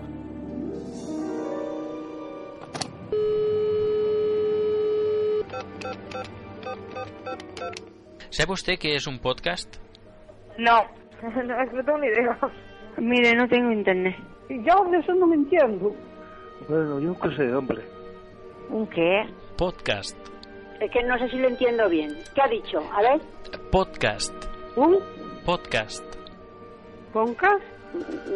¿Sabe 8.30 8.52
usted 8.52 8.78
qué 8.78 8.96
es 8.96 9.06
un 9.06 9.18
podcast? 9.18 9.76
No, 10.58 10.84
no, 11.22 11.64
no 11.72 11.84
tengo 11.84 11.98
ni 11.98 12.08
idea. 12.08 12.38
Mire, 12.98 13.34
no 13.34 13.48
tengo 13.48 13.72
internet. 13.72 14.16
Yo 14.50 14.84
de 14.90 14.98
eso 14.98 15.14
no 15.14 15.26
me 15.26 15.36
entiendo. 15.36 15.94
Bueno, 16.68 16.98
yo 17.00 17.14
qué 17.20 17.36
sé, 17.36 17.54
hombre. 17.54 17.82
¿Un 18.70 18.86
qué? 18.88 19.24
Podcast. 19.56 20.16
Es 20.80 20.90
que 20.90 21.02
no 21.04 21.18
sé 21.18 21.28
si 21.30 21.38
lo 21.38 21.48
entiendo 21.48 21.88
bien. 21.88 22.16
¿Qué 22.34 22.42
ha 22.42 22.48
dicho? 22.48 22.80
A 22.92 23.00
ver, 23.02 23.20
Podcast. 23.70 24.34
¿un 24.76 24.98
Podcast. 25.44 26.04
podcast? 27.12 27.62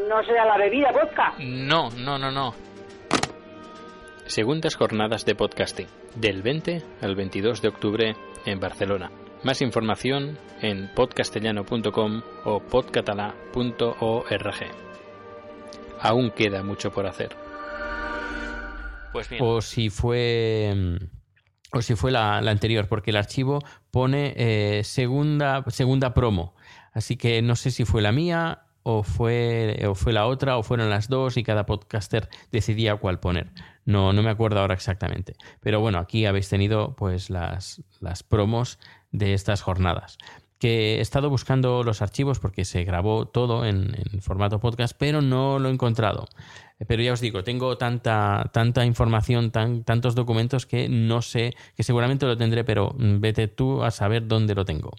No 0.09 0.23
será 0.25 0.45
la 0.47 0.57
bebida 0.57 0.91
vodka. 0.93 1.35
No, 1.41 1.91
no, 1.91 2.19
no, 2.19 2.31
no. 2.31 2.55
Segundas 4.27 4.77
jornadas 4.77 5.25
de 5.27 5.35
podcasting. 5.35 5.89
Del 6.15 6.43
20 6.43 6.83
al 7.03 7.17
22 7.17 7.61
de 7.61 7.69
octubre 7.69 8.15
en 8.47 8.61
Barcelona. 8.61 9.11
Más 9.43 9.61
información 9.61 10.39
en 10.63 10.89
podcastellano.com 10.95 12.23
o 12.45 12.61
podcatalà.org. 12.61 14.55
Aún 16.01 16.31
queda 16.31 16.63
mucho 16.63 16.91
por 16.91 17.07
hacer. 17.07 17.50
Pues. 19.13 19.29
O 19.41 19.61
si 19.61 19.91
fue. 19.91 20.73
mm, 20.75 21.77
O 21.79 21.83
si 21.83 21.95
fue 21.95 22.11
la, 22.11 22.41
la 22.41 22.51
anterior, 22.51 22.89
porque 22.89 23.11
el 23.11 23.17
archivo 23.17 23.61
pone 23.91 24.35
eh, 24.37 24.83
segunda, 24.85 25.65
segunda 25.69 26.15
promo. 26.15 26.55
Así 26.93 27.17
que 27.17 27.43
no 27.43 27.55
sé 27.57 27.71
si 27.71 27.85
fue 27.85 28.03
la 28.03 28.11
mía 28.13 28.65
o 28.83 29.03
fue, 29.03 29.85
o 29.87 29.95
fue 29.95 30.13
la 30.13 30.27
otra 30.27 30.57
o 30.57 30.63
fueron 30.63 30.91
las 30.91 31.09
dos 31.09 31.37
y 31.37 31.45
cada 31.45 31.67
podcaster 31.67 32.29
decidía 32.51 32.97
cuál 32.97 33.21
poner. 33.21 33.53
No, 33.85 34.13
no 34.13 34.23
me 34.23 34.31
acuerdo 34.31 34.59
ahora 34.61 34.75
exactamente. 34.75 35.35
Pero 35.61 35.81
bueno, 35.81 35.99
aquí 35.99 36.27
habéis 36.27 36.49
tenido 36.49 36.97
pues 36.97 37.31
las, 37.31 37.83
las 38.01 38.23
promos 38.23 38.79
de 39.13 39.35
estas 39.35 39.63
jornadas. 39.63 40.19
Que 40.61 40.99
he 40.99 41.01
estado 41.01 41.31
buscando 41.31 41.83
los 41.83 42.03
archivos 42.03 42.39
porque 42.39 42.65
se 42.65 42.85
grabó 42.85 43.27
todo 43.27 43.65
en, 43.65 43.97
formato 44.21 44.61
podcast, 44.61 44.95
pero 44.97 45.23
no 45.23 45.59
lo 45.59 45.69
he 45.69 45.73
encontrado. 45.73 46.29
Pero 46.87 47.03
ya 47.03 47.13
os 47.13 47.21
digo, 47.21 47.43
tengo 47.43 47.77
tanta, 47.77 48.49
tanta 48.53 48.85
información, 48.85 49.51
tan, 49.51 49.83
tantos 49.83 50.15
documentos 50.15 50.67
que 50.67 50.89
no 50.89 51.23
sé, 51.23 51.55
que 51.77 51.83
seguramente 51.83 52.27
lo 52.27 52.37
tendré, 52.37 52.63
pero 52.63 52.95
mm, 52.97 53.21
vete 53.21 53.49
tú 53.49 53.83
a 53.83 53.91
saber 53.91 54.29
dónde 54.29 54.55
lo 54.55 54.65
tengo. 54.65 54.93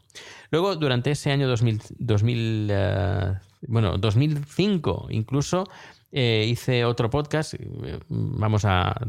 Luego, 0.49 0.76
durante 0.76 1.12
ese 1.12 1.32
año 1.32 1.47
2000, 1.47 1.82
2000 1.97 2.68
eh, 2.70 3.34
bueno, 3.68 3.97
2005 3.97 5.07
incluso, 5.09 5.68
eh, 6.12 6.45
hice 6.47 6.84
otro 6.84 7.09
podcast, 7.09 7.53
eh, 7.53 7.99
vamos 8.09 8.66
a, 8.66 8.99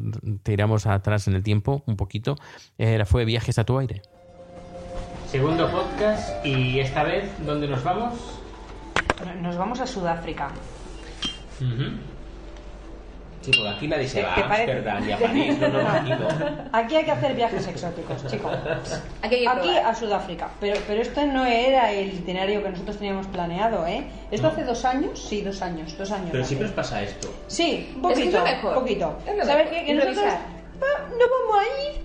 tiramos 0.42 0.86
atrás 0.86 1.26
en 1.26 1.34
el 1.34 1.42
tiempo 1.42 1.82
un 1.86 1.96
poquito, 1.96 2.36
era, 2.78 3.04
fue 3.06 3.24
Viajes 3.24 3.58
a 3.58 3.64
tu 3.64 3.78
aire. 3.78 4.02
Segundo 5.32 5.70
podcast 5.70 6.44
y 6.44 6.78
esta 6.80 7.04
vez, 7.04 7.24
¿dónde 7.38 7.66
nos 7.66 7.82
vamos? 7.82 8.12
Nos 9.40 9.56
vamos 9.56 9.80
a 9.80 9.86
Sudáfrica. 9.86 10.50
Sí, 13.40 13.50
porque 13.56 13.68
aquí 13.70 13.86
dice 13.98 14.22
¿Te- 14.22 14.40
te 14.42 14.46
parece? 14.46 14.72
Ámsterdam 14.72 15.08
y 15.08 15.12
a 15.12 15.18
París, 15.18 15.58
no, 15.58 15.68
no, 15.68 15.88
aquí 15.88 16.10
no. 16.10 16.28
Aquí 16.72 16.96
hay 16.96 17.04
que 17.04 17.10
hacer 17.12 17.34
viajes 17.34 17.66
exóticos, 17.66 18.26
chicos. 18.30 18.52
Aquí 19.22 19.46
a 19.46 19.94
Sudáfrica. 19.94 20.48
Pero, 20.60 20.78
pero 20.86 21.00
esto 21.00 21.26
no 21.26 21.46
era 21.46 21.90
el 21.92 22.08
itinerario 22.12 22.62
que 22.62 22.68
nosotros 22.68 22.98
teníamos 22.98 23.26
planeado, 23.28 23.86
¿eh? 23.86 24.04
Esto 24.30 24.48
hace 24.48 24.64
dos 24.64 24.84
años, 24.84 25.18
sí, 25.18 25.40
dos 25.40 25.62
años, 25.62 25.96
dos 25.96 26.10
años. 26.10 26.28
Pero 26.30 26.44
siempre 26.44 26.68
os 26.68 26.74
pasa 26.74 27.02
esto. 27.02 27.32
Sí, 27.46 27.90
un 28.02 28.10
Es 28.12 28.18
que 28.18 28.24
es 28.24 28.34
poquito, 28.34 28.38
lo 28.38 28.44
mejor. 28.44 28.74
poquito. 28.74 29.18
Es 29.26 29.36
lo 29.38 29.44
¿Sabes 29.46 29.70
qué? 29.70 29.84
Que 29.86 29.94
nosotros 29.94 30.24
va- 30.24 31.08
no 31.10 31.24
vamos 31.48 31.58
a 31.58 31.64
ir 31.88 32.02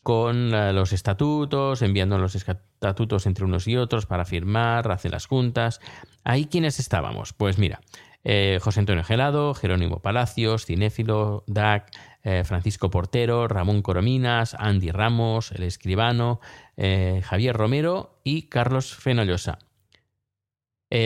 con 0.06 0.52
los 0.52 0.94
estatutos, 0.94 1.82
enviando 1.82 2.20
los 2.20 2.36
estatutos 2.36 3.26
entre 3.26 3.44
unos 3.44 3.68
y 3.68 3.76
otros 3.76 4.06
para 4.06 4.24
firmar, 4.24 4.92
hacer 4.92 5.10
las 5.10 5.26
juntas. 5.26 5.82
Ahí 6.24 6.46
quiénes 6.46 6.80
estábamos? 6.80 7.34
Pues 7.34 7.58
mira, 7.58 7.82
eh, 8.24 8.60
José 8.62 8.82
Antonio 8.82 9.04
Gelado, 9.04 9.56
Jerónimo 9.56 10.04
Palacios, 10.04 10.68
Cinéfilo, 10.68 11.44
DAC, 11.48 11.90
eh, 12.22 12.44
Francisco 12.44 12.92
Portero, 12.92 13.48
Ramón 13.48 13.82
Corominas, 13.82 14.56
Andy 14.60 14.92
Ramos, 14.92 15.52
el 15.54 15.64
escribano, 15.64 16.40
eh, 16.78 17.22
Javier 17.24 17.58
Romero 17.58 18.20
y 18.24 18.44
Carlos 18.44 18.94
Fenollosa. 18.94 19.58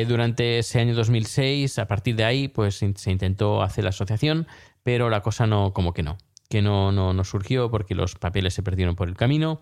durante 0.07 0.59
ese 0.59 0.79
año 0.79 0.93
2006, 0.93 1.79
a 1.79 1.87
partir 1.87 2.15
de 2.15 2.25
ahí, 2.25 2.47
pues 2.47 2.75
se 2.75 3.11
intentó 3.11 3.63
hacer 3.63 3.85
la 3.85 3.89
asociación, 3.89 4.45
pero 4.83 5.09
la 5.09 5.21
cosa 5.21 5.47
no, 5.47 5.73
como 5.73 5.93
que 5.93 6.03
no, 6.03 6.17
que 6.49 6.61
no, 6.61 6.91
no, 6.91 7.23
surgió 7.23 7.69
porque 7.71 7.95
los 7.95 8.15
papeles 8.15 8.53
se 8.53 8.63
perdieron 8.63 8.95
por 8.95 9.07
el 9.07 9.15
camino. 9.15 9.61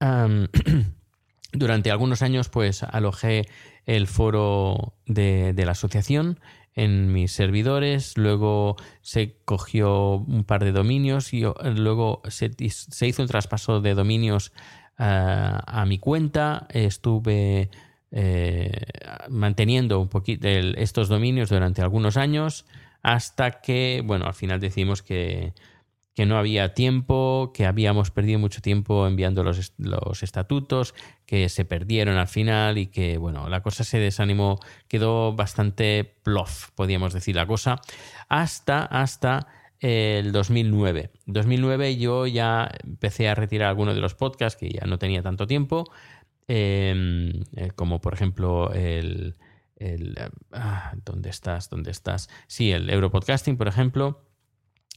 durante 1.52 1.90
algunos 1.90 2.22
años, 2.22 2.48
pues 2.48 2.82
alojé 2.82 3.48
el 3.86 4.06
foro 4.06 4.94
de, 5.06 5.54
la 5.56 5.72
asociación 5.72 6.40
en 6.74 7.12
mis 7.12 7.32
servidores, 7.32 8.16
luego 8.16 8.76
se 9.00 9.36
cogió 9.44 10.16
un 10.16 10.44
par 10.44 10.62
de 10.62 10.72
dominios 10.72 11.32
y 11.32 11.44
luego 11.76 12.22
se, 12.28 12.50
hizo 12.58 13.22
un 13.22 13.28
traspaso 13.28 13.80
de 13.80 13.94
dominios 13.94 14.52
eh, 14.98 15.52
a 15.66 15.84
mi 15.86 15.98
cuenta, 15.98 16.68
estuve 16.70 17.70
eh, 18.12 18.70
manteniendo 19.28 20.00
un 20.00 20.08
poquito 20.08 20.46
estos 20.48 21.08
dominios 21.08 21.48
durante 21.48 21.82
algunos 21.82 22.16
años 22.16 22.66
hasta 23.02 23.60
que, 23.60 24.02
bueno, 24.04 24.26
al 24.26 24.34
final 24.34 24.60
decidimos 24.60 25.02
que, 25.02 25.54
que 26.18 26.26
no 26.26 26.36
había 26.36 26.74
tiempo, 26.74 27.52
que 27.54 27.64
habíamos 27.64 28.10
perdido 28.10 28.40
mucho 28.40 28.60
tiempo 28.60 29.06
enviando 29.06 29.44
los, 29.44 29.72
los, 29.78 30.24
estatutos, 30.24 30.92
que 31.26 31.48
se 31.48 31.64
perdieron 31.64 32.16
al 32.16 32.26
final 32.26 32.76
y 32.76 32.88
que, 32.88 33.18
bueno, 33.18 33.48
la 33.48 33.62
cosa 33.62 33.84
se 33.84 34.00
desanimó, 34.00 34.58
quedó 34.88 35.32
bastante 35.36 36.16
plof, 36.24 36.72
podríamos 36.72 37.12
decir 37.12 37.36
la 37.36 37.46
cosa, 37.46 37.80
hasta, 38.28 38.84
hasta 38.84 39.46
el 39.78 40.32
2009. 40.32 41.12
2009 41.26 41.96
yo 41.98 42.26
ya 42.26 42.68
empecé 42.82 43.28
a 43.28 43.36
retirar 43.36 43.68
algunos 43.68 43.94
de 43.94 44.00
los 44.00 44.16
podcasts 44.16 44.58
que 44.58 44.70
ya 44.70 44.86
no 44.88 44.98
tenía 44.98 45.22
tanto 45.22 45.46
tiempo, 45.46 45.84
em, 46.48 47.44
eh, 47.54 47.70
como 47.76 48.00
por 48.00 48.14
ejemplo 48.14 48.72
el... 48.72 49.36
el 49.76 50.16
ah, 50.50 50.94
¿Dónde 51.04 51.30
estás? 51.30 51.70
¿Dónde 51.70 51.92
estás? 51.92 52.28
Sí, 52.48 52.72
el 52.72 52.90
Europodcasting, 52.90 53.56
por 53.56 53.68
ejemplo 53.68 54.27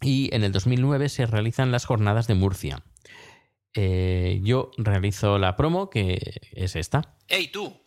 y 0.02 0.34
en 0.34 0.44
el 0.44 0.52
2009 0.52 1.10
se 1.10 1.26
realizan 1.26 1.72
las 1.72 1.86
jornadas 1.86 2.28
de 2.28 2.36
Murcia. 2.36 2.84
Eh, 3.74 4.42
yo 4.44 4.72
realizo 4.78 5.38
la 5.38 5.56
promo, 5.56 5.90
que 5.90 6.42
es 6.52 6.76
esta. 6.76 7.16
¡Ey, 7.28 7.48
tú! 7.48 7.80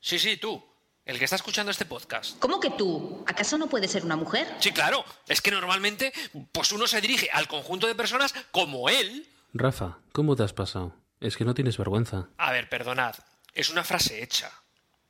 Sí, 0.00 0.18
sí, 0.18 0.36
tú. 0.36 0.62
El 1.04 1.18
que 1.18 1.24
está 1.24 1.36
escuchando 1.36 1.70
este 1.70 1.84
podcast. 1.84 2.38
¿Cómo 2.38 2.60
que 2.60 2.70
tú? 2.70 3.24
¿Acaso 3.26 3.58
no 3.58 3.68
puede 3.68 3.88
ser 3.88 4.04
una 4.04 4.16
mujer? 4.16 4.48
Sí, 4.58 4.72
claro. 4.72 5.04
Es 5.28 5.40
que 5.40 5.50
normalmente, 5.50 6.12
pues 6.50 6.72
uno 6.72 6.86
se 6.86 7.00
dirige 7.00 7.28
al 7.32 7.46
conjunto 7.46 7.86
de 7.86 7.94
personas 7.94 8.34
como 8.50 8.88
él. 8.88 9.26
Rafa, 9.52 9.98
¿cómo 10.12 10.34
te 10.34 10.42
has 10.42 10.52
pasado? 10.52 10.94
Es 11.20 11.36
que 11.36 11.44
no 11.44 11.54
tienes 11.54 11.78
vergüenza. 11.78 12.28
A 12.38 12.52
ver, 12.52 12.68
perdonad. 12.68 13.14
Es 13.52 13.70
una 13.70 13.84
frase 13.84 14.22
hecha. 14.22 14.50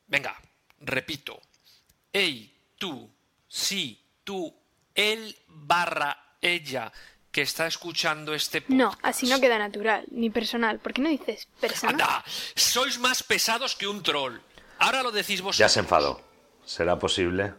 Venga, 0.07 0.37
repito. 0.81 1.41
Ey, 2.13 2.57
tú, 2.77 3.11
sí, 3.49 4.05
tú, 4.23 4.55
él 4.95 5.37
barra 5.49 6.34
ella 6.45 6.93
que 7.33 7.43
está 7.43 7.67
escuchando 7.67 8.33
este 8.33 8.61
podcast. 8.61 8.79
No, 8.79 8.97
así 9.03 9.27
no 9.27 9.41
queda 9.41 9.59
natural, 9.59 10.05
ni 10.13 10.31
personal. 10.31 10.79
¿Por 10.79 10.93
qué 10.93 11.03
no 11.03 11.09
dices 11.09 11.49
personal? 11.61 11.95
¡Anda! 12.01 12.25
Sois 12.55 12.99
más 13.01 13.25
pesados 13.25 13.75
que 13.75 13.89
un 13.89 14.03
troll. 14.03 14.37
Ahora 14.79 15.03
lo 15.03 15.11
decís 15.11 15.41
vosotros. 15.41 15.59
Ya 15.59 15.69
se 15.69 15.81
enfadó. 15.81 16.21
¿Será 16.65 16.99
posible? 16.99 17.55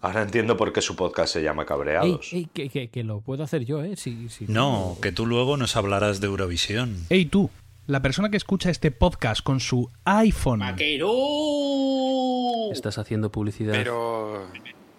Ahora 0.00 0.22
entiendo 0.22 0.56
por 0.56 0.72
qué 0.72 0.80
su 0.80 0.96
podcast 0.96 1.32
se 1.32 1.42
llama 1.42 1.64
Cabreados. 1.64 2.32
Ey, 2.32 2.48
que, 2.52 2.88
que, 2.88 3.04
lo 3.04 3.20
puedo 3.20 3.44
hacer 3.44 3.64
yo, 3.64 3.84
¿eh? 3.84 3.94
no, 4.48 4.98
que 5.00 5.12
tú 5.12 5.26
luego 5.26 5.56
nos 5.56 5.76
hablarás 5.76 6.20
de 6.20 6.26
Eurovisión. 6.26 7.06
Ey, 7.08 7.26
tú, 7.26 7.50
la 7.86 8.02
persona 8.02 8.28
que 8.28 8.36
escucha 8.36 8.70
este 8.70 8.90
podcast 8.90 9.42
con 9.42 9.60
su 9.60 9.90
iPhone. 10.04 10.58
¡Maquero! 10.60 11.12
Estás 12.72 12.98
haciendo 12.98 13.30
publicidad. 13.30 13.74
Pero... 13.74 14.48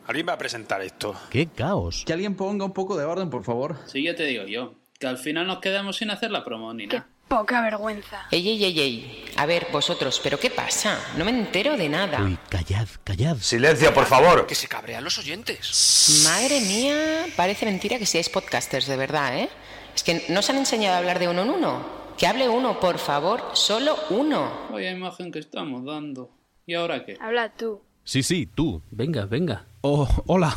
¿Alguien 0.07 0.27
va 0.27 0.33
a 0.33 0.37
presentar 0.37 0.81
esto? 0.81 1.15
¡Qué 1.29 1.47
caos! 1.47 2.03
Que 2.05 2.13
alguien 2.13 2.35
ponga 2.35 2.65
un 2.65 2.73
poco 2.73 2.97
de 2.97 3.05
orden, 3.05 3.29
por 3.29 3.43
favor. 3.43 3.77
Sí, 3.85 4.03
ya 4.03 4.15
te 4.15 4.25
digo 4.25 4.45
yo. 4.45 4.73
Que 4.99 5.07
al 5.07 5.17
final 5.17 5.47
nos 5.47 5.59
quedamos 5.59 5.97
sin 5.97 6.11
hacer 6.11 6.31
la 6.31 6.43
promo 6.43 6.73
ni 6.73 6.87
nada. 6.87 7.07
Poca 7.27 7.61
vergüenza. 7.61 8.27
Ey, 8.29 8.47
ey, 8.47 8.63
ey, 8.63 8.79
ey. 8.79 9.25
A 9.37 9.45
ver, 9.45 9.67
vosotros, 9.71 10.19
¿pero 10.21 10.37
qué 10.39 10.49
pasa? 10.49 10.99
No 11.17 11.25
me 11.25 11.31
entero 11.31 11.77
de 11.77 11.89
nada. 11.89 12.21
Uy, 12.21 12.37
callad, 12.49 12.87
callad. 13.03 13.37
Silencio, 13.37 13.93
por 13.93 14.05
favor. 14.05 14.45
Que 14.45 14.55
se 14.55 14.67
cabrean 14.67 15.03
los 15.03 15.17
oyentes. 15.17 16.21
Madre 16.25 16.59
mía, 16.61 17.25
parece 17.35 17.65
mentira 17.65 17.97
que 17.97 18.05
seáis 18.05 18.29
podcasters, 18.29 18.85
de 18.87 18.97
verdad, 18.97 19.39
¿eh? 19.39 19.49
Es 19.95 20.03
que 20.03 20.25
no 20.29 20.41
os 20.41 20.49
han 20.49 20.57
enseñado 20.57 20.95
a 20.95 20.99
hablar 20.99 21.17
de 21.19 21.29
uno 21.29 21.43
en 21.43 21.49
uno. 21.49 22.03
Que 22.17 22.27
hable 22.27 22.49
uno, 22.49 22.79
por 22.79 22.99
favor, 22.99 23.41
solo 23.53 23.95
uno. 24.09 24.67
Vaya 24.71 24.91
imagen 24.91 25.31
que 25.31 25.39
estamos 25.39 25.85
dando. 25.85 26.29
¿Y 26.65 26.75
ahora 26.75 27.05
qué? 27.05 27.17
Habla 27.19 27.53
tú. 27.53 27.81
Sí, 28.03 28.21
sí, 28.21 28.45
tú. 28.45 28.81
Venga, 28.91 29.25
venga. 29.25 29.65
Oh, 29.86 30.07
hola. 30.27 30.55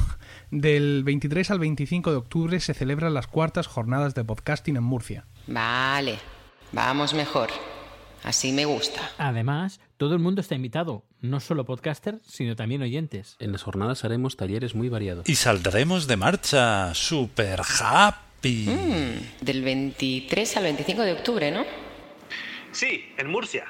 Del 0.52 1.02
23 1.02 1.50
al 1.50 1.58
25 1.58 2.12
de 2.12 2.16
octubre 2.16 2.60
se 2.60 2.74
celebran 2.74 3.12
las 3.12 3.26
cuartas 3.26 3.66
jornadas 3.66 4.14
de 4.14 4.22
podcasting 4.22 4.76
en 4.76 4.84
Murcia. 4.84 5.26
Vale, 5.48 6.16
vamos 6.70 7.12
mejor. 7.12 7.48
Así 8.22 8.52
me 8.52 8.66
gusta. 8.66 9.10
Además, 9.18 9.80
todo 9.96 10.14
el 10.14 10.20
mundo 10.20 10.40
está 10.40 10.54
invitado, 10.54 11.02
no 11.22 11.40
solo 11.40 11.64
podcasters, 11.64 12.20
sino 12.24 12.54
también 12.54 12.82
oyentes. 12.82 13.34
En 13.40 13.50
las 13.50 13.64
jornadas 13.64 14.04
haremos 14.04 14.36
talleres 14.36 14.76
muy 14.76 14.88
variados. 14.88 15.28
Y 15.28 15.34
saldremos 15.34 16.06
de 16.06 16.16
marcha, 16.16 16.94
super 16.94 17.62
happy. 17.80 18.68
Mm, 18.68 19.44
del 19.44 19.62
23 19.62 20.56
al 20.56 20.62
25 20.62 21.02
de 21.02 21.12
octubre, 21.14 21.50
¿no? 21.50 21.64
Sí, 22.70 23.06
en 23.18 23.28
Murcia. 23.28 23.64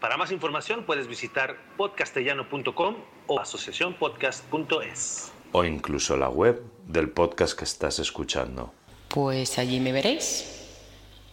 Para 0.00 0.16
más 0.16 0.32
información 0.32 0.82
puedes 0.84 1.06
visitar 1.06 1.56
podcastellano.com 1.76 2.96
o 3.30 3.38
asociacionpodcast.es. 3.38 5.32
O 5.52 5.64
incluso 5.64 6.16
la 6.16 6.28
web 6.28 6.62
del 6.86 7.10
podcast 7.10 7.56
que 7.56 7.64
estás 7.64 8.00
escuchando. 8.00 8.74
Pues 9.08 9.58
allí 9.58 9.78
me 9.78 9.92
veréis. 9.92 10.66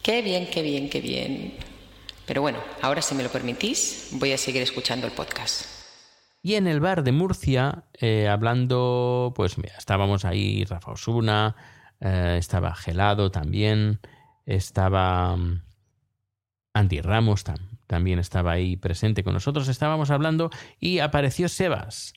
Qué 0.02 0.22
bien, 0.22 0.48
qué 0.48 0.62
bien, 0.62 0.88
qué 0.88 1.00
bien. 1.00 1.56
Pero 2.24 2.40
bueno, 2.40 2.60
ahora 2.82 3.02
si 3.02 3.16
me 3.16 3.24
lo 3.24 3.30
permitís, 3.30 4.10
voy 4.12 4.30
a 4.32 4.38
seguir 4.38 4.62
escuchando 4.62 5.08
el 5.08 5.12
podcast. 5.12 5.66
Y 6.40 6.54
en 6.54 6.68
el 6.68 6.78
bar 6.78 7.02
de 7.02 7.10
Murcia, 7.10 7.84
eh, 7.94 8.28
hablando, 8.28 9.32
pues 9.34 9.58
mira, 9.58 9.74
estábamos 9.76 10.24
ahí 10.24 10.64
Rafa 10.64 10.92
Osuna, 10.92 11.56
eh, 12.00 12.36
estaba 12.38 12.76
Gelado 12.76 13.32
también, 13.32 13.98
estaba 14.46 15.36
mm, 15.36 15.62
Andy 16.74 17.00
Ramos 17.00 17.42
también 17.42 17.77
también 17.88 18.20
estaba 18.20 18.52
ahí 18.52 18.76
presente 18.76 19.24
con 19.24 19.34
nosotros. 19.34 19.66
Estábamos 19.66 20.10
hablando 20.10 20.50
y 20.78 21.00
apareció 21.00 21.48
Sebas. 21.48 22.12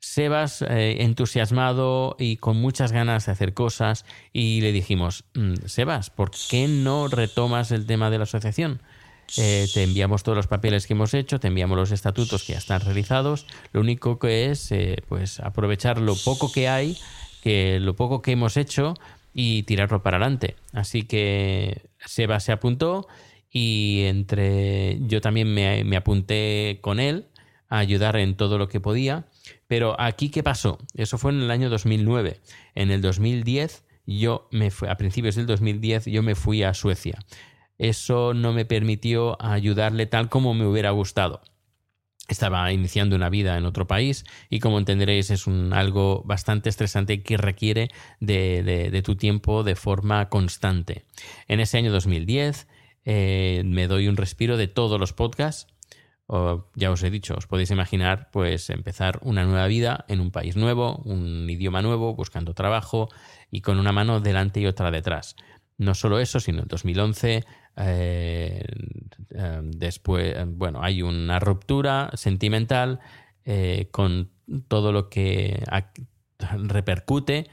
Sebas 0.00 0.62
eh, 0.62 1.04
entusiasmado 1.04 2.16
y 2.18 2.36
con 2.36 2.56
muchas 2.56 2.90
ganas 2.90 3.26
de 3.26 3.32
hacer 3.32 3.54
cosas 3.54 4.04
y 4.32 4.60
le 4.60 4.72
dijimos, 4.72 5.24
mm, 5.34 5.54
Sebas, 5.66 6.10
¿por 6.10 6.32
qué 6.50 6.66
no 6.66 7.06
retomas 7.06 7.70
el 7.70 7.86
tema 7.86 8.10
de 8.10 8.18
la 8.18 8.24
asociación? 8.24 8.82
Eh, 9.38 9.66
te 9.72 9.84
enviamos 9.84 10.24
todos 10.24 10.36
los 10.36 10.48
papeles 10.48 10.88
que 10.88 10.94
hemos 10.94 11.14
hecho, 11.14 11.38
te 11.38 11.48
enviamos 11.48 11.78
los 11.78 11.92
estatutos 11.92 12.42
que 12.42 12.54
ya 12.54 12.58
están 12.58 12.80
realizados. 12.80 13.46
Lo 13.72 13.80
único 13.80 14.18
que 14.18 14.50
es 14.50 14.72
eh, 14.72 14.96
pues 15.08 15.38
aprovechar 15.38 15.98
lo 15.98 16.16
poco 16.16 16.50
que 16.50 16.68
hay, 16.68 16.98
que 17.40 17.78
lo 17.78 17.94
poco 17.94 18.22
que 18.22 18.32
hemos 18.32 18.56
hecho 18.56 18.94
y 19.32 19.62
tirarlo 19.62 20.02
para 20.02 20.16
adelante. 20.16 20.56
Así 20.72 21.04
que 21.04 21.90
Sebas 22.04 22.42
se 22.42 22.50
apuntó 22.50 23.06
y 23.52 24.04
entre 24.06 24.98
yo 25.02 25.20
también 25.20 25.52
me, 25.52 25.96
apunté 25.96 26.78
con 26.80 26.98
él 26.98 27.26
a 27.68 27.78
ayudar 27.78 28.16
en 28.16 28.34
todo 28.34 28.56
lo 28.56 28.68
que 28.68 28.80
podía. 28.80 29.26
Pero 29.68 30.00
aquí, 30.00 30.30
¿qué 30.30 30.42
pasó? 30.42 30.78
Eso 30.94 31.18
fue 31.18 31.32
en 31.32 31.42
el 31.42 31.50
año 31.50 31.68
2009. 31.68 32.40
En 32.74 32.90
el 32.90 33.02
2010, 33.02 33.84
yo 34.06 34.48
me 34.50 34.70
fui, 34.70 34.88
a 34.88 34.96
principios 34.96 35.36
del 35.36 35.46
2010, 35.46 36.06
yo 36.06 36.22
me 36.22 36.34
fui 36.34 36.62
a 36.62 36.72
Suecia. 36.72 37.18
Eso 37.76 38.32
no 38.32 38.52
me 38.52 38.64
permitió 38.64 39.40
ayudarle 39.42 40.06
tal 40.06 40.30
como 40.30 40.54
me 40.54 40.66
hubiera 40.66 40.90
gustado. 40.90 41.42
Estaba 42.28 42.72
iniciando 42.72 43.16
una 43.16 43.28
vida 43.28 43.58
en 43.58 43.66
otro 43.66 43.86
país 43.86 44.24
y 44.48 44.60
como 44.60 44.78
entenderéis 44.78 45.30
es 45.30 45.46
un, 45.46 45.74
algo 45.74 46.22
bastante 46.24 46.70
estresante 46.70 47.22
que 47.22 47.36
requiere 47.36 47.90
de, 48.20 48.62
de 48.62 49.02
tu 49.02 49.16
tiempo 49.16 49.64
de 49.64 49.76
forma 49.76 50.28
constante. 50.30 51.04
En 51.48 51.60
ese 51.60 51.78
año 51.78 51.92
2010 51.92 52.68
eh, 53.04 53.62
me 53.64 53.88
doy 53.88 54.08
un 54.08 54.16
respiro 54.16 54.56
de 54.56 54.68
todos 54.68 54.98
los 54.98 55.12
podcasts 55.12 55.66
o, 56.26 56.64
ya 56.74 56.90
os 56.90 57.02
he 57.02 57.10
dicho, 57.10 57.34
os 57.36 57.46
podéis 57.46 57.70
imaginar 57.70 58.30
pues 58.30 58.70
empezar 58.70 59.18
una 59.22 59.44
nueva 59.44 59.66
vida 59.66 60.04
en 60.08 60.20
un 60.20 60.30
país 60.30 60.56
nuevo, 60.56 60.96
un 61.04 61.48
idioma 61.50 61.82
nuevo, 61.82 62.14
buscando 62.14 62.54
trabajo 62.54 63.08
y 63.50 63.60
con 63.60 63.78
una 63.78 63.92
mano 63.92 64.20
delante 64.20 64.60
y 64.60 64.66
otra 64.66 64.90
detrás. 64.90 65.36
No 65.78 65.94
solo 65.94 66.20
eso, 66.20 66.40
sino 66.40 66.62
en 66.62 66.68
2011 66.68 67.44
eh, 67.76 68.64
eh, 69.30 69.60
después, 69.62 70.36
bueno, 70.46 70.82
hay 70.82 71.02
una 71.02 71.38
ruptura 71.38 72.10
sentimental 72.14 73.00
eh, 73.44 73.88
con 73.90 74.30
todo 74.68 74.92
lo 74.92 75.08
que 75.08 75.62
repercute 76.38 77.48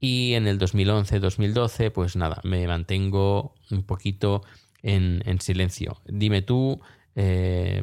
y 0.00 0.34
en 0.34 0.46
el 0.46 0.58
2011-2012 0.58 1.92
pues 1.92 2.16
nada, 2.16 2.40
me 2.44 2.66
mantengo 2.66 3.54
un 3.70 3.84
poquito 3.84 4.42
en, 4.84 5.40
silencio. 5.40 6.00
Dime 6.06 6.42
tú, 6.42 6.80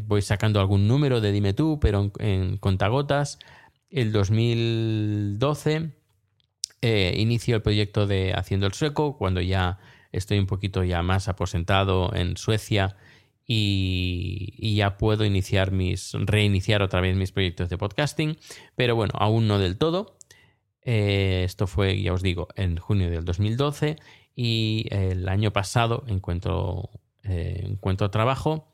voy 0.08 0.22
sacando 0.22 0.62
algún 0.62 0.88
número 0.88 1.20
de 1.20 1.34
dime 1.34 1.54
tú, 1.54 1.80
pero 1.82 2.12
en, 2.20 2.58
contagotas. 2.58 3.40
El 3.90 4.14
2012 4.14 5.92
inicio 6.82 7.56
el 7.58 7.62
proyecto 7.62 8.08
de 8.08 8.34
Haciendo 8.34 8.68
el 8.68 8.74
Sueco, 8.74 9.18
cuando 9.18 9.42
ya 9.42 9.80
estoy 10.12 10.40
un 10.40 10.48
poquito 10.48 10.84
ya 10.84 11.02
más 11.04 11.28
aposentado 11.28 12.14
en 12.16 12.38
Suecia 12.38 12.96
y, 13.46 14.76
ya 14.76 14.98
puedo 14.98 15.26
iniciar 15.26 15.72
mis, 15.72 16.14
reiniciar 16.14 16.82
otra 16.82 17.02
vez 17.02 17.16
mis 17.16 17.32
proyectos 17.32 17.70
de 17.70 17.78
podcasting, 17.78 18.38
pero 18.76 18.96
bueno, 18.96 19.14
aún 19.18 19.48
no 19.48 19.60
del 19.60 19.78
todo. 19.78 20.18
Eh, 20.84 21.44
esto 21.46 21.68
fue, 21.68 22.02
ya 22.02 22.14
os 22.14 22.24
digo, 22.24 22.48
en 22.56 22.78
junio 22.78 23.10
del 23.10 23.26
2012 23.26 23.98
y 24.36 24.86
el 24.90 25.28
año 25.30 25.52
pasado 25.52 26.04
encuentro, 26.08 26.90
eh, 27.24 27.64
encuentro 27.66 28.10
trabajo 28.10 28.72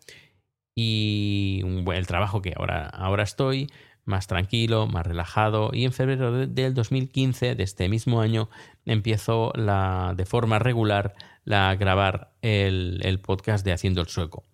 y 0.76 1.62
el 1.94 2.08
trabajo 2.08 2.42
que 2.42 2.54
ahora, 2.56 2.88
ahora 2.88 3.24
estoy 3.24 3.68
más 4.08 4.26
tranquilo, 4.26 4.88
más 4.88 5.06
relajado 5.06 5.72
y 5.74 5.84
en 5.86 5.92
febrero 5.92 6.48
del 6.48 6.74
2015 6.74 7.56
de 7.56 7.64
este 7.64 7.90
mismo 7.90 8.22
año 8.22 8.50
empiezo 8.86 9.52
la, 9.56 10.14
de 10.16 10.26
forma 10.26 10.60
regular 10.60 11.14
la, 11.44 11.76
grabar 11.76 12.32
el, 12.42 13.20
podcast 13.22 13.66
de 13.66 13.74
Haciendo 13.74 14.02
el 14.02 14.08
Sueco. 14.08 14.46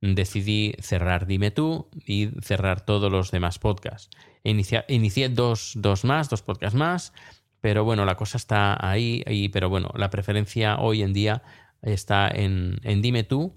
Decidí 0.00 0.74
cerrar 0.80 1.26
Dime 1.26 1.50
tú 1.50 1.88
y 2.06 2.28
cerrar 2.42 2.84
todos 2.84 3.10
los 3.10 3.30
demás 3.30 3.58
podcasts. 3.58 4.10
inicié 4.44 5.28
dos, 5.30 5.76
más, 6.04 6.28
dos 6.28 6.42
podcasts 6.42 6.78
más, 6.78 7.12
pero 7.60 7.84
bueno, 7.84 8.04
la 8.04 8.16
cosa 8.16 8.36
está 8.36 8.76
ahí, 8.80 9.22
y, 9.26 9.48
pero 9.48 9.68
bueno, 9.68 9.90
la 9.96 10.10
preferencia 10.10 10.78
hoy 10.78 11.02
en 11.02 11.12
día 11.12 11.42
está 11.82 12.28
en, 12.28 12.78
en 12.82 13.02
Dime 13.02 13.24
tú 13.24 13.54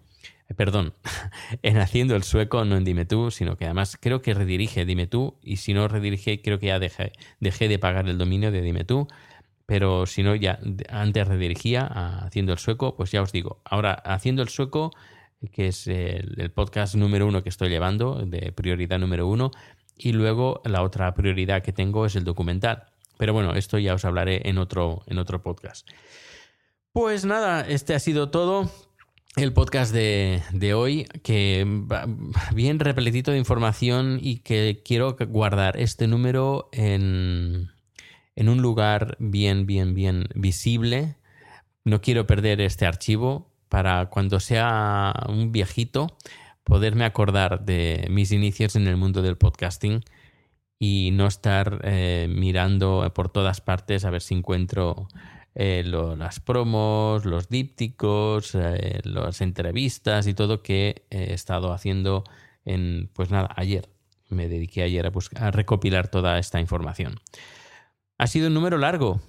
perdón, 0.55 0.93
en 1.63 1.77
haciendo 1.77 2.15
el 2.15 2.23
sueco, 2.23 2.65
no 2.65 2.77
en 2.77 2.83
Dime 2.83 3.05
tú, 3.05 3.31
sino 3.31 3.57
que 3.57 3.65
además 3.65 3.97
creo 3.99 4.21
que 4.21 4.33
redirige 4.33 4.85
Dime 4.85 5.07
tú, 5.07 5.37
y 5.43 5.57
si 5.57 5.73
no 5.73 5.87
redirige, 5.87 6.41
creo 6.41 6.59
que 6.59 6.67
ya 6.67 6.79
dejé, 6.79 7.13
dejé 7.39 7.67
de 7.67 7.79
pagar 7.79 8.07
el 8.09 8.17
dominio 8.17 8.51
de 8.51 8.61
Dime 8.61 8.83
tú, 8.83 9.07
pero 9.65 10.05
si 10.05 10.23
no, 10.23 10.35
ya 10.35 10.59
antes 10.89 11.27
redirigía 11.27 11.87
a 11.89 12.25
haciendo 12.25 12.51
el 12.51 12.59
sueco, 12.59 12.95
pues 12.95 13.11
ya 13.11 13.21
os 13.21 13.31
digo, 13.31 13.61
ahora 13.63 13.93
haciendo 13.93 14.41
el 14.41 14.49
sueco, 14.49 14.91
que 15.51 15.67
es 15.67 15.87
el, 15.87 16.51
podcast 16.53 16.95
número 16.95 17.25
uno 17.25 17.41
que 17.41 17.49
estoy 17.49 17.69
llevando, 17.69 18.25
de 18.25 18.51
prioridad 18.51 18.99
número 18.99 19.27
uno, 19.27 19.51
y 19.95 20.11
luego 20.13 20.61
la 20.65 20.83
otra 20.83 21.13
prioridad 21.13 21.63
que 21.63 21.73
tengo 21.73 22.05
es 22.05 22.15
el 22.15 22.23
documental. 22.23 22.90
Pero 23.21 23.33
bueno, 23.33 23.53
esto 23.53 23.77
ya 23.77 23.93
os 23.93 24.03
hablaré 24.03 24.49
en 24.49 24.57
otro, 24.57 25.03
en 25.05 25.19
otro 25.19 25.43
podcast. 25.43 25.87
Pues 26.91 27.23
nada, 27.23 27.61
este 27.61 27.93
ha 27.93 27.99
sido 27.99 28.31
todo 28.31 28.71
el 29.35 29.53
podcast 29.53 29.93
de, 29.93 30.73
hoy, 30.75 31.05
que 31.21 31.63
va 31.67 32.07
bien 32.51 32.79
repletito 32.79 33.29
de 33.29 33.37
información 33.37 34.17
y 34.19 34.37
que 34.37 34.81
quiero 34.83 35.17
guardar 35.27 35.79
este 35.79 36.07
número 36.07 36.69
en, 36.71 37.69
en 38.35 38.49
un 38.49 38.59
lugar 38.63 39.17
bien, 39.19 39.67
bien, 39.67 39.93
bien 39.93 40.27
visible. 40.33 41.15
No 41.83 42.01
quiero 42.01 42.25
perder 42.25 42.59
este 42.59 42.87
archivo 42.87 43.51
para 43.69 44.07
cuando 44.07 44.39
sea 44.39 45.13
un 45.29 45.51
viejito 45.51 46.17
poderme 46.63 47.05
acordar 47.05 47.65
de 47.65 48.07
mis 48.09 48.31
inicios 48.31 48.75
en 48.75 48.87
el 48.87 48.97
mundo 48.97 49.21
del 49.21 49.37
podcasting 49.37 50.03
y 50.83 51.11
no 51.13 51.27
estar 51.27 51.79
eh, 51.83 52.25
mirando 52.27 53.07
por 53.13 53.29
todas 53.29 53.61
partes 53.61 54.03
a 54.03 54.09
ver 54.09 54.23
si 54.23 54.33
encuentro 54.33 55.07
eh, 55.53 55.83
las 55.85 56.39
promos, 56.39 57.23
los 57.23 57.49
dípticos, 57.49 58.55
eh, 58.55 58.99
las 59.03 59.41
entrevistas 59.41 60.25
y 60.25 60.33
todo 60.33 60.63
que 60.63 61.03
he 61.11 61.33
estado 61.33 61.71
haciendo 61.71 62.23
en, 62.65 63.11
pues 63.13 63.29
nada, 63.29 63.53
ayer. 63.55 63.89
Me 64.29 64.47
dediqué 64.47 64.81
ayer 64.81 65.05
a, 65.35 65.51
recopilar 65.51 66.07
toda 66.07 66.39
esta 66.39 66.59
información. 66.59 67.19
Ha 68.17 68.25
sido 68.25 68.47
un 68.47 68.55
número 68.55 68.79
largo, 68.79 69.21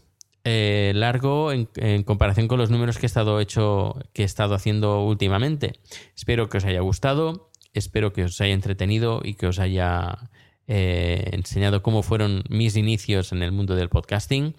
eh, 0.44 0.92
largo 0.94 1.53
en, 1.53 1.66
comparación 2.05 2.48
con 2.48 2.61
los 2.61 2.70
números 2.70 2.96
que 2.96 3.05
he 3.05 3.12
estado 3.12 3.40
hecho, 3.40 3.96
que 4.14 4.22
he 4.22 4.24
estado 4.24 4.55
haciendo 4.55 5.05
últimamente. 5.05 5.74
Espero 6.16 6.48
que 6.48 6.57
os 6.57 6.64
haya 6.64 6.80
gustado, 6.80 7.50
espero 7.74 8.14
que 8.14 8.24
os 8.24 8.40
haya 8.40 8.55
entretenido 8.55 9.20
y 9.22 9.34
que 9.34 9.48
os 9.48 9.59
haya 9.59 10.30
enseñado 10.66 11.82
cómo 11.82 12.02
fueron 12.02 12.44
mis 12.48 12.76
inicios 12.76 13.32
en 13.32 13.42
el 13.42 13.52
mundo 13.52 13.74
del 13.74 13.88
podcasting. 13.88 14.54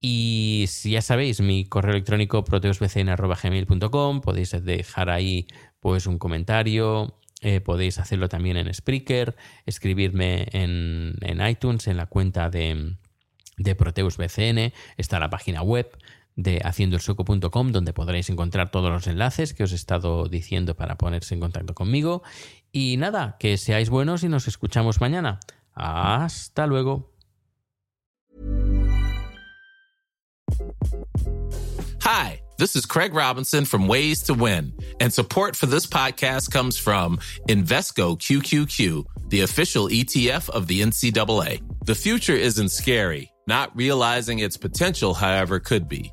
Y 0.00 0.66
si 0.68 0.90
ya 0.92 1.02
sabéis, 1.02 1.40
mi 1.40 1.64
correo 1.64 1.92
electrónico 1.92 2.44
proteusbcn.gmail.com, 2.44 4.20
podéis 4.20 4.52
dejar 4.64 5.10
ahí 5.10 5.46
pues 5.80 6.06
un 6.06 6.18
comentario, 6.18 7.18
eh, 7.40 7.60
podéis 7.60 7.98
hacerlo 7.98 8.28
también 8.28 8.56
en 8.56 8.72
Spreaker, 8.72 9.36
escribirme 9.64 10.46
en, 10.52 11.16
iTunes, 11.48 11.86
en 11.86 11.96
la 11.96 12.06
cuenta 12.06 12.50
de, 12.50 12.96
de 13.56 13.74
ProteusBCN, 13.74 14.72
está 14.96 15.18
la 15.18 15.30
página 15.30 15.62
web 15.62 15.90
de 16.36 16.60
haciendoelsueco.com 16.62 17.72
donde 17.72 17.94
podréis 17.94 18.28
encontrar 18.28 18.70
todos 18.70 18.90
los 18.90 19.06
enlaces 19.06 19.54
que 19.54 19.64
os 19.64 19.72
he 19.72 19.76
estado 19.76 20.28
diciendo 20.28 20.76
para 20.76 20.96
ponerse 20.98 21.34
en 21.34 21.40
contacto 21.40 21.74
conmigo. 21.74 22.22
Y 22.72 22.96
nada, 22.96 23.36
que 23.38 23.56
seáis 23.56 23.88
buenos 23.88 24.22
y 24.22 24.28
nos 24.28 24.48
escuchamos 24.48 25.00
mañana. 25.00 25.40
Hasta 25.74 26.66
luego. 26.66 27.12
Hi, 32.02 32.40
this 32.58 32.76
is 32.76 32.86
Craig 32.86 33.12
Robinson 33.14 33.64
from 33.64 33.88
Ways 33.88 34.22
to 34.24 34.34
Win, 34.34 34.72
and 35.00 35.12
support 35.12 35.56
for 35.56 35.66
this 35.66 35.86
podcast 35.86 36.52
comes 36.52 36.78
from 36.78 37.18
Invesco 37.48 38.16
QQQ, 38.16 39.04
the 39.28 39.40
official 39.42 39.88
ETF 39.88 40.48
of 40.50 40.66
the 40.68 40.82
NCAA. 40.82 41.62
The 41.84 41.94
future 41.94 42.34
isn't 42.34 42.70
scary. 42.70 43.32
Not 43.48 43.74
realizing 43.76 44.40
its 44.40 44.56
potential, 44.56 45.14
however, 45.14 45.60
could 45.60 45.88
be. 45.88 46.12